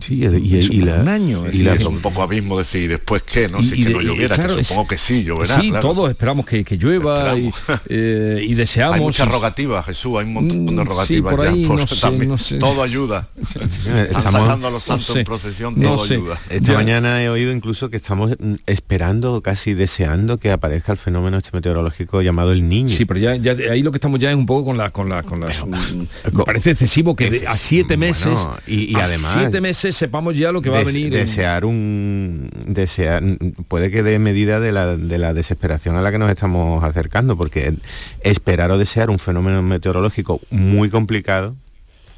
Sí, 0.00 0.14
y, 0.14 0.80
la- 0.82 0.96
un 1.00 1.08
año. 1.08 1.46
es 1.46 1.54
y 1.54 1.58
decir, 1.62 1.80
es 1.80 1.86
un 1.86 1.98
poco 2.00 2.22
abismo 2.22 2.58
decir, 2.58 2.82
¿y 2.82 2.86
después 2.86 3.22
qué? 3.22 3.48
No 3.48 3.60
Y- 3.60 3.64
sé 3.64 3.76
y 3.76 3.84
que 3.84 3.90
no 3.90 4.00
y, 4.02 4.04
lloviera, 4.06 4.34
claro, 4.36 4.54
que 4.56 4.60
es- 4.62 4.66
supongo 4.68 4.88
que 4.88 4.98
sí, 4.98 5.24
lloverá. 5.24 5.60
Sí, 5.60 5.70
claro. 5.70 5.88
todos 5.88 6.10
esperamos 6.10 6.46
que, 6.46 6.64
que 6.64 6.76
llueva 6.76 7.36
y, 7.38 7.50
eh, 7.88 8.44
y 8.46 8.54
deseamos... 8.54 8.96
Hay 8.96 9.00
muchas 9.02 9.26
y- 9.26 9.30
rogativas, 9.30 9.84
Jesús, 9.86 10.18
hay 10.18 10.24
un 10.26 10.32
montón 10.34 10.66
de 10.66 10.72
Mm, 10.72 10.86
rogativas 10.86 11.06
sí, 11.32 11.36
por 11.36 11.44
ya. 11.44 11.50
por- 11.68 11.76
no 11.78 11.86
sé, 11.86 12.00
también. 12.00 12.28
no 12.30 12.38
sé. 12.38 12.56
Todo 12.58 12.82
ayuda. 12.82 13.28
Estamos- 13.40 14.22
sacando 14.32 14.68
a 14.68 14.70
los 14.70 14.84
santos 14.84 15.06
sé, 15.06 15.20
en 15.20 15.24
procesión, 15.24 15.74
no 15.76 15.94
todo 15.94 16.06
sé. 16.06 16.14
ayuda. 16.14 16.38
Esta 16.50 16.72
mañana 16.74 17.22
he 17.22 17.28
oído 17.28 17.52
incluso 17.52 17.90
que 17.90 17.96
estamos 17.96 18.36
esperando, 18.66 19.40
casi 19.42 19.74
deseando 19.74 20.38
que 20.38 20.50
aparezca 20.50 20.92
el 20.92 20.98
fenómeno 20.98 21.38
este 21.38 21.50
meteorológico 21.52 22.22
llamado 22.22 22.52
el 22.52 22.68
niño. 22.68 22.90
Sí, 22.94 23.04
pero 23.04 23.20
ya, 23.20 23.36
ya 23.36 23.54
de- 23.54 23.70
ahí 23.70 23.82
lo 23.82 23.90
que 23.92 23.96
estamos 23.96 24.20
ya 24.20 24.30
es 24.30 24.36
un 24.36 24.46
poco 24.46 24.66
con 24.66 24.78
la 24.78 24.90
con 24.90 25.08
la 25.08 25.22
con 25.22 25.40
las 25.40 25.64
mm, 25.66 26.06
me 26.36 26.44
parece 26.44 26.70
excesivo 26.72 27.16
que 27.16 27.30
de- 27.30 27.46
a 27.46 27.54
siete 27.54 27.96
meses 27.96 28.26
Bueno, 28.32 28.56
y, 28.66 28.92
y 28.92 28.94
además 28.96 29.34
siete 29.38 29.60
meses 29.60 29.87
sepamos 29.92 30.36
ya 30.36 30.52
lo 30.52 30.60
que 30.62 30.70
va 30.70 30.80
a 30.80 30.84
venir 30.84 31.06
en- 31.06 31.12
desear 31.26 31.64
un 31.64 32.50
desear 32.66 33.22
puede 33.68 33.90
que 33.90 34.02
dé 34.02 34.18
medida 34.18 34.60
de 34.60 34.72
la, 34.72 34.96
de 34.96 35.18
la 35.18 35.34
desesperación 35.34 35.96
a 35.96 36.02
la 36.02 36.10
que 36.10 36.18
nos 36.18 36.30
estamos 36.30 36.82
acercando 36.84 37.36
porque 37.36 37.74
esperar 38.20 38.70
o 38.70 38.78
desear 38.78 39.10
un 39.10 39.18
fenómeno 39.18 39.62
meteorológico 39.62 40.40
muy 40.50 40.90
complicado 40.90 41.54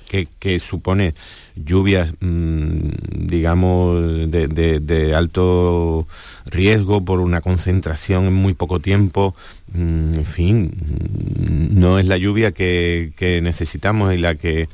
que, 0.09 0.27
que 0.41 0.59
supone 0.59 1.15
lluvias 1.55 2.15
mm, 2.21 2.79
digamos 3.27 4.31
de, 4.31 4.49
de- 4.49 4.81
de 4.81 5.15
alto 5.15 6.07
riesgo 6.47 7.05
por 7.05 7.21
una 7.21 7.41
concentración 7.41 8.25
en 8.27 8.33
muy 8.35 8.55
poco 8.55 8.81
tiempo 8.81 9.37
mm, 9.73 10.15
en 10.15 10.25
fin 10.27 10.73
no 11.73 11.99
es 11.99 12.07
la 12.07 12.17
lluvia 12.17 12.51
que, 12.53 13.13
que 13.17 13.41
necesitamos 13.41 14.13
y 14.15 14.19
la 14.19 14.35
que 14.35 14.69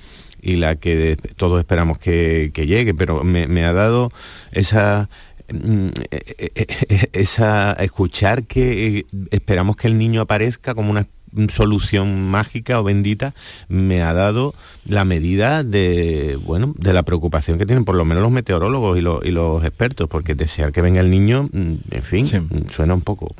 y 0.46 0.54
la 0.54 0.76
que 0.76 1.16
todos 1.36 1.58
esperamos 1.58 1.98
que, 1.98 2.52
que 2.54 2.68
llegue, 2.68 2.94
pero 2.94 3.24
me, 3.24 3.48
me 3.48 3.64
ha 3.64 3.72
dado 3.72 4.12
esa 4.52 5.08
mm, 5.52 5.88
eh, 6.12 6.34
eh, 6.38 6.66
eh, 6.88 7.08
esa 7.12 7.72
escuchar 7.72 8.44
que 8.44 8.98
eh, 8.98 9.06
esperamos 9.32 9.74
que 9.74 9.88
el 9.88 9.98
niño 9.98 10.20
aparezca 10.20 10.76
como 10.76 10.92
una 10.92 11.08
solución 11.48 12.30
mágica 12.30 12.80
o 12.80 12.84
bendita 12.84 13.34
me 13.68 14.02
ha 14.02 14.12
dado 14.12 14.54
la 14.86 15.04
medida 15.04 15.64
de 15.64 16.38
bueno 16.42 16.72
de 16.78 16.92
la 16.92 17.02
preocupación 17.02 17.58
que 17.58 17.66
tienen 17.66 17.84
por 17.84 17.96
lo 17.96 18.04
menos 18.04 18.22
los 18.22 18.30
meteorólogos 18.30 18.96
y 18.96 19.00
los, 19.00 19.24
y 19.24 19.32
los 19.32 19.64
expertos 19.64 20.08
porque 20.08 20.36
desear 20.36 20.70
que 20.70 20.80
venga 20.80 21.00
el 21.00 21.10
niño 21.10 21.48
mm, 21.52 21.74
en 21.90 22.02
fin 22.04 22.24
mm, 22.24 22.70
suena 22.70 22.94
un 22.94 23.02
poco 23.02 23.34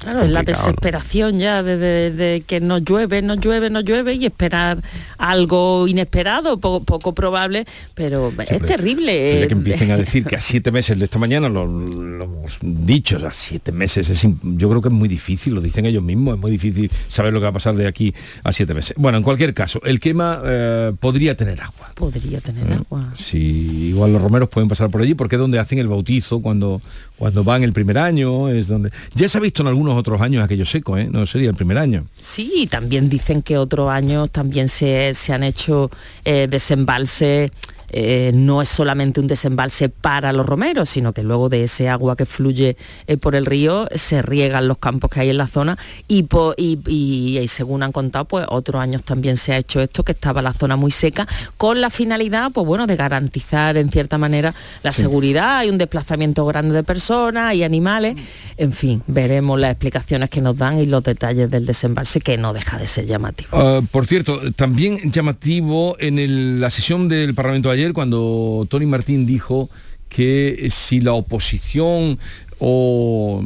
Claro, 0.00 0.22
es 0.22 0.30
la 0.30 0.42
desesperación 0.42 1.36
ya 1.36 1.62
de, 1.62 1.76
de- 1.76 2.10
de 2.10 2.40
que 2.46 2.60
no 2.60 2.78
llueve, 2.78 3.20
no 3.22 3.34
llueve, 3.34 3.68
no 3.70 3.80
llueve 3.80 4.14
y 4.14 4.24
esperar 4.26 4.82
algo 5.18 5.86
inesperado, 5.86 6.58
po- 6.58 6.82
poco 6.82 7.14
probable, 7.14 7.66
pero 7.94 8.32
es 8.38 8.62
terrible. 8.62 9.42
Eh, 9.42 9.46
que 9.48 9.52
empiecen 9.54 9.90
a 9.90 9.96
decir 9.96 10.24
que 10.24 10.36
a 10.36 10.40
siete 10.40 10.72
meses 10.72 10.98
de 10.98 11.04
esta 11.04 11.18
mañana 11.18 11.48
lo, 11.48 11.66
lo 11.66 12.24
hemos 12.24 12.58
dicho, 12.62 13.18
a 13.26 13.32
siete 13.32 13.72
meses, 13.72 14.08
es 14.08 14.26
yo 14.42 14.68
creo 14.70 14.80
que 14.80 14.88
es 14.88 14.94
muy 14.94 15.08
difícil, 15.08 15.54
lo 15.54 15.60
dicen 15.60 15.84
ellos 15.86 16.02
mismos, 16.02 16.34
es 16.36 16.40
muy 16.40 16.50
difícil 16.50 16.90
saber 17.08 17.32
lo 17.32 17.40
que 17.40 17.44
va 17.44 17.50
a 17.50 17.52
pasar 17.54 17.74
de 17.76 17.86
aquí 17.86 18.14
a 18.42 18.52
siete 18.52 18.72
meses. 18.74 18.94
Bueno, 18.96 19.18
en 19.18 19.24
cualquier 19.24 19.52
caso, 19.54 19.80
el 19.84 20.00
quema 20.00 20.40
eh, 20.44 20.92
podría 20.98 21.36
tener 21.36 21.60
agua. 21.60 21.90
Podría 21.94 22.40
tener 22.40 22.72
agua. 22.72 23.12
Si 23.18 23.38
igual 23.38 24.12
los 24.12 24.22
romeros 24.22 24.48
pueden 24.48 24.68
pasar 24.68 24.88
por 24.90 25.02
allí, 25.02 25.14
porque 25.14 25.36
es 25.36 25.40
donde 25.40 25.58
hacen 25.58 25.78
el 25.78 25.88
bautizo 25.88 26.40
cuando, 26.40 26.80
cuando 27.16 27.44
van 27.44 27.62
el 27.64 27.72
primer 27.72 27.98
año, 27.98 28.48
es 28.48 28.68
donde. 28.68 28.90
Ya 29.14 29.28
se 29.28 29.36
ha 29.38 29.40
visto 29.40 29.62
en 29.62 29.68
algunos 29.68 29.89
otros 29.96 30.20
años 30.20 30.44
aquello 30.44 30.66
seco, 30.66 30.96
¿eh? 30.96 31.08
No 31.10 31.26
sería 31.26 31.50
el 31.50 31.56
primer 31.56 31.78
año. 31.78 32.06
Sí, 32.20 32.68
también 32.70 33.08
dicen 33.08 33.42
que 33.42 33.56
otros 33.56 33.90
años 33.90 34.30
también 34.30 34.68
se, 34.68 35.14
se 35.14 35.32
han 35.32 35.42
hecho 35.42 35.90
eh, 36.24 36.46
desembalses. 36.48 37.50
Eh, 37.90 38.32
no 38.34 38.62
es 38.62 38.68
solamente 38.68 39.20
un 39.20 39.26
desembalse 39.26 39.88
para 39.88 40.32
los 40.32 40.46
romeros, 40.46 40.88
sino 40.88 41.12
que 41.12 41.22
luego 41.22 41.48
de 41.48 41.64
ese 41.64 41.88
agua 41.88 42.16
que 42.16 42.26
fluye 42.26 42.76
eh, 43.06 43.16
por 43.16 43.34
el 43.34 43.46
río 43.46 43.88
se 43.94 44.22
riegan 44.22 44.68
los 44.68 44.78
campos 44.78 45.10
que 45.10 45.20
hay 45.20 45.30
en 45.30 45.36
la 45.38 45.46
zona 45.46 45.78
y, 46.08 46.24
po- 46.24 46.54
y- 46.56 46.78
y- 46.86 47.38
y 47.38 47.48
según 47.48 47.82
han 47.82 47.92
contado, 47.92 48.24
pues 48.26 48.46
otros 48.48 48.80
años 48.80 49.02
también 49.02 49.36
se 49.36 49.52
ha 49.52 49.56
hecho 49.58 49.80
esto, 49.80 50.02
que 50.04 50.12
estaba 50.12 50.42
la 50.42 50.52
zona 50.52 50.76
muy 50.76 50.90
seca, 50.90 51.26
con 51.56 51.80
la 51.80 51.90
finalidad, 51.90 52.50
pues 52.52 52.66
bueno, 52.66 52.86
de 52.86 52.96
garantizar 52.96 53.76
en 53.76 53.90
cierta 53.90 54.18
manera 54.18 54.54
la 54.82 54.92
Sí. 54.92 55.02
seguridad, 55.02 55.58
hay 55.58 55.70
un 55.70 55.78
desplazamiento 55.78 56.44
grande 56.46 56.74
de 56.74 56.82
personas 56.82 57.54
y 57.54 57.64
animales, 57.64 58.16
en 58.56 58.72
fin, 58.72 59.02
veremos 59.06 59.58
las 59.58 59.70
explicaciones 59.72 60.30
que 60.30 60.40
nos 60.40 60.56
dan 60.56 60.78
y 60.78 60.86
los 60.86 61.02
detalles 61.02 61.50
del 61.50 61.66
desembalse, 61.66 62.20
que 62.20 62.36
no 62.36 62.52
deja 62.52 62.78
de 62.78 62.86
ser 62.86 63.06
llamativo. 63.06 63.48
Ah, 63.52 63.80
por 63.90 64.06
cierto, 64.06 64.40
también 64.54 65.10
llamativo 65.10 65.96
en 65.98 66.18
el- 66.18 66.60
la 66.60 66.70
sesión 66.70 67.08
del 67.08 67.34
Parlamento 67.34 67.68
de 67.70 67.74
ayer 67.76 67.79
cuando 67.92 68.66
Tony 68.68 68.86
Martín 68.86 69.26
dijo 69.26 69.68
que 70.08 70.68
si 70.70 71.00
la 71.00 71.12
oposición 71.12 72.18
o, 72.58 73.42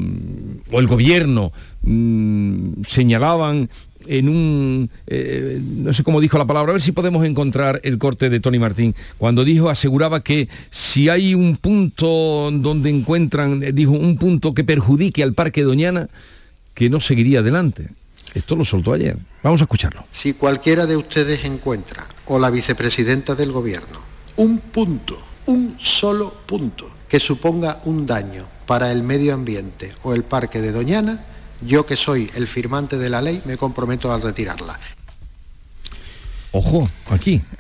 o 0.71 0.81
el 0.81 0.87
gobierno 0.87 1.53
mm, 1.83 2.83
señalaban 2.89 3.69
en 4.07 4.29
un, 4.29 4.91
eh, 5.07 5.61
no 5.63 5.93
sé 5.93 6.03
cómo 6.03 6.21
dijo 6.21 6.39
la 6.39 6.47
palabra, 6.47 6.71
a 6.71 6.75
ver 6.75 6.83
si 6.83 6.93
podemos 6.93 7.25
encontrar 7.25 7.81
el 7.85 7.99
corte 7.99 8.31
de 8.31 8.41
Tony 8.41 8.59
Martín, 8.59 8.95
cuando 9.19 9.45
dijo, 9.45 9.71
aseguraba 9.71 10.23
que 10.23 10.49
si 10.71 11.09
hay 11.09 11.35
un 11.35 11.57
punto 11.57 12.51
donde 12.53 12.91
encuentran, 12.91 13.63
eh, 13.63 13.73
dijo, 13.73 13.93
un 13.93 14.17
punto 14.17 14.55
que 14.55 14.65
perjudique 14.65 15.23
al 15.23 15.35
Parque 15.35 15.63
Doñana, 15.63 16.09
que 16.75 16.91
no 16.91 17.01
seguiría 17.01 17.41
adelante. 17.41 17.89
Esto 18.35 18.57
lo 18.57 18.65
soltó 18.65 18.93
ayer. 18.93 19.17
Vamos 19.43 19.61
a 19.61 19.65
escucharlo. 19.65 20.05
Si 20.11 20.33
cualquiera 20.35 20.87
de 20.87 20.97
ustedes 20.97 21.45
encuentra, 21.45 22.05
o 22.27 22.39
la 22.39 22.51
vicepresidenta 22.51 23.35
del 23.35 23.53
gobierno, 23.53 24.01
un 24.37 24.59
punto, 24.59 25.19
un 25.47 25.77
solo 25.79 26.33
punto, 26.47 26.91
que 27.09 27.21
suponga 27.21 27.81
un 27.85 28.07
daño 28.07 28.45
para 28.67 28.91
el 28.91 29.03
medio 29.03 29.35
ambiente 29.35 29.93
o 30.03 30.15
el 30.15 30.25
parque 30.25 30.61
de 30.61 30.73
Doñana, 30.73 31.25
yo 31.61 31.87
que 31.87 31.97
soy 31.97 32.31
el 32.35 32.47
firmante 32.47 32.99
de 32.99 33.11
la 33.11 33.23
ley 33.23 33.43
me 33.45 33.57
comprometo 33.57 34.13
a 34.13 34.19
retirarla. 34.19 34.79
Ojo, 36.53 36.89
aquí. 37.11 37.43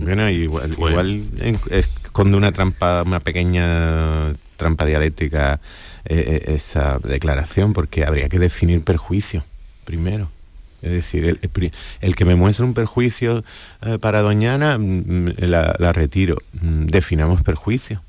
Bueno, 0.00 0.30
igual, 0.30 0.72
igual 0.72 1.22
esconde 1.70 2.38
una 2.38 2.50
trampa, 2.52 3.02
una 3.04 3.20
pequeña 3.20 4.34
trampa 4.56 4.86
dialéctica 4.86 5.60
eh, 6.06 6.44
eh, 6.46 6.54
esa 6.54 6.98
declaración, 6.98 7.74
porque 7.74 8.06
habría 8.06 8.30
que 8.30 8.38
definir 8.38 8.82
perjuicio 8.82 9.44
primero. 9.84 10.30
Es 10.82 10.92
decir, 10.92 11.24
el, 11.24 11.40
el 12.00 12.14
que 12.16 12.24
me 12.24 12.34
muestre 12.36 12.64
un 12.64 12.74
perjuicio 12.74 13.42
eh, 13.82 13.98
para 14.00 14.22
Doñana, 14.22 14.78
mm, 14.78 15.34
la, 15.38 15.74
la 15.78 15.92
retiro. 15.92 16.38
Mm, 16.60 16.86
Definamos 16.86 17.42
perjuicio. 17.42 18.02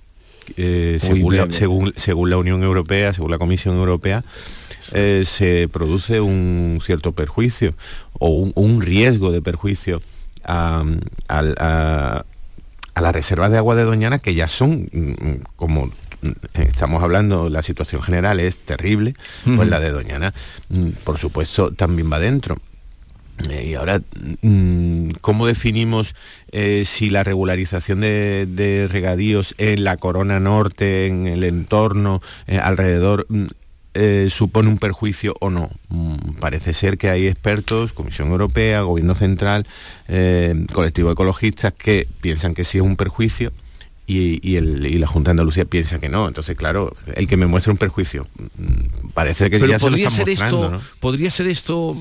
Eh, 0.57 0.97
según, 0.99 1.35
la, 1.37 1.51
según, 1.51 1.93
según 1.95 2.29
la 2.29 2.37
Unión 2.37 2.63
Europea, 2.63 3.13
según 3.13 3.31
la 3.31 3.37
Comisión 3.37 3.75
Europea, 3.75 4.23
eh, 4.93 5.23
se 5.25 5.67
produce 5.71 6.21
un 6.21 6.79
cierto 6.83 7.11
perjuicio 7.11 7.73
o 8.13 8.29
un, 8.29 8.51
un 8.55 8.81
riesgo 8.81 9.31
de 9.31 9.41
perjuicio 9.41 10.01
a, 10.43 10.83
a- 11.27 12.23
a 12.95 13.01
las 13.01 13.13
reservas 13.13 13.51
de 13.51 13.57
agua 13.57 13.75
de 13.75 13.83
Doñana 13.83 14.19
que 14.19 14.33
ya 14.35 14.47
son, 14.47 14.89
mm, 14.91 15.43
como 15.55 15.85
mm, 15.85 15.91
estamos 16.53 17.01
hablando, 17.03 17.49
la 17.49 17.61
situación 17.61 18.01
general 18.01 18.39
es 18.39 18.57
terrible, 18.57 19.13
pues 19.43 19.69
la 19.69 19.79
de 19.79 19.91
Doñana, 19.91 20.33
mm, 20.69 20.89
por 21.03 21.17
supuesto, 21.17 21.71
también 21.71 22.11
va 22.11 22.19
dentro. 22.19 22.57
Eh, 23.49 23.69
Y 23.69 23.75
ahora, 23.75 24.01
mm, 24.41 25.11
¿cómo 25.21 25.47
definimos 25.47 26.13
eh, 26.51 26.83
si 26.85 27.09
la 27.09 27.23
regularización 27.23 28.01
de, 28.01 28.45
de 28.47 28.87
regadíos 28.89 29.55
en 29.57 29.83
la 29.85 29.95
corona 29.95 30.39
norte, 30.41 31.07
en 31.07 31.25
el 31.27 31.43
entorno, 31.45 32.21
eh, 32.47 32.57
alrededor, 32.57 33.25
mm, 33.29 33.45
eh, 33.93 34.27
supone 34.29 34.67
un 34.67 34.77
perjuicio 34.77 35.35
o 35.39 35.49
no? 35.49 35.69
Parece 36.41 36.73
ser 36.73 36.97
que 36.97 37.09
hay 37.09 37.27
expertos, 37.27 37.93
Comisión 37.93 38.29
Europea, 38.29 38.81
Gobierno 38.81 39.15
Central, 39.15 39.65
eh, 40.09 40.65
colectivo 40.73 41.09
ecologistas, 41.11 41.71
que 41.73 42.07
piensan 42.19 42.53
que 42.53 42.65
sí 42.65 42.77
es 42.77 42.83
un 42.83 42.97
perjuicio 42.97 43.53
y, 44.09 44.39
y 44.41 44.55
el- 44.57 44.85
y 44.87 44.97
la 44.97 45.07
Junta 45.07 45.29
de 45.29 45.33
Andalucía 45.33 45.65
piensa 45.65 45.99
que 45.99 46.09
no. 46.09 46.27
Entonces, 46.27 46.55
claro, 46.57 46.95
el 47.15 47.27
que 47.27 47.37
me 47.37 47.45
muestre 47.45 47.71
un 47.71 47.77
perjuicio, 47.77 48.27
mm, 48.37 49.09
parece 49.13 49.49
que 49.49 49.59
Pero 49.59 49.67
ya 49.71 49.77
se 49.79 49.89
lo 49.89 49.95
están 49.97 50.13
mostrando, 50.27 50.63
esto, 50.65 50.71
¿no? 50.71 50.81
podría 50.99 51.29
ser 51.31 51.47
esto 51.47 51.95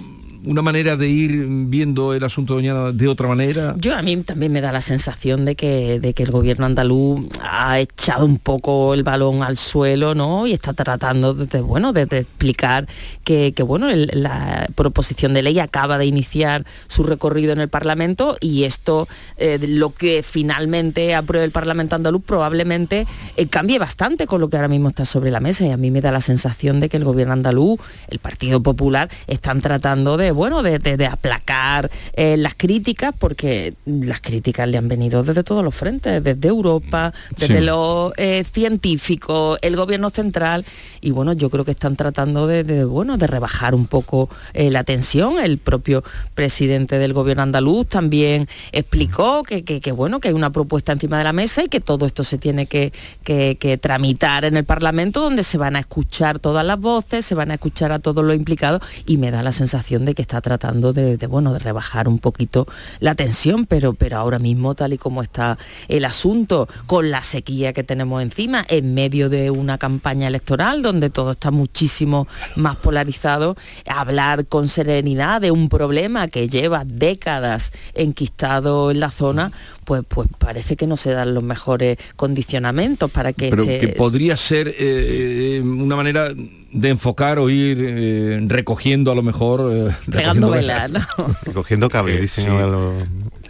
una 0.46 0.62
manera 0.62 0.96
de 0.96 1.08
ir 1.08 1.46
viendo 1.66 2.14
el 2.14 2.22
asunto 2.24 2.54
Doñana 2.54 2.92
de 2.92 3.08
otra 3.08 3.28
manera. 3.28 3.74
Yo 3.78 3.94
a 3.96 4.02
mí 4.02 4.16
también 4.18 4.52
me 4.52 4.60
da 4.60 4.72
la 4.72 4.80
sensación 4.80 5.44
de 5.44 5.54
que, 5.56 6.00
de 6.00 6.14
que 6.14 6.22
el 6.22 6.30
gobierno 6.30 6.66
andaluz 6.66 7.28
ha 7.42 7.78
echado 7.80 8.24
un 8.24 8.38
poco 8.38 8.94
el 8.94 9.02
balón 9.02 9.42
al 9.42 9.56
suelo, 9.58 10.14
¿no? 10.14 10.46
Y 10.46 10.52
está 10.52 10.72
tratando 10.72 11.34
de, 11.34 11.60
bueno, 11.60 11.92
de, 11.92 12.02
explicar 12.02 12.86
que, 13.24 13.52
que, 13.54 13.62
bueno, 13.62 13.90
el- 13.90 14.10
la 14.14 14.68
proposición 14.74 15.34
de 15.34 15.42
ley 15.42 15.58
acaba 15.58 15.98
de 15.98 16.06
iniciar 16.06 16.64
su 16.86 17.02
recorrido 17.02 17.52
en 17.52 17.60
el 17.60 17.68
Parlamento 17.68 18.36
y 18.40 18.64
esto, 18.64 19.08
eh, 19.36 19.58
lo 19.68 19.90
que 19.90 20.22
finalmente 20.22 21.14
apruebe 21.14 21.44
el 21.44 21.50
Parlamento 21.52 21.94
andaluz 21.96 22.22
probablemente 22.24 23.06
eh, 23.36 23.46
cambie 23.48 23.78
bastante 23.78 24.26
con 24.26 24.40
lo 24.40 24.48
que 24.48 24.56
ahora 24.56 24.68
mismo 24.68 24.88
está 24.88 25.04
sobre 25.04 25.30
la 25.30 25.40
mesa 25.40 25.66
y 25.66 25.70
a 25.70 25.76
mí 25.76 25.90
me 25.90 26.00
da 26.00 26.12
la 26.12 26.20
sensación 26.20 26.80
de 26.80 26.88
que 26.88 26.96
el 26.96 27.04
gobierno 27.04 27.32
andaluz, 27.34 27.78
el 28.08 28.18
Partido 28.18 28.62
Popular, 28.62 29.10
están 29.26 29.60
tratando 29.60 30.16
de, 30.16 30.27
bueno, 30.32 30.62
de, 30.62 30.78
de- 30.78 30.96
de 30.96 31.06
aplacar 31.06 31.90
eh, 32.14 32.36
las 32.36 32.54
críticas 32.54 33.14
porque 33.18 33.74
las 33.86 34.20
críticas 34.20 34.68
le 34.68 34.78
han 34.78 34.88
venido 34.88 35.22
desde 35.22 35.42
todos 35.42 35.62
los 35.64 35.74
frentes, 35.74 36.22
desde 36.22 36.48
Europa, 36.48 37.12
desde 37.36 37.58
Sí. 37.60 37.64
los 37.64 38.12
eh, 38.16 38.44
científicos, 38.50 39.58
el 39.62 39.76
gobierno 39.76 40.10
central 40.10 40.64
y 41.00 41.10
bueno, 41.10 41.32
yo 41.32 41.50
creo 41.50 41.64
que 41.64 41.70
están 41.72 41.96
tratando 41.96 42.46
de, 42.46 42.64
de, 42.64 42.84
bueno, 42.84 43.16
de 43.18 43.26
rebajar 43.26 43.74
un 43.74 43.86
poco 43.86 44.28
eh, 44.54 44.70
la 44.70 44.84
tensión. 44.84 45.38
El 45.38 45.58
propio 45.58 46.02
presidente 46.34 46.98
del 46.98 47.12
gobierno 47.12 47.42
andaluz 47.42 47.86
también 47.88 48.48
explicó 48.72 49.42
que, 49.42 49.64
que- 49.64 49.80
que, 49.80 49.92
bueno, 49.92 50.20
que 50.20 50.28
hay 50.28 50.34
una 50.34 50.50
propuesta 50.50 50.92
encima 50.92 51.18
de 51.18 51.24
la 51.24 51.32
mesa 51.32 51.62
y 51.64 51.68
que 51.68 51.80
todo 51.80 52.06
esto 52.06 52.24
se 52.24 52.38
tiene 52.38 52.66
que, 52.66 52.92
que- 53.24 53.56
que 53.58 53.78
tramitar 53.78 54.44
en 54.44 54.56
el 54.56 54.64
Parlamento 54.64 55.20
donde 55.20 55.42
se 55.44 55.58
van 55.58 55.76
a 55.76 55.80
escuchar 55.80 56.38
todas 56.38 56.64
las 56.64 56.78
voces, 56.78 57.24
se 57.24 57.34
van 57.34 57.50
a 57.50 57.54
escuchar 57.54 57.92
a 57.92 57.98
todos 57.98 58.24
los 58.24 58.34
implicados 58.36 58.80
y 59.06 59.16
me 59.16 59.30
da 59.30 59.42
la 59.42 59.52
sensación 59.52 60.04
de 60.04 60.14
que 60.18 60.22
está 60.22 60.40
tratando 60.40 60.92
de, 60.92 61.16
de, 61.16 61.26
bueno, 61.28 61.52
de 61.52 61.60
rebajar 61.60 62.08
un 62.08 62.18
poquito 62.18 62.66
la 62.98 63.14
tensión, 63.14 63.66
pero, 63.66 63.94
pero 63.94 64.16
ahora 64.16 64.40
mismo 64.40 64.74
tal 64.74 64.92
y 64.92 64.98
como 64.98 65.22
está 65.22 65.58
el 65.86 66.04
asunto, 66.04 66.68
con 66.86 67.12
la 67.12 67.22
sequía 67.22 67.72
que 67.72 67.84
tenemos 67.84 68.20
encima, 68.20 68.64
en 68.68 68.94
medio 68.94 69.28
de 69.28 69.52
una 69.52 69.78
campaña 69.78 70.26
electoral 70.26 70.82
donde 70.82 71.08
todo 71.08 71.30
está 71.30 71.52
muchísimo 71.52 72.26
más 72.56 72.74
polarizado, 72.78 73.56
hablar 73.86 74.46
con 74.46 74.66
serenidad 74.66 75.40
de 75.40 75.52
un 75.52 75.68
problema 75.68 76.26
que 76.26 76.48
lleva 76.48 76.84
décadas 76.84 77.70
enquistado 77.94 78.90
en 78.90 78.98
la 78.98 79.12
zona, 79.12 79.52
pues, 79.84 80.02
pues 80.08 80.28
parece 80.36 80.74
que 80.74 80.88
no 80.88 80.96
se 80.96 81.12
dan 81.12 81.32
los 81.32 81.44
mejores 81.44 81.96
condicionamientos 82.16 83.08
para 83.08 83.32
que 83.32 83.50
pero 83.50 83.62
este- 83.62 83.78
que 83.78 83.88
podría 83.90 84.36
ser 84.36 84.74
eh, 84.76 85.62
una 85.64 85.94
manera 85.94 86.34
de 86.72 86.90
enfocar 86.90 87.38
o 87.38 87.48
ir 87.50 87.78
eh, 87.80 88.40
recogiendo 88.46 89.10
a 89.10 89.14
lo 89.14 89.22
mejor 89.22 89.70
eh, 89.72 89.90
Pegando 90.10 90.50
recogiendo 90.50 90.50
velas, 90.50 90.90
¿no? 90.90 91.06
Recogiendo 91.44 91.88
cable, 91.88 92.20
dicen 92.20 92.44
sí. 92.44 92.50
ahora 92.50 92.66
los- 92.66 93.02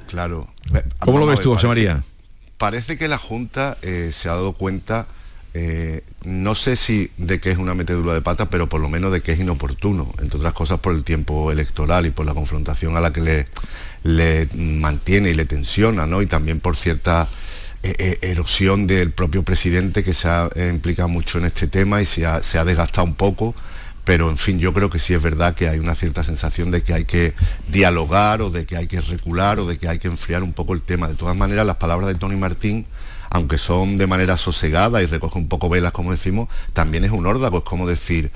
Claro. 0.07 0.49
¿Cómo 1.01 1.19
lo 1.19 1.27
ves 1.27 1.41
tú, 1.41 1.53
José 1.55 1.67
parece- 1.67 1.89
María? 1.89 2.05
Parece 2.57 2.97
que 2.99 3.09
la 3.09 3.19
Junta 3.19 3.77
eh, 3.83 4.11
se 4.13 4.29
ha 4.29 4.33
dado 4.33 4.53
cuenta, 4.53 5.07
eh, 5.55 6.03
no 6.25 6.55
sé 6.55 6.77
si 6.77 7.11
de 7.17 7.41
que 7.41 7.51
es 7.51 7.59
una 7.59 7.75
metedura 7.75 8.15
de 8.15 8.21
pata, 8.23 8.51
pero 8.51 8.69
por 8.69 8.81
lo 8.81 8.89
menos 8.89 9.13
de 9.13 9.21
que 9.21 9.33
es 9.33 9.39
inoportuno, 9.41 10.11
entre 10.21 10.39
otras 10.39 10.55
cosas 10.55 10.81
por 10.81 10.95
el 10.95 11.05
tiempo 11.05 11.53
electoral 11.53 12.07
y 12.07 12.11
por 12.11 12.27
la 12.27 12.35
confrontación 12.35 12.97
a 12.97 13.01
la 13.01 13.13
que 13.13 13.21
le, 13.21 13.47
le 14.03 14.49
mantiene 14.57 15.31
y 15.31 15.35
le 15.35 15.45
tensiona, 15.45 16.07
¿no? 16.07 16.21
Y 16.23 16.27
también 16.27 16.59
por 16.61 16.77
cierta 16.77 17.29
eh, 17.83 17.95
eh, 17.99 18.19
erosión 18.23 18.87
del 18.87 19.13
propio 19.13 19.43
presidente 19.43 20.03
que 20.03 20.15
se 20.15 20.29
ha 20.29 20.49
eh, 20.55 20.71
implicado 20.73 21.09
mucho 21.09 21.39
en 21.39 21.45
este 21.45 21.67
tema 21.67 22.03
y 22.03 22.07
se 22.07 22.27
ha, 22.27 22.43
se 22.43 22.59
ha 22.59 22.65
desgastado 22.65 23.07
un 23.07 23.15
poco 23.15 23.55
pero 24.05 24.31
en 24.31 24.39
fin, 24.39 24.59
yo 24.59 24.73
creo 24.73 24.89
que 24.89 24.99
sí 24.99 25.13
es 25.13 25.21
verdad 25.21 25.55
que 25.55 25.69
hay 25.69 25.79
una 25.79 25.95
cierta 25.95 26.25
sensación 26.25 26.71
de 26.71 26.83
que 26.83 26.95
hay 26.95 27.05
que 27.05 27.35
dialogar 27.71 28.41
o 28.41 28.49
de 28.49 28.65
que 28.65 28.79
hay 28.79 28.87
que 28.87 29.03
recular 29.03 29.61
o 29.61 29.67
de 29.67 29.77
que 29.77 29.87
hay 29.87 29.99
que 29.99 30.09
enfriar 30.09 30.43
un 30.43 30.55
poco 30.55 30.73
el 30.73 30.81
tema. 30.81 31.09
De 31.09 31.15
todas 31.15 31.37
maneras, 31.37 31.67
las 31.67 31.77
palabras 31.77 32.09
de 32.09 32.15
Tony 32.15 32.37
Martín 32.37 32.87
aunque 33.31 33.59
son 33.59 33.97
de 33.97 34.07
manera 34.07 34.37
sosegada 34.37 35.03
y 35.03 35.07
recoge 35.07 35.39
un 35.39 35.49
poco 35.49 35.69
velas, 35.69 35.93
como 35.93 36.13
decimos, 36.13 36.49
también 36.73 37.05
es 37.05 37.11
un 37.11 37.27
órdago, 37.27 37.59
es 37.59 37.65
como 37.65 37.87
decir, 37.87 38.31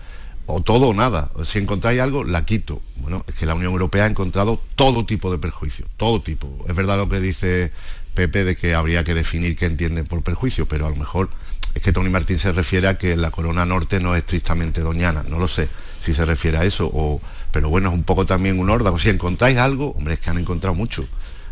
o 0.47 0.61
todo 0.61 0.89
o 0.89 0.95
nada. 0.95 1.31
Si 1.45 1.59
encontráis 1.59 2.01
algo, 2.01 2.25
la 2.25 2.45
quito. 2.45 2.83
Bueno, 2.97 3.23
es 3.27 3.35
que 3.35 3.47
la 3.47 3.55
Unión 3.55 3.73
Europea 3.73 4.05
ha 4.05 4.09
encontrado 4.09 4.61
todo 4.77 5.07
tipo 5.07 5.31
de 5.33 5.39
perjuicio, 5.39 5.87
todo 5.97 6.21
tipo. 6.21 6.49
Es 6.69 6.75
verdad 6.75 6.99
lo 6.99 7.09
que 7.09 7.21
dice 7.21 7.73
Pepe 8.15 8.45
de 8.45 8.57
que 8.57 8.75
habría 8.75 9.05
que 9.05 9.15
definir 9.15 9.57
qué 9.57 9.67
entienden 9.67 10.05
por 10.05 10.23
perjuicio, 10.23 10.67
pero 10.67 10.87
a 10.87 10.91
lo 10.91 10.97
mejor 10.97 11.31
es 11.75 11.83
que 11.83 11.93
Tony 11.93 12.11
Martín 12.11 12.39
se 12.39 12.53
refiere 12.53 12.89
a 12.89 12.99
que 12.99 13.17
la 13.17 13.31
corona 13.31 13.65
norte 13.65 14.01
no 14.01 14.15
es 14.15 14.21
estrictamente 14.21 14.83
doñana, 14.83 15.25
no 15.27 15.39
lo 15.39 15.49
sé 15.49 15.69
si 16.01 16.13
se 16.13 16.25
refiere 16.25 16.59
a 16.59 16.65
eso, 16.65 16.91
o, 16.93 17.21
pero 17.53 17.71
bueno, 17.71 17.89
es 17.89 17.95
un 17.95 18.03
poco 18.03 18.27
también 18.27 18.59
un 18.59 18.71
órdago. 18.71 18.99
Si 18.99 19.09
encontráis 19.09 19.57
algo, 19.59 19.93
hombre, 19.93 20.15
es 20.15 20.21
que 20.21 20.31
han 20.31 20.39
encontrado 20.39 20.75
mucho 20.75 21.07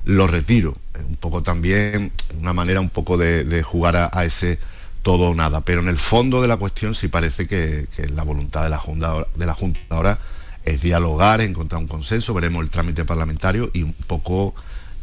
lo 0.04 0.26
retiro. 0.26 0.76
Un 1.08 1.16
poco 1.16 1.42
también 1.42 2.12
una 2.38 2.52
manera 2.52 2.80
un 2.80 2.90
poco 2.90 3.16
de, 3.16 3.62
jugar 3.62 4.10
a, 4.12 4.24
ese 4.24 4.58
todo 5.02 5.30
o 5.30 5.34
nada. 5.34 5.60
Pero 5.62 5.80
en 5.80 5.88
el 5.88 5.98
fondo 5.98 6.42
de 6.42 6.48
la 6.48 6.56
cuestión 6.56 6.94
sí 6.94 7.08
parece 7.08 7.46
que, 7.46 7.86
la 8.12 8.22
voluntad 8.22 8.64
de 8.64 8.70
la, 8.70 8.78
Junta, 8.78 9.26
de 9.34 9.46
la 9.46 9.54
Junta 9.54 9.80
ahora 9.90 10.18
es 10.64 10.82
dialogar, 10.82 11.40
encontrar 11.40 11.80
un 11.80 11.88
consenso, 11.88 12.34
veremos 12.34 12.62
el 12.62 12.70
trámite 12.70 13.04
parlamentario 13.04 13.70
y 13.72 13.82
un 13.82 13.92
poco 13.92 14.54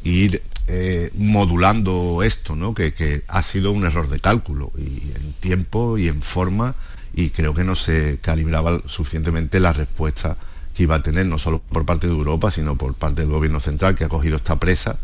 ir 0.03 0.43
eh, 0.67 1.11
modulando 1.15 2.23
esto, 2.23 2.55
¿no? 2.55 2.73
Que, 2.73 2.93
que, 2.93 3.23
ha 3.27 3.41
sido 3.43 3.71
un 3.71 3.85
error 3.85 4.09
de 4.09 4.19
cálculo 4.19 4.71
y 4.77 5.11
en 5.15 5.33
tiempo 5.39 5.97
y 5.97 6.07
en 6.07 6.21
forma 6.21 6.75
y 7.13 7.31
creo 7.31 7.53
que 7.53 7.63
no 7.63 7.75
se 7.75 8.19
calibraba 8.21 8.81
suficientemente 8.85 9.59
la 9.59 9.73
respuesta 9.73 10.37
que 10.75 10.83
iba 10.83 10.95
a 10.95 11.01
tener 11.01 11.25
no 11.25 11.39
solo 11.39 11.59
por 11.59 11.83
parte 11.83 12.05
de 12.05 12.13
Europa, 12.13 12.51
sino 12.51 12.77
por 12.77 12.93
parte 12.93 13.21
del 13.21 13.31
gobierno 13.31 13.59
central 13.59 13.95
que 13.95 14.03
ha 14.03 14.09
cogido 14.09 14.37
esta 14.37 14.57
presa, 14.57 14.97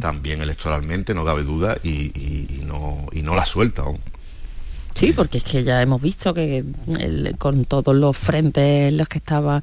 también 0.00 0.40
electoralmente, 0.40 1.12
no 1.12 1.24
cabe 1.24 1.42
duda, 1.42 1.76
y, 1.82 2.62
no, 2.64 3.06
y 3.12 3.22
no 3.22 3.34
la 3.34 3.44
suelta 3.44 3.82
aún. 3.82 3.98
Sí, 4.94 5.12
porque 5.12 5.38
es 5.38 5.44
que 5.44 5.64
ya 5.64 5.82
hemos 5.82 6.00
visto 6.00 6.32
que 6.32 6.64
con 7.38 7.64
todos 7.64 7.94
los 7.94 8.16
frentes 8.16 8.88
en 8.88 8.96
los 8.96 9.08
que 9.08 9.18
estaba 9.18 9.62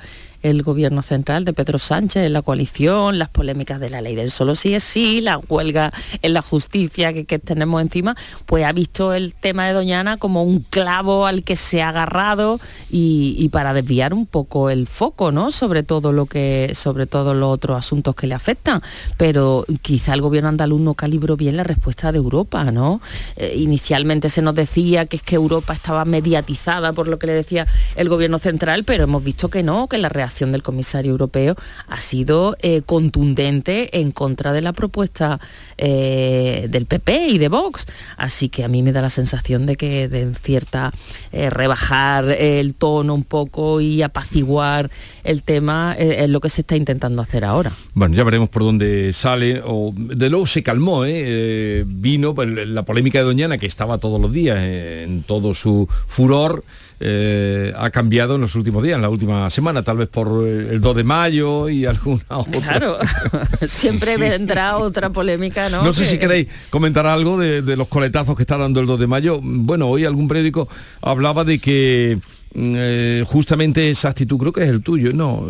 el 0.49 0.61
gobierno 0.61 1.01
central 1.01 1.43
de 1.43 1.53
Pedro 1.53 1.79
Sánchez, 1.79 2.29
la 2.29 2.43
coalición, 2.43 3.17
las 3.17 3.29
polémicas 3.29 3.79
de 3.79 3.89
la 3.89 4.01
ley 4.01 4.13
del 4.13 4.29
solo 4.29 4.53
sí 4.53 4.75
es 4.75 4.83
sí, 4.83 5.19
la 5.19 5.39
huelga 5.39 5.91
en 6.21 6.33
la 6.33 6.43
justicia 6.43 7.13
que, 7.13 7.39
tenemos 7.39 7.81
encima, 7.81 8.15
pues 8.45 8.63
ha 8.63 8.71
visto 8.71 9.13
el 9.13 9.33
tema 9.33 9.65
de 9.65 9.73
Doñana 9.73 10.17
como 10.17 10.43
un 10.43 10.59
clavo 10.59 11.25
al 11.25 11.43
que 11.43 11.55
se 11.55 11.81
ha 11.81 11.89
agarrado 11.89 12.59
y, 12.91 13.49
para 13.49 13.73
desviar 13.73 14.13
un 14.13 14.25
poco 14.25 14.69
el 14.69 14.85
foco, 14.87 15.31
¿no? 15.31 15.49
Sobre 15.49 15.81
todo 15.81 16.11
lo 16.11 16.25
que, 16.27 16.73
sobre 16.75 17.07
todos 17.07 17.35
los 17.35 17.51
otros 17.51 17.77
asuntos 17.77 18.15
que 18.15 18.27
le 18.27 18.35
afectan. 18.35 18.81
Pero 19.17 19.65
quizá 19.81 20.13
el 20.13 20.21
gobierno 20.21 20.49
andaluz 20.49 20.81
no 20.81 20.93
calibró 20.93 21.37
bien 21.37 21.57
la 21.57 21.63
respuesta 21.63 22.11
de 22.11 22.17
Europa, 22.17 22.65
¿no? 22.65 23.01
Eh, 23.37 23.55
inicialmente 23.57 24.29
se 24.29 24.41
nos 24.41 24.53
decía 24.53 25.05
que 25.05 25.17
es 25.17 25.23
que 25.23 25.35
Europa 25.35 25.73
estaba 25.73 26.05
mediatizada 26.05 26.93
por 26.93 27.07
lo 27.07 27.17
que 27.17 27.27
le 27.27 27.33
decía 27.33 27.65
el 27.95 28.09
gobierno 28.09 28.39
central, 28.39 28.83
pero 28.83 29.05
hemos 29.05 29.23
visto 29.23 29.49
que 29.49 29.63
no, 29.63 29.87
que 29.87 29.97
la 29.97 30.09
reacción 30.09 30.34
del 30.35 30.63
comisario 30.63 31.11
europeo 31.11 31.55
ha 31.87 32.01
sido 32.01 32.57
eh, 32.61 32.81
contundente 32.85 33.99
en 33.99 34.11
contra 34.11 34.51
de 34.51 34.61
la 34.61 34.73
propuesta 34.73 35.39
eh, 35.77 36.67
del 36.69 36.85
PP 36.85 37.27
y 37.29 37.37
de 37.37 37.47
Vox. 37.47 37.85
Así 38.17 38.49
que 38.49 38.63
a 38.63 38.67
mí 38.67 38.83
me 38.83 38.91
da 38.91 39.01
la 39.01 39.09
sensación 39.09 39.65
de 39.65 39.77
que 39.77 40.09
de 40.09 40.33
cierta 40.35 40.91
eh, 41.31 41.49
rebajar 41.49 42.25
el 42.25 42.75
tono 42.75 43.13
un 43.13 43.23
poco 43.23 43.79
y 43.79 44.01
apaciguar 44.01 44.91
el 45.23 45.41
tema 45.41 45.95
es 45.97 46.29
lo 46.29 46.41
que 46.41 46.49
se 46.49 46.61
está 46.61 46.75
intentando 46.75 47.21
hacer 47.21 47.45
ahora. 47.45 47.71
Bueno, 47.93 48.15
ya 48.15 48.23
veremos 48.23 48.49
por 48.49 48.63
dónde 48.63 49.13
sale. 49.13 49.61
O, 49.65 49.93
de 49.95 50.29
luego 50.29 50.45
se 50.45 50.63
calmó, 50.63 51.03
vino 51.03 52.35
pues, 52.35 52.49
la 52.67 52.83
polémica 52.83 53.19
de 53.19 53.25
Doñana 53.25 53.57
que 53.57 53.65
estaba 53.65 53.97
todos 53.97 54.19
los 54.19 54.31
días 54.33 54.59
en 54.59 55.23
todo 55.23 55.53
su 55.53 55.87
furor. 56.07 56.63
Eh, 56.99 57.73
ha 57.75 57.89
cambiado 57.89 58.35
en 58.35 58.41
los 58.41 58.55
últimos 58.55 58.81
días, 58.81 58.95
en 58.95 59.01
la 59.01 59.09
última 59.09 59.49
semana, 59.49 59.83
tal 59.83 59.97
vez 59.97 60.07
por 60.07 60.47
el 60.47 60.79
2 60.79 60.95
de 60.95 61.03
mayo 61.03 61.67
y 61.67 61.85
alguna 61.85 62.23
otra. 62.29 62.61
Claro, 62.61 62.97
siempre 63.67 64.17
vendrá 64.17 64.77
otra 64.77 65.09
polémica, 65.09 65.69
¿no? 65.69 65.83
No 65.83 65.91
sé 65.91 66.05
si 66.05 66.17
queréis 66.17 66.47
comentar 66.69 67.05
algo 67.05 67.37
de, 67.37 67.61
de 67.61 67.75
los 67.75 67.87
coletazos 67.89 68.35
que 68.35 68.43
está 68.43 68.57
dando 68.57 68.79
el 68.79 68.87
2 68.87 68.99
de 68.99 69.07
mayo. 69.07 69.39
Bueno, 69.41 69.87
hoy 69.87 70.05
algún 70.05 70.27
periódico 70.27 70.69
hablaba 71.01 71.43
de 71.43 71.59
que 71.59 72.19
eh, 72.57 73.25
justamente 73.27 73.89
esa 73.89 74.09
actitud 74.09 74.37
creo 74.37 74.53
que 74.53 74.63
es 74.63 74.69
el 74.69 74.81
tuyo, 74.81 75.11
¿no? 75.11 75.45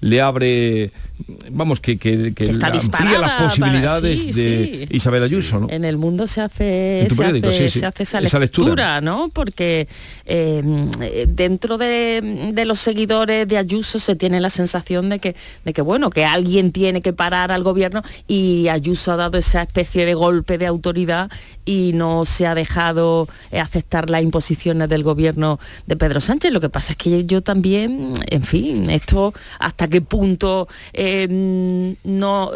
Le, 0.00 0.20
abre, 0.20 0.92
vamos, 1.50 1.80
que, 1.80 1.98
que, 1.98 2.32
amplía 2.62 3.18
las 3.18 3.42
posibilidades 3.42 4.36
de 4.36 4.86
Isabel 4.90 5.24
Ayuso, 5.24 5.58
¿no? 5.58 5.66
En 5.70 5.84
el 5.84 5.96
mundo 5.96 6.28
se 6.28 6.42
hace, 6.42 7.08
se 7.10 7.84
hace, 7.84 8.04
esa, 8.04 8.38
lectura, 8.38 9.00
¿no? 9.00 9.28
Porque 9.32 9.88
em, 10.24 10.88
dentro 11.28 11.78
de, 11.78 12.52
los 12.64 12.78
seguidores 12.78 13.48
de 13.48 13.58
Ayuso 13.58 13.98
se 13.98 14.14
tiene 14.14 14.38
la 14.38 14.50
sensación 14.50 15.08
de 15.08 15.18
que, 15.18 15.34
de 15.64 15.72
que, 15.72 15.82
bueno, 15.82 16.10
que 16.10 16.24
alguien 16.24 16.70
tiene 16.70 17.00
que 17.00 17.12
parar 17.12 17.50
al 17.50 17.64
gobierno 17.64 18.02
y 18.28 18.68
Ayuso 18.68 19.10
ha 19.10 19.16
dado 19.16 19.36
esa 19.36 19.62
especie 19.62 20.06
de 20.06 20.14
golpe 20.14 20.58
de 20.58 20.66
autoridad 20.66 21.28
y 21.64 21.90
no 21.94 22.24
se 22.24 22.46
ha 22.46 22.54
dejado 22.54 23.28
eh, 23.50 23.58
aceptar 23.58 24.10
las 24.10 24.22
imposiciones 24.22 24.88
del 24.88 25.02
gobierno 25.02 25.58
de 25.86 25.96
Pedro 25.96 26.20
Sánchez 26.20 26.35
lo 26.50 26.60
que 26.60 26.68
pasa 26.68 26.92
es 26.92 26.96
que 26.96 27.24
yo 27.24 27.42
también, 27.42 28.14
en 28.26 28.42
fin, 28.42 28.90
esto 28.90 29.34
hasta 29.58 29.88
qué 29.88 30.00
punto 30.00 30.68
em, 30.92 31.96
no 32.04 32.50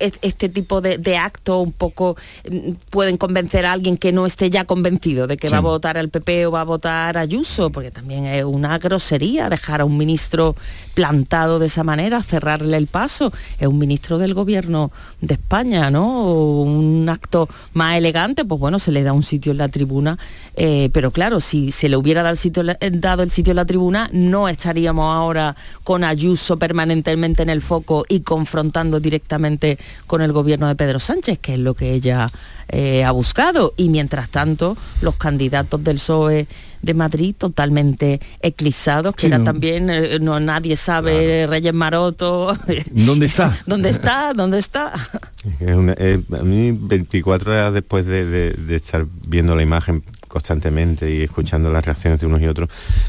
este 0.00 0.48
tipo 0.48 0.80
de, 0.80 1.16
actos 1.16 1.64
un 1.64 1.72
poco 1.72 2.16
em, 2.44 2.76
pueden 2.90 3.16
convencer 3.16 3.66
a 3.66 3.72
alguien 3.72 3.96
que 3.96 4.12
no 4.12 4.26
esté 4.26 4.50
ya 4.50 4.64
convencido 4.64 5.26
de 5.26 5.36
que 5.36 5.48
va 5.48 5.58
a 5.58 5.60
votar 5.60 5.98
al 5.98 6.08
PP 6.08 6.46
o 6.46 6.50
va 6.50 6.62
a 6.62 6.64
votar 6.64 7.16
a 7.16 7.20
Ayuso, 7.20 7.70
porque 7.70 7.90
también 7.90 8.26
es 8.26 8.44
una 8.44 8.78
grosería 8.78 9.48
dejar 9.48 9.80
a 9.80 9.84
un 9.84 9.96
ministro 9.96 10.54
plantado 10.94 11.58
de 11.58 11.66
esa 11.66 11.84
manera, 11.84 12.22
cerrarle 12.22 12.76
el 12.76 12.86
paso. 12.86 13.32
Es 13.58 13.66
un 13.66 13.78
ministro 13.78 14.18
del 14.18 14.34
gobierno 14.34 14.90
de 15.20 15.34
España, 15.34 15.90
¿no? 15.90 16.32
Un 16.32 17.08
acto 17.08 17.48
más 17.74 17.96
elegante, 17.96 18.44
pues 18.44 18.60
bueno, 18.60 18.78
se 18.78 18.92
le 18.92 19.02
da 19.02 19.12
un 19.12 19.22
sitio 19.22 19.52
en 19.52 19.58
la 19.58 19.68
tribuna, 19.68 20.18
eh, 20.54 20.88
pero 20.92 21.10
claro, 21.10 21.40
si 21.40 21.70
se 21.72 21.88
le 21.88 21.96
hubiera 21.96 22.22
dado 22.22 22.32
el 22.32 22.38
sitio, 22.38 22.62
dado 22.92 23.22
el 23.26 23.32
sitio 23.32 23.50
en 23.50 23.56
la 23.56 23.64
tribuna, 23.64 24.08
no 24.12 24.48
estaríamos 24.48 25.12
ahora 25.12 25.56
con 25.84 26.04
Ayuso 26.04 26.58
permanentemente 26.58 27.42
en 27.42 27.50
el 27.50 27.60
foco 27.60 28.04
y 28.08 28.20
confrontando 28.20 29.00
directamente 29.00 29.78
con 30.06 30.22
el 30.22 30.32
gobierno 30.32 30.68
de 30.68 30.76
Pedro 30.76 31.00
Sánchez, 31.00 31.38
que 31.40 31.54
es 31.54 31.60
lo 31.60 31.74
que 31.74 31.92
ella 31.92 32.28
eh, 32.68 33.04
ha 33.04 33.10
buscado. 33.10 33.74
Y 33.76 33.88
mientras 33.88 34.28
tanto, 34.28 34.76
los 35.02 35.16
candidatos 35.16 35.82
del 35.82 35.96
PSOE 35.96 36.46
de 36.82 36.94
Madrid 36.94 37.34
totalmente 37.36 38.20
eclipsados, 38.40 39.14
que 39.14 39.26
era 39.26 39.42
también, 39.42 39.90
eh, 39.90 40.18
no 40.20 40.38
nadie 40.38 40.76
sabe, 40.76 41.46
Reyes 41.48 41.74
Maroto. 41.74 42.56
¿Dónde 42.90 43.26
está? 43.26 43.58
¿Dónde 43.66 43.88
está? 43.88 44.32
¿Dónde 44.34 44.58
está? 44.58 44.92
a 44.92 46.42
mí 46.42 46.72
24 46.72 47.50
horas 47.50 47.74
después 47.74 48.06
de, 48.06 48.54
estar 48.68 49.06
viendo 49.26 49.56
la 49.56 49.62
imagen 49.62 50.04
constantemente 50.36 51.10
y 51.10 51.22
escuchando 51.22 51.72
las 51.72 51.82
reacciones 51.82 52.20
de 52.20 52.26
unos 52.26 52.42
y 52.42 52.46
otros, 52.46 52.68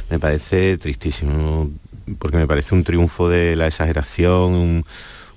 me 0.09 0.17
parece 0.17 0.77
tristísimo, 0.77 1.69
porque 2.19 2.37
me 2.37 2.47
parece 2.47 2.73
un 2.73 2.85
triunfo 2.85 3.27
de 3.27 3.57
la 3.57 3.67
exageración, 3.67 4.85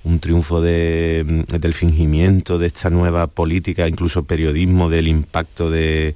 un, 0.05 0.21
triunfo 0.21 0.61
de, 0.61 1.45
del 1.49 1.75
fingimiento 1.75 2.61
de 2.61 2.69
esta 2.69 2.91
nueva 2.91 3.27
política, 3.27 3.89
incluso 3.89 4.23
periodismo, 4.23 4.89
del 4.89 5.09
impacto 5.09 5.69
de, 5.69 6.15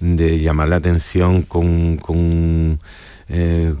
llamar 0.00 0.68
la 0.68 0.76
atención 0.76 1.42
con, 1.42 1.96
con, 1.98 2.80
eh, 3.28 3.72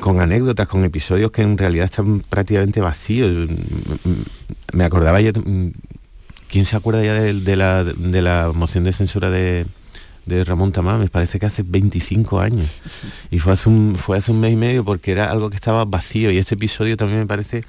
anécdotas, 0.00 0.68
con 0.68 0.84
episodios 0.84 1.30
que 1.32 1.42
en 1.42 1.58
realidad 1.58 1.84
están 1.84 2.20
prácticamente 2.20 2.80
vacíos. 2.80 3.50
Me 4.72 4.84
acordaba 4.84 5.20
ya, 5.20 5.32
¿quién 6.48 6.64
se 6.64 6.76
acuerda 6.76 7.04
ya 7.04 7.12
de, 7.12 7.56
la, 7.56 7.84
de 7.84 8.22
la 8.22 8.52
moción 8.54 8.84
de 8.84 8.94
censura 8.94 9.28
de, 9.28 9.66
de 10.26 10.44
Ramón 10.44 10.72
Tamá, 10.72 10.98
me 10.98 11.08
parece 11.08 11.38
que 11.38 11.46
hace 11.46 11.62
25 11.64 12.40
años. 12.40 12.68
Y 13.30 13.38
fue 13.38 13.52
hace, 13.52 13.68
un, 13.68 13.94
fue 13.96 14.18
hace 14.18 14.32
un 14.32 14.40
mes 14.40 14.52
y 14.52 14.56
medio 14.56 14.84
porque 14.84 15.12
era 15.12 15.30
algo 15.30 15.48
que 15.50 15.56
estaba 15.56 15.84
vacío. 15.84 16.30
Y 16.30 16.38
este 16.38 16.56
episodio 16.56 16.96
también 16.96 17.20
me 17.20 17.26
parece 17.26 17.64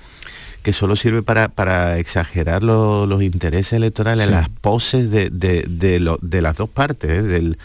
que 0.64 0.74
solo 0.74 0.96
sirve 0.96 1.24
para, 1.24 1.98
exagerar 1.98 2.64
los 2.64 3.24
intereses 3.24 3.74
electorales, 3.74 4.30
las 4.30 4.50
poses 4.50 5.12
de, 5.12 5.30
de, 5.30 6.42
las 6.42 6.58
dos 6.58 6.70
partes, 6.70 7.10
¿eh? 7.10 7.22
del, 7.24 7.58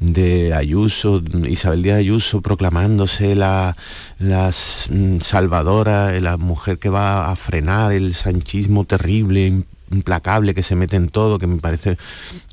de 0.00 0.52
Ayuso, 0.52 1.22
Isabel 1.48 1.82
Díaz 1.82 1.98
Ayuso 1.98 2.42
proclamándose 2.42 3.34
la, 3.34 3.76
mm, 4.18 5.20
salvadora, 5.20 6.18
la 6.20 6.36
mujer 6.36 6.78
que 6.78 6.88
va 6.90 7.30
a 7.30 7.36
frenar 7.36 7.92
el 7.92 8.14
sanchismo 8.14 8.84
terrible, 8.84 9.64
implacable 9.94 10.54
que 10.54 10.62
se 10.62 10.76
mete 10.76 10.96
en 10.96 11.08
todo, 11.08 11.38
que 11.38 11.46
me 11.46 11.60
parece 11.60 11.96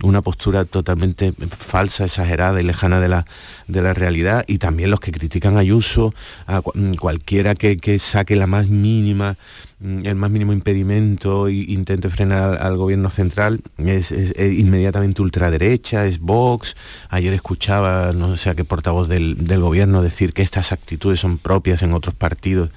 una 0.03 0.21
postura 0.21 0.65
totalmente 0.65 1.33
falsa, 1.57 2.05
exagerada 2.05 2.61
y 2.61 2.63
lejana 2.63 2.99
de 2.99 3.09
la, 3.09 3.25
de 3.67 3.81
la 3.81 3.93
realidad, 3.93 4.43
y 4.47 4.57
también 4.57 4.91
los 4.91 4.99
que 4.99 5.11
critican 5.11 5.57
a 5.57 5.61
Ayuso, 5.61 6.13
a 6.47 6.61
cualquiera 6.99 7.55
que, 7.55 7.77
que 7.77 7.99
saque 7.99 8.35
la 8.35 8.47
más 8.47 8.67
mínima 8.67 9.37
Mm, 9.70 9.70
el 9.83 10.15
más 10.15 10.29
mínimo 10.29 10.53
impedimento 10.53 11.47
e 11.47 11.53
intente 11.53 12.09
frenar 12.09 12.61
al, 12.61 12.77
gobierno 12.77 13.09
central 13.09 13.61
es, 13.77 14.11
inmediatamente 14.37 15.21
ultraderecha, 15.21 16.05
es 16.05 16.19
Vox. 16.19 16.75
Ayer 17.09 17.33
escuchaba, 17.33 18.13
no 18.13 18.37
sé 18.37 18.51
a 18.51 18.55
qué 18.55 18.63
portavoz 18.63 19.07
del, 19.07 19.35
gobierno 19.59 20.03
decir 20.03 20.33
que 20.33 20.43
estas 20.43 20.71
actitudes 20.71 21.19
son 21.19 21.37
propias 21.37 21.81
en 21.81 21.93
otros 21.93 22.13
partidos, 22.13 22.69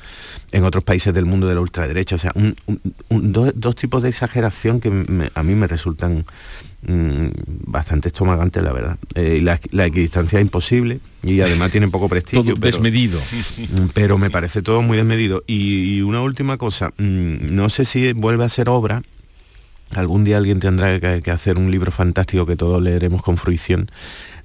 en 0.53 0.65
otros 0.65 0.83
países 0.83 1.13
del 1.13 1.27
mundo 1.27 1.47
de 1.47 1.55
la 1.55 1.61
ultraderecha. 1.61 2.17
O 2.17 2.19
sea, 2.19 2.33
dos, 3.11 3.77
tipos 3.77 4.03
de 4.03 4.09
exageración 4.09 4.81
que 4.81 5.31
a 5.35 5.43
mí 5.43 5.55
me 5.55 5.67
resultan 5.67 6.25
Mm, 6.87 7.29
bastante 7.67 8.09
estomagante, 8.09 8.61
la 8.61 8.73
verdad. 8.73 8.99
Eh, 9.15 9.41
la, 9.43 9.87
equidistancia 9.87 10.39
es 10.39 10.45
imposible 10.45 11.01
y 11.23 11.41
además 11.41 11.71
tiene 11.71 11.89
poco 11.89 12.09
prestigio. 12.09 12.57
pero, 12.57 12.77
desmedido. 12.77 13.19
Mm, 13.21 13.87
pero 13.95 14.19
me 14.19 14.31
parece 14.31 14.61
todo 14.61 14.83
muy 14.83 14.99
desmedido. 14.99 15.43
Y, 15.47 16.03
una 16.03 16.21
última 16.21 16.59
cosa, 16.59 16.91
mm, 16.99 17.55
no 17.55 17.71
sé 17.71 17.87
si 17.87 18.13
vuelve 18.13 18.45
a 18.45 18.49
ser 18.51 18.69
obra, 18.69 19.03
algún 19.95 20.25
día 20.25 20.37
alguien 20.37 20.61
tendrá 20.61 21.01
que, 21.23 21.31
hacer 21.31 21.57
un 21.57 21.71
libro 21.71 21.91
fantástico 21.91 22.45
que 22.45 22.57
todos 22.57 22.83
leeremos 22.83 23.23
con 23.23 23.39
fruición. 23.39 23.91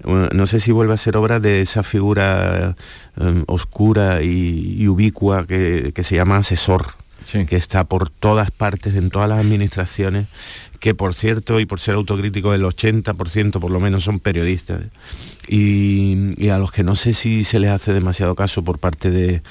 No 0.05 0.47
sé 0.47 0.61
si 0.61 0.71
vuelve 0.71 0.93
a 0.93 0.97
ser 0.97 1.17
obra 1.17 1.41
de 1.41 1.61
esa 1.61 1.83
figura 1.83 2.77
em, 3.19 3.43
oscura 3.47 4.21
y, 4.21 4.87
ubicua 4.87 5.45
que, 5.45 5.91
se 6.03 6.15
llama 6.15 6.37
asesor, 6.37 6.85
que 7.25 7.57
está 7.57 7.83
por 7.83 8.09
todas 8.09 8.49
partes, 8.49 8.95
en 8.95 9.09
todas 9.09 9.27
las 9.27 9.39
administraciones, 9.39 10.27
que 10.79 10.95
por 10.95 11.13
cierto, 11.13 11.59
y 11.59 11.65
por 11.65 11.79
ser 11.79 11.95
autocrítico, 11.95 12.53
el 12.53 12.63
80% 12.63 13.59
por 13.59 13.71
lo 13.71 13.79
menos 13.79 14.03
son 14.03 14.19
periodistas, 14.19 14.81
y, 15.47 16.47
a 16.49 16.57
los 16.57 16.71
que 16.71 16.83
no 16.83 16.95
sé 16.95 17.13
si 17.13 17.43
se 17.43 17.59
les 17.59 17.71
hace 17.71 17.93
demasiado 17.93 18.35
caso 18.35 18.63
por 18.63 18.79
parte 18.79 19.11
de, 19.11 19.41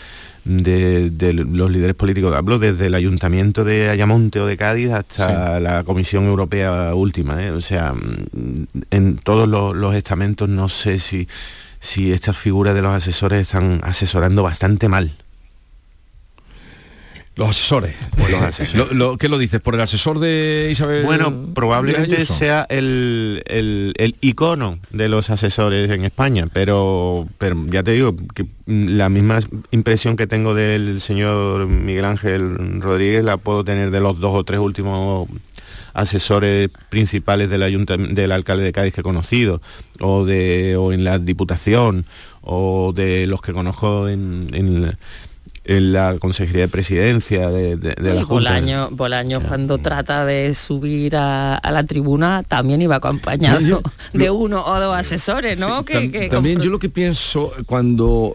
los 0.44 1.70
líderes 1.70 1.94
políticos. 1.94 2.34
Hablo 2.34 2.58
desde 2.58 2.86
el 2.86 2.94
ayuntamiento 2.94 3.64
de 3.64 3.90
Ayamonte 3.90 4.40
o 4.40 4.46
de 4.46 4.56
Cádiz 4.56 4.92
hasta 4.92 5.60
la 5.60 5.84
Comisión 5.84 6.26
Europea 6.26 6.94
última. 6.94 7.42
¿eh? 7.44 7.50
O 7.50 7.60
sea, 7.60 7.94
en 8.90 9.18
todos 9.18 9.46
los, 9.48 9.94
estamentos 9.94 10.48
no 10.48 10.68
sé 10.68 10.98
si, 10.98 11.28
si 11.80 12.12
estas 12.12 12.36
figuras 12.38 12.74
de 12.74 12.82
los 12.82 12.94
asesores 12.94 13.42
están 13.42 13.80
asesorando 13.82 14.42
bastante 14.42 14.88
mal. 14.88 15.12
Los 17.38 17.50
asesores. 17.50 17.94
Lo, 18.94 19.16
¿Qué 19.16 19.28
lo 19.28 19.38
dices? 19.38 19.60
¿Por 19.60 19.76
el 19.76 19.80
asesor 19.80 20.18
de 20.18 20.70
Isabel? 20.72 21.04
Bueno, 21.04 21.54
probablemente 21.54 22.26
sea 22.26 22.66
el, 22.68 23.94
icono 24.20 24.80
de 24.90 25.08
los 25.08 25.30
asesores 25.30 25.88
en 25.88 26.04
España, 26.04 26.48
pero, 26.52 27.28
pero 27.38 27.56
ya 27.68 27.84
te 27.84 27.92
digo 27.92 28.16
que 28.34 28.44
la 28.66 29.08
misma 29.08 29.38
impresión 29.70 30.16
que 30.16 30.26
tengo 30.26 30.52
del 30.52 31.00
señor 31.00 31.68
Miguel 31.68 32.06
Ángel 32.06 32.82
Rodríguez 32.82 33.22
la 33.22 33.36
puedo 33.36 33.62
tener 33.62 33.92
de 33.92 34.00
los 34.00 34.18
dos 34.18 34.34
o 34.34 34.42
tres 34.42 34.58
últimos 34.58 35.28
asesores 35.94 36.70
principales 36.88 37.50
del, 37.50 37.86
del 38.14 38.32
alcalde 38.32 38.64
de 38.64 38.72
Cádiz 38.72 38.94
que 38.94 39.00
he 39.00 39.04
conocido, 39.04 39.62
o, 40.00 40.24
de, 40.24 40.76
o 40.76 40.92
en 40.92 41.04
la 41.04 41.20
Diputación, 41.20 42.04
o 42.40 42.92
de 42.92 43.28
los 43.28 43.42
que 43.42 43.52
conozco 43.52 44.08
en, 44.08 44.50
en 44.54 44.96
en 45.68 45.92
la 45.92 46.16
Consejería 46.18 46.62
de 46.62 46.68
Presidencia 46.68 47.50
de, 47.50 47.76
la 47.76 48.24
Junta. 48.24 48.88
Bolaño, 48.90 49.42
cuando 49.42 49.76
trata 49.76 50.24
de 50.24 50.54
subir 50.54 51.14
a, 51.14 51.60
la 51.62 51.84
tribuna 51.84 52.42
también 52.42 52.80
iba 52.80 52.96
acompañado 52.96 53.82
de 54.14 54.30
uno 54.30 54.64
o 54.64 54.80
dos 54.80 54.96
asesores, 54.96 55.60
¿no? 55.60 55.84
también 56.30 56.60
yo 56.60 56.70
lo 56.70 56.78
que 56.78 56.88
pienso 56.88 57.52
cuando 57.66 58.34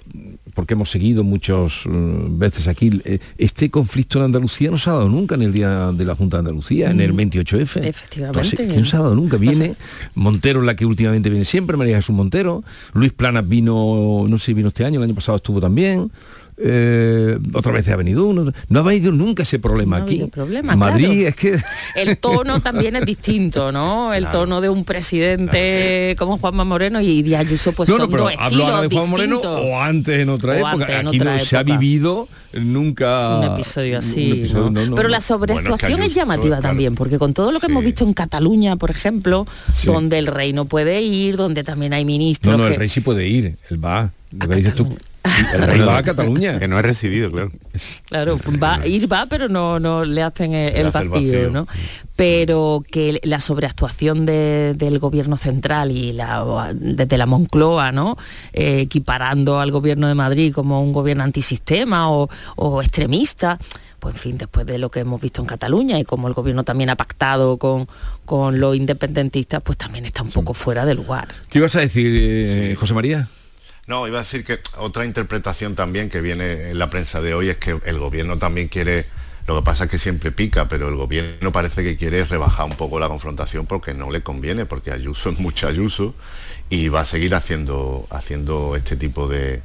porque 0.53 0.73
hemos 0.73 0.91
seguido 0.91 1.23
muchas 1.23 1.83
mm, 1.85 2.37
veces 2.37 2.67
aquí, 2.67 3.01
eh, 3.05 3.19
este 3.37 3.69
conflicto 3.69 4.19
en 4.19 4.25
Andalucía 4.25 4.69
no 4.69 4.77
se 4.77 4.89
ha 4.89 4.93
dado 4.93 5.09
nunca 5.09 5.35
en 5.35 5.41
el 5.41 5.51
día 5.51 5.91
de 5.91 6.05
la 6.05 6.15
Junta 6.15 6.37
de 6.37 6.41
Andalucía, 6.41 6.91
en 6.91 7.01
el 7.01 7.13
28F. 7.13 7.81
Mm, 7.81 7.85
efectivamente. 7.85 8.67
no 8.77 8.85
se 8.85 8.95
ha 8.95 8.99
dado 8.99 9.15
nunca. 9.15 9.37
Viene 9.37 9.75
Montero, 10.15 10.61
la 10.61 10.75
que 10.75 10.85
últimamente 10.85 11.29
viene 11.29 11.45
siempre, 11.45 11.75
María 11.75 11.95
Jesús 11.95 12.15
Montero, 12.15 12.63
Luis 12.93 13.11
Planas 13.11 13.47
vino, 13.47 14.25
no 14.27 14.37
sé 14.37 14.47
si 14.47 14.53
vino 14.53 14.67
este 14.67 14.85
año, 14.85 14.99
el 14.99 15.05
año 15.05 15.15
pasado 15.15 15.37
estuvo 15.37 15.59
también. 15.59 16.11
Eh, 16.65 17.37
otra 17.53 17.73
vez 17.73 17.89
ha 17.89 17.97
venido 17.97 18.25
uno, 18.25 18.53
no 18.69 18.79
ha 18.79 18.83
venido 18.83 19.11
nunca 19.11 19.43
ese 19.43 19.59
problema 19.59 19.97
aquí. 19.97 20.23
Madrid 20.63 21.27
es 21.27 21.35
que 21.35 21.59
el 21.95 22.17
tono 22.17 22.61
también 22.61 22.95
es 22.95 23.05
distinto, 23.05 23.73
¿no? 23.73 24.13
El 24.13 24.29
tono 24.29 24.61
de 24.61 24.69
un 24.69 24.85
presidente 24.85 26.15
como 26.17 26.37
Juanma 26.37 26.63
Moreno 26.63 27.01
y 27.01 27.21
de 27.21 27.35
Ayuso 27.35 27.73
pues 27.73 27.89
son 27.89 28.09
dos 28.09 28.31
estilos 28.31 28.81
de 28.81 28.95
Juan 28.95 29.09
Moreno 29.09 29.39
o 29.39 29.77
antes 29.77 30.19
en 30.19 30.29
otra 30.29 30.57
época. 30.57 30.99
aquí 30.99 31.19
no 31.19 31.37
se 31.37 31.57
ha 31.57 31.63
vivido 31.63 32.29
nunca 32.53 33.39
un 33.39 33.53
episodio 33.53 33.97
así. 33.97 34.45
pero 34.95 35.09
la 35.09 35.19
sobreactuación 35.19 36.01
es 36.03 36.13
llamativa 36.13 36.61
también, 36.61 36.95
porque 36.95 37.19
con 37.19 37.33
todo 37.33 37.51
lo 37.51 37.59
que 37.59 37.65
hemos 37.65 37.83
visto 37.83 38.05
en 38.05 38.13
Cataluña, 38.13 38.77
por 38.77 38.89
ejemplo, 38.89 39.45
donde 39.85 40.17
el 40.17 40.27
rey 40.27 40.53
no 40.53 40.65
puede 40.65 41.01
ir, 41.01 41.35
donde 41.35 41.63
también 41.63 41.93
hay 41.93 42.05
ministros. 42.05 42.57
No, 42.57 42.63
no, 42.63 42.67
el 42.69 42.75
rey 42.75 42.87
sí 42.87 43.01
puede 43.01 43.27
ir, 43.27 43.57
él 43.69 43.83
va. 43.83 44.11
Lo 44.31 44.47
que 44.47 44.55
dices 44.55 44.73
tú, 44.73 44.87
el 45.53 45.63
rey 45.63 45.79
va 45.79 45.97
a 45.97 46.03
Cataluña. 46.03 46.59
Que 46.59 46.67
no 46.67 46.77
he 46.77 46.81
recibido, 46.81 47.31
claro. 47.31 47.51
Claro, 48.05 48.39
va, 48.61 48.85
ir 48.85 49.11
va, 49.11 49.25
pero 49.27 49.47
no, 49.47 49.79
no 49.79 50.03
le 50.03 50.21
hacen 50.21 50.53
el, 50.53 50.91
vacío, 50.91 51.49
¿no? 51.49 51.67
Pero 52.15 52.83
que 52.89 53.19
la 53.23 53.39
sobreactuación 53.39 54.25
del 54.25 54.99
gobierno 54.99 55.37
central 55.37 55.91
y 55.91 56.13
la, 56.13 56.73
desde 56.73 57.17
la 57.17 57.25
Moncloa, 57.25 57.91
¿no? 57.91 58.17
Eh, 58.51 58.81
equiparando 58.81 59.59
al 59.59 59.71
gobierno 59.71 60.07
de 60.07 60.15
Madrid 60.15 60.53
como 60.53 60.81
un 60.81 60.93
gobierno 60.93 61.23
antisistema 61.23 62.11
o, 62.11 62.29
extremista, 62.81 63.57
pues 63.99 64.15
en 64.15 64.21
fin, 64.21 64.37
después 64.37 64.65
de 64.65 64.77
lo 64.77 64.91
que 64.91 64.99
hemos 64.99 65.21
visto 65.21 65.41
en 65.41 65.47
Cataluña 65.47 65.97
y 65.99 66.03
como 66.03 66.27
el 66.27 66.33
gobierno 66.33 66.63
también 66.63 66.89
ha 66.89 66.95
pactado 66.95 67.57
con, 67.57 67.87
con 68.25 68.59
los 68.59 68.75
independentistas, 68.75 69.63
pues 69.63 69.77
también 69.77 70.05
está 70.05 70.23
un 70.23 70.31
poco 70.31 70.53
fuera 70.53 70.85
de 70.85 70.95
lugar. 70.95 71.29
¿Qué 71.49 71.59
ibas 71.59 71.75
a 71.77 71.79
decir, 71.79 72.11
eh, 72.13 72.75
José 72.77 72.93
María? 72.93 73.29
No, 73.85 74.07
iba 74.07 74.19
a 74.19 74.21
decir 74.21 74.45
que 74.45 74.59
otra 74.77 75.05
interpretación 75.05 75.75
también 75.75 76.09
que 76.09 76.21
viene 76.21 76.69
en 76.69 76.79
la 76.79 76.89
prensa 76.89 77.19
de 77.19 77.33
hoy 77.33 77.49
es 77.49 77.57
que 77.57 77.77
el 77.83 77.99
gobierno 77.99 78.37
también 78.37 78.69
quiere, 78.69 79.05
lo 79.45 79.57
que 79.57 79.65
pasa 79.65 79.85
es 79.85 79.91
que 79.91 79.97
siempre 79.97 80.31
pica, 80.31 80.69
pero 80.69 80.87
el 80.87 80.95
gobierno 80.95 81.51
parece 81.51 81.83
que 81.83 81.97
quiere 81.97 82.23
rebajar 82.23 82.65
un 82.65 82.77
poco 82.77 82.97
la 82.97 83.09
confrontación 83.09 83.65
porque 83.65 83.93
no 83.93 84.09
le 84.09 84.23
conviene, 84.23 84.65
porque 84.65 84.91
Ayuso 84.91 85.29
es 85.31 85.39
mucho 85.39 85.67
Ayuso 85.67 86.15
y 86.69 86.87
va 86.87 87.01
a 87.01 87.05
seguir 87.05 87.35
haciendo, 87.35 88.07
haciendo 88.09 88.77
este 88.77 88.95
tipo 88.95 89.27
de, 89.27 89.61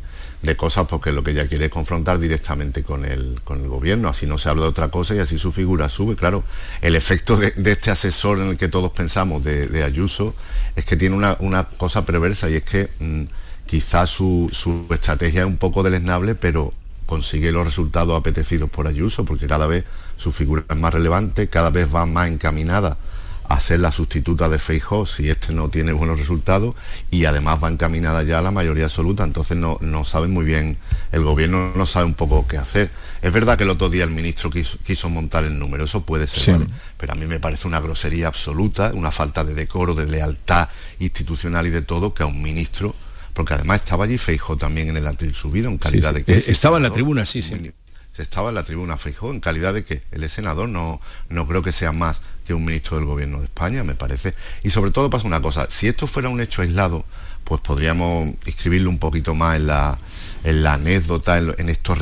cosas 0.56 0.88
porque 0.88 1.12
lo 1.12 1.22
que 1.22 1.30
ella 1.30 1.46
quiere 1.46 1.66
es 1.66 1.70
confrontar 1.70 2.18
directamente 2.18 2.82
con 2.82 3.04
el, 3.04 3.40
con 3.44 3.60
el 3.60 3.68
gobierno, 3.68 4.08
así 4.08 4.26
no 4.26 4.36
se 4.36 4.48
habla 4.48 4.62
de 4.62 4.68
otra 4.70 4.88
cosa 4.88 5.14
y 5.14 5.20
así 5.20 5.38
su 5.38 5.52
figura 5.52 5.88
sube. 5.88 6.16
Claro, 6.16 6.42
el 6.80 6.96
efecto 6.96 7.36
de, 7.36 7.52
este 7.64 7.92
asesor 7.92 8.40
en 8.40 8.48
el 8.48 8.56
que 8.56 8.66
todos 8.66 8.90
pensamos 8.90 9.44
de, 9.44 9.84
Ayuso 9.84 10.34
es 10.74 10.84
que 10.84 10.96
tiene 10.96 11.14
una, 11.14 11.64
cosa 11.76 12.04
perversa 12.04 12.50
y 12.50 12.54
es 12.54 12.64
que... 12.64 12.88
Mm, 12.98 13.24
quizás 13.68 14.08
su, 14.08 14.50
estrategia 14.90 15.42
es 15.42 15.46
un 15.46 15.58
poco 15.58 15.82
deleznable, 15.82 16.34
pero 16.34 16.72
consigue 17.06 17.52
los 17.52 17.66
resultados 17.66 18.18
apetecidos 18.18 18.70
por 18.70 18.86
Ayuso, 18.86 19.24
porque 19.24 19.46
cada 19.46 19.66
vez 19.66 19.84
su 20.16 20.32
figura 20.32 20.64
es 20.68 20.76
más 20.76 20.92
relevante, 20.92 21.48
cada 21.48 21.70
vez 21.70 21.94
va 21.94 22.06
más 22.06 22.28
encaminada 22.28 22.96
a 23.44 23.60
ser 23.60 23.80
la 23.80 23.92
sustituta 23.92 24.48
de 24.48 24.58
Feijóo 24.58 25.06
si 25.06 25.30
este 25.30 25.54
no 25.54 25.70
tiene 25.70 25.92
buenos 25.92 26.18
resultados 26.18 26.74
y 27.10 27.24
además 27.24 27.62
va 27.62 27.68
encaminada 27.68 28.22
ya 28.22 28.38
a 28.38 28.42
la 28.42 28.50
mayoría 28.50 28.84
absoluta, 28.84 29.24
entonces 29.24 29.56
no, 29.56 29.78
no 29.80 30.04
sabe 30.04 30.28
muy 30.28 30.44
bien, 30.44 30.76
el 31.12 31.22
gobierno 31.22 31.72
no 31.74 31.86
sabe 31.86 32.04
un 32.06 32.14
poco 32.14 32.46
qué 32.46 32.58
hacer. 32.58 32.90
Es 33.22 33.32
verdad 33.32 33.56
que 33.56 33.64
el 33.64 33.70
otro 33.70 33.88
día 33.88 34.04
el 34.04 34.10
ministro 34.10 34.50
quiso, 34.50 35.08
montar 35.08 35.44
el 35.44 35.58
número, 35.58 35.84
eso 35.84 36.02
puede 36.02 36.26
ser, 36.26 36.66
pero 36.98 37.12
a 37.12 37.16
mí 37.16 37.26
me 37.26 37.40
parece 37.40 37.66
una 37.66 37.80
grosería 37.80 38.28
absoluta, 38.28 38.92
una 38.94 39.10
falta 39.10 39.44
de 39.44 39.54
decoro, 39.54 39.94
de 39.94 40.06
lealtad 40.06 40.68
institucional 40.98 41.66
y 41.66 41.70
de 41.70 41.82
todo 41.82 42.12
que 42.12 42.22
a 42.22 42.26
un 42.26 42.42
ministro 42.42 42.94
porque 43.38 43.54
además 43.54 43.82
estaba 43.82 44.02
allí 44.02 44.18
Feijó 44.18 44.56
también 44.56 44.88
en 44.88 44.96
el 44.96 45.06
atril 45.06 45.32
subido, 45.32 45.70
en 45.70 45.78
calidad 45.78 46.12
de 46.12 46.24
que... 46.24 46.38
Estaba 46.48 46.78
en 46.78 46.82
la 46.82 46.90
tribuna, 46.90 47.24
sí, 47.24 47.40
sí. 47.40 47.72
Estaba 48.16 48.48
en 48.48 48.56
la 48.56 48.64
tribuna 48.64 48.96
Feijó, 48.96 49.30
en 49.30 49.38
calidad 49.38 49.72
de 49.74 49.84
que 49.84 50.02
él 50.10 50.24
es 50.24 50.32
senador, 50.32 50.68
no, 50.68 51.00
no 51.28 51.46
creo 51.46 51.62
que 51.62 51.70
sea 51.70 51.92
más 51.92 52.20
que 52.44 52.52
un 52.52 52.64
ministro 52.64 52.96
del 52.96 53.06
gobierno 53.06 53.38
de 53.38 53.44
España, 53.44 53.84
me 53.84 53.94
parece. 53.94 54.34
Y 54.64 54.70
sobre 54.70 54.90
todo 54.90 55.08
pasa 55.08 55.28
una 55.28 55.40
cosa, 55.40 55.68
si 55.70 55.86
esto 55.86 56.08
fuera 56.08 56.28
un 56.28 56.40
hecho 56.40 56.62
aislado, 56.62 57.04
pues 57.44 57.60
podríamos 57.60 58.34
escribirlo 58.44 58.90
un 58.90 58.98
poquito 58.98 59.36
más 59.36 59.54
en 59.54 59.68
la, 59.68 60.00
en 60.42 60.64
la 60.64 60.72
anécdota, 60.72 61.38
en, 61.38 61.68
estos 61.68 61.96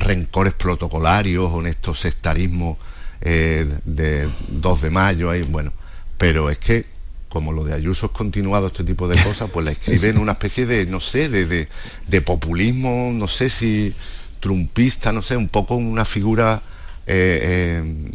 rencores 0.00 0.54
protocolarios 0.54 1.52
o 1.52 1.60
en 1.60 1.68
estos 1.68 2.00
sectarismos 2.00 2.78
eh, 3.20 3.64
de 3.84 4.28
2 4.48 4.82
de 4.82 4.90
mayo, 4.90 5.30
ahí, 5.30 5.42
bueno, 5.42 5.72
pero 6.16 6.50
es 6.50 6.58
que 6.58 6.97
como 7.28 7.52
lo 7.52 7.64
de 7.64 7.74
Ayuso 7.74 8.06
es 8.06 8.12
continuado 8.12 8.68
este 8.68 8.84
tipo 8.84 9.08
de 9.08 9.22
cosas, 9.22 9.50
pues 9.50 9.64
la 9.64 9.72
escribe 9.72 10.08
en 10.08 10.18
una 10.18 10.32
especie 10.32 10.66
de, 10.66 10.86
no 10.86 11.00
sé, 11.00 11.28
de, 11.28 11.68
de, 12.06 12.20
populismo, 12.22 13.10
no 13.12 13.28
sé 13.28 13.50
si 13.50 13.94
trumpista, 14.40 15.12
no 15.12 15.22
sé, 15.22 15.36
un 15.36 15.48
poco 15.48 15.74
una 15.74 16.04
figura 16.04 16.62
eh, 17.06 17.80
eh, 17.82 18.10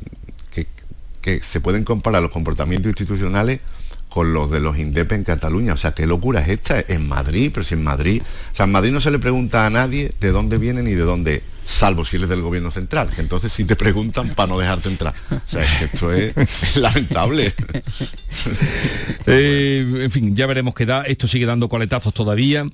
que 0.52 0.68
que 1.24 1.42
se 1.42 1.62
pueden 1.62 1.84
comparar 1.84 2.22
los 2.22 2.32
comportamientos 2.32 2.90
institucionales 2.90 3.62
con 4.10 4.34
los 4.34 4.52
de 4.52 4.60
los 4.60 4.78
INDEP 4.78 5.14
en 5.14 5.24
Cataluña. 5.24 5.74
O 5.74 5.78
sea, 5.78 5.94
qué 5.94 6.06
locura 6.06 6.42
es 6.42 6.50
esta 6.50 6.84
en 6.88 7.08
Madrid, 7.08 7.50
pero 7.52 7.64
si 7.64 7.74
en 7.74 7.84
Madrid, 7.84 8.22
o 8.52 8.56
sea, 8.56 8.66
en 8.66 8.72
Madrid 8.74 8.92
no 8.92 9.02
se 9.02 9.10
le 9.10 9.18
pregunta 9.18 9.66
a 9.66 9.72
nadie 9.72 10.14
de 10.20 10.32
dónde 10.32 10.60
viene 10.60 10.84
ni 10.84 10.92
de 10.92 11.02
dónde, 11.02 11.42
salvo 11.64 12.06
si 12.06 12.18
eres 12.18 12.30
del 12.30 12.42
gobierno 12.42 12.72
central, 12.72 13.10
que 13.10 13.22
entonces 13.22 13.52
sí 13.54 13.66
te 13.66 13.76
preguntan 13.76 14.30
para 14.30 14.48
no 14.48 14.60
dejarte 14.60 14.90
entrar. 14.90 15.14
O 15.32 15.40
sea, 15.50 15.64
es 15.64 15.70
que 15.80 15.86
esto 15.86 16.12
es 16.12 16.34
lamentable. 16.78 17.54
Eh, 19.26 20.02
en 20.04 20.12
fin, 20.12 20.36
ya 20.36 20.48
veremos 20.48 20.74
qué 20.74 20.86
da. 20.86 21.04
Esto 21.04 21.28
sigue 21.28 21.46
dando 21.46 21.70
coletazos 21.70 22.14
todavía. 22.14 22.66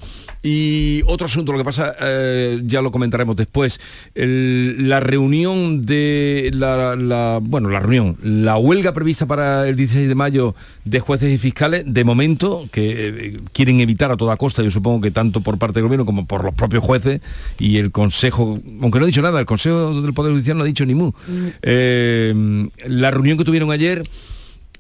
Y 0.42 1.02
otro 1.06 1.28
asunto, 1.28 1.52
lo 1.52 1.58
que 1.58 1.64
pasa, 1.66 1.96
eh, 2.02 2.62
ya 2.64 2.82
lo 2.82 2.92
comentaremos 2.92 3.36
después. 3.36 3.80
El- 4.16 4.88
la 4.90 5.00
reunión 5.00 5.86
de 5.86 6.50
la, 6.54 6.96
la- 6.96 7.40
bueno, 7.42 7.70
la 7.70 7.80
reunión, 7.82 8.18
la 8.24 8.58
huelga 8.58 8.94
prevista 8.94 9.26
para 9.28 9.68
el 9.68 9.76
16 9.76 10.08
de 10.08 10.16
mayo 10.16 10.56
de 10.86 11.00
jueces 11.02 11.32
y 11.32 11.38
fiscales, 11.38 11.84
de 11.86 12.04
momento, 12.04 12.68
que 12.72 13.08
eh, 13.10 13.38
quieren 13.52 13.82
evitar 13.82 14.12
a 14.12 14.18
toda 14.18 14.38
costa, 14.38 14.64
yo 14.64 14.72
supongo 14.72 15.02
que 15.02 15.12
tanto 15.12 15.42
por 15.42 15.58
parte 15.60 15.76
del 15.76 15.84
gobierno 15.84 16.06
como 16.06 16.26
por 16.26 16.44
los 16.44 16.54
propios 16.56 16.84
jueces 16.84 17.22
y 17.60 17.78
el 17.78 17.92
Consejo, 17.92 18.60
aunque 18.82 18.99
no 18.99 19.05
ha 19.05 19.07
dicho 19.07 19.21
nada, 19.21 19.39
el 19.39 19.45
Consejo 19.45 20.01
del 20.01 20.13
Poder 20.13 20.32
Judicial 20.34 20.57
no 20.57 20.63
ha 20.63 20.67
dicho 20.67 20.86
ni 20.86 20.95
mu. 20.95 21.11
Eh, 21.61 22.67
la 22.88 23.11
reunión 23.11 23.38
que 23.38 23.43
tuvieron 23.43 23.71
ayer. 23.71 24.03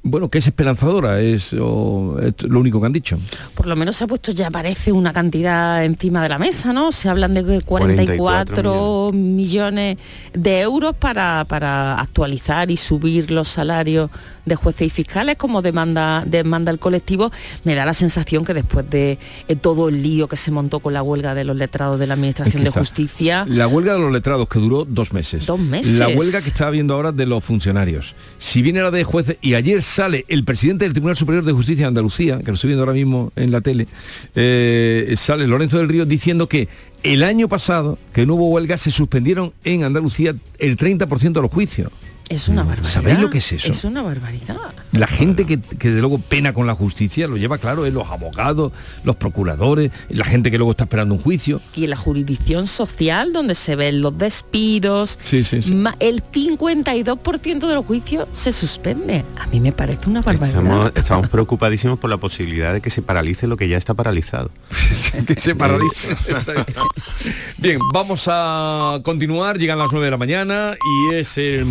Bueno, 0.01 0.29
que 0.29 0.37
es 0.37 0.47
esperanzadora, 0.47 1.19
es, 1.19 1.53
o- 1.59 2.17
es 2.21 2.41
lo 2.49 2.61
único 2.61 2.79
que 2.79 2.85
han 2.85 2.93
dicho. 2.93 3.19
Por 3.53 3.67
lo 3.67 3.75
menos 3.75 3.97
se 3.97 4.05
ha 4.05 4.07
puesto 4.07 4.31
ya 4.31 4.49
parece 4.49 4.93
una 4.93 5.11
cantidad 5.11 5.83
encima 5.83 6.23
de 6.23 6.29
la 6.29 6.37
mesa, 6.39 6.71
¿no? 6.71 6.93
Se 6.93 7.09
hablan 7.09 7.33
de 7.33 7.43
que 7.43 7.59
44 7.59 9.11
millones 9.13 9.97
de 10.33 10.61
euros 10.61 10.95
para, 10.95 11.43
para 11.43 11.99
actualizar 11.99 12.71
y 12.71 12.77
subir 12.77 13.29
los 13.29 13.49
salarios 13.49 14.09
de 14.49 14.55
jueces 14.55 14.87
y 14.87 14.89
fiscales 14.89 15.37
como 15.37 15.61
demanda, 15.61 16.23
demanda 16.25 16.71
el 16.71 16.79
colectivo. 16.79 17.31
Me 17.63 17.75
da 17.75 17.85
la 17.85 17.93
sensación 17.93 18.43
que 18.43 18.53
después 18.53 18.89
de 18.89 19.17
eh, 19.47 19.55
todo 19.55 19.87
el 19.87 20.03
lío 20.03 20.27
que 20.27 20.35
se 20.35 20.51
montó 20.51 20.79
con 20.81 20.93
la 20.93 21.01
huelga 21.01 21.33
de 21.33 21.45
los 21.45 21.55
letrados 21.55 21.99
de 21.99 22.07
la 22.07 22.15
Administración 22.15 22.63
de. 22.63 22.69
Justicia, 22.69 23.45
La 23.47 23.67
huelga 23.67 23.93
de 23.93 23.99
los 23.99 24.11
letrados 24.11 24.47
que 24.47 24.59
duró 24.59 24.85
dos 24.85 25.13
meses. 25.13 25.45
Dos 25.45 25.59
meses. 25.59 25.97
La 25.97 26.07
huelga 26.07 26.41
que 26.41 26.49
está 26.49 26.67
habiendo 26.67 26.93
ahora 26.93 27.11
de 27.11 27.25
los 27.25 27.43
funcionarios. 27.43 28.15
Si 28.37 28.61
viene 28.61 28.81
la 28.81 28.91
de 28.91 29.03
jueces 29.03 29.37
y 29.41 29.53
ayer 29.53 29.83
sale 29.83 30.25
el 30.27 30.43
presidente 30.43 30.85
del 30.85 30.93
Tribunal 30.93 31.17
Superior 31.17 31.43
de 31.43 31.51
Justicia 31.51 31.85
de 31.85 31.89
Andalucía, 31.89 32.39
que 32.39 32.47
lo 32.47 32.53
estoy 32.53 32.69
viendo 32.69 32.83
ahora 32.83 32.93
mismo 32.93 33.31
en 33.35 33.51
la 33.51 33.61
tele, 33.61 33.87
eh, 34.35 35.13
sale 35.17 35.47
Lorenzo 35.47 35.77
del 35.77 35.89
Río 35.89 36.05
diciendo 36.05 36.47
que 36.47 36.67
el 37.03 37.23
año 37.23 37.47
pasado, 37.47 37.97
que 38.13 38.25
no 38.25 38.35
hubo 38.35 38.49
huelga, 38.49 38.77
se 38.77 38.91
suspendieron 38.91 39.53
en 39.63 39.83
Andalucía 39.83 40.35
el 40.57 40.77
30% 40.77 41.33
de 41.33 41.41
los 41.41 41.51
juicios. 41.51 41.91
Es 42.29 42.47
una 42.47 42.63
barbaridad. 42.63 42.89
Mm. 42.89 42.93
¿Sabéis 42.93 43.19
lo 43.19 43.29
que 43.29 43.37
es 43.39 43.51
eso? 43.51 43.71
Es 43.71 43.83
una 43.83 44.01
barbaridad. 44.01 44.57
La 44.91 45.07
gente 45.07 45.45
que, 45.45 45.59
que 45.59 45.91
de 45.91 45.99
luego 45.99 46.19
pena 46.19 46.53
con 46.53 46.65
la 46.67 46.75
justicia 46.75 47.27
lo 47.27 47.37
lleva 47.37 47.57
claro, 47.57 47.85
es 47.85 47.93
los 47.93 48.07
abogados, 48.07 48.71
los 49.03 49.15
procuradores, 49.15 49.91
la 50.09 50.25
gente 50.25 50.51
que 50.51 50.57
luego 50.57 50.71
está 50.71 50.85
esperando 50.85 51.13
un 51.15 51.21
juicio. 51.21 51.61
y 51.75 51.83
en 51.85 51.89
la 51.91 51.95
jurisdicción 51.97 52.67
social 52.67 53.33
donde 53.33 53.55
se 53.55 53.75
ven 53.75 54.01
los 54.01 54.17
despidos, 54.17 55.17
Sí, 55.21 55.43
sí, 55.43 55.61
sí. 55.61 55.71
ma- 55.73 55.95
el 55.99 56.23
52% 56.23 57.67
de 57.67 57.73
los 57.75 57.85
juicios 57.85 58.27
se 58.31 58.51
suspende. 58.51 59.25
A 59.39 59.47
mí 59.47 59.59
me 59.59 59.71
parece 59.71 60.09
una 60.09 60.21
barbaridad. 60.21 60.59
Estamos, 60.61 60.91
estamos 60.95 61.29
preocupadísimos 61.29 61.99
por 61.99 62.09
la 62.09 62.17
posibilidad 62.17 62.73
de 62.73 62.81
que 62.81 62.89
se 62.89 63.01
paralice 63.01 63.47
lo 63.47 63.57
que 63.57 63.67
ya 63.67 63.77
está 63.77 63.93
paralizado. 63.93 64.51
que 65.27 65.39
se 65.39 65.55
paralice. 65.55 66.15
Bien, 67.57 67.79
vamos 67.93 68.25
a 68.31 68.99
continuar, 69.03 69.57
llegan 69.57 69.77
las 69.79 69.91
9 69.91 70.05
de 70.05 70.11
la 70.11 70.17
mañana 70.17 70.75
y 71.11 71.15
es 71.15 71.37
el 71.37 71.65
momento 71.65 71.67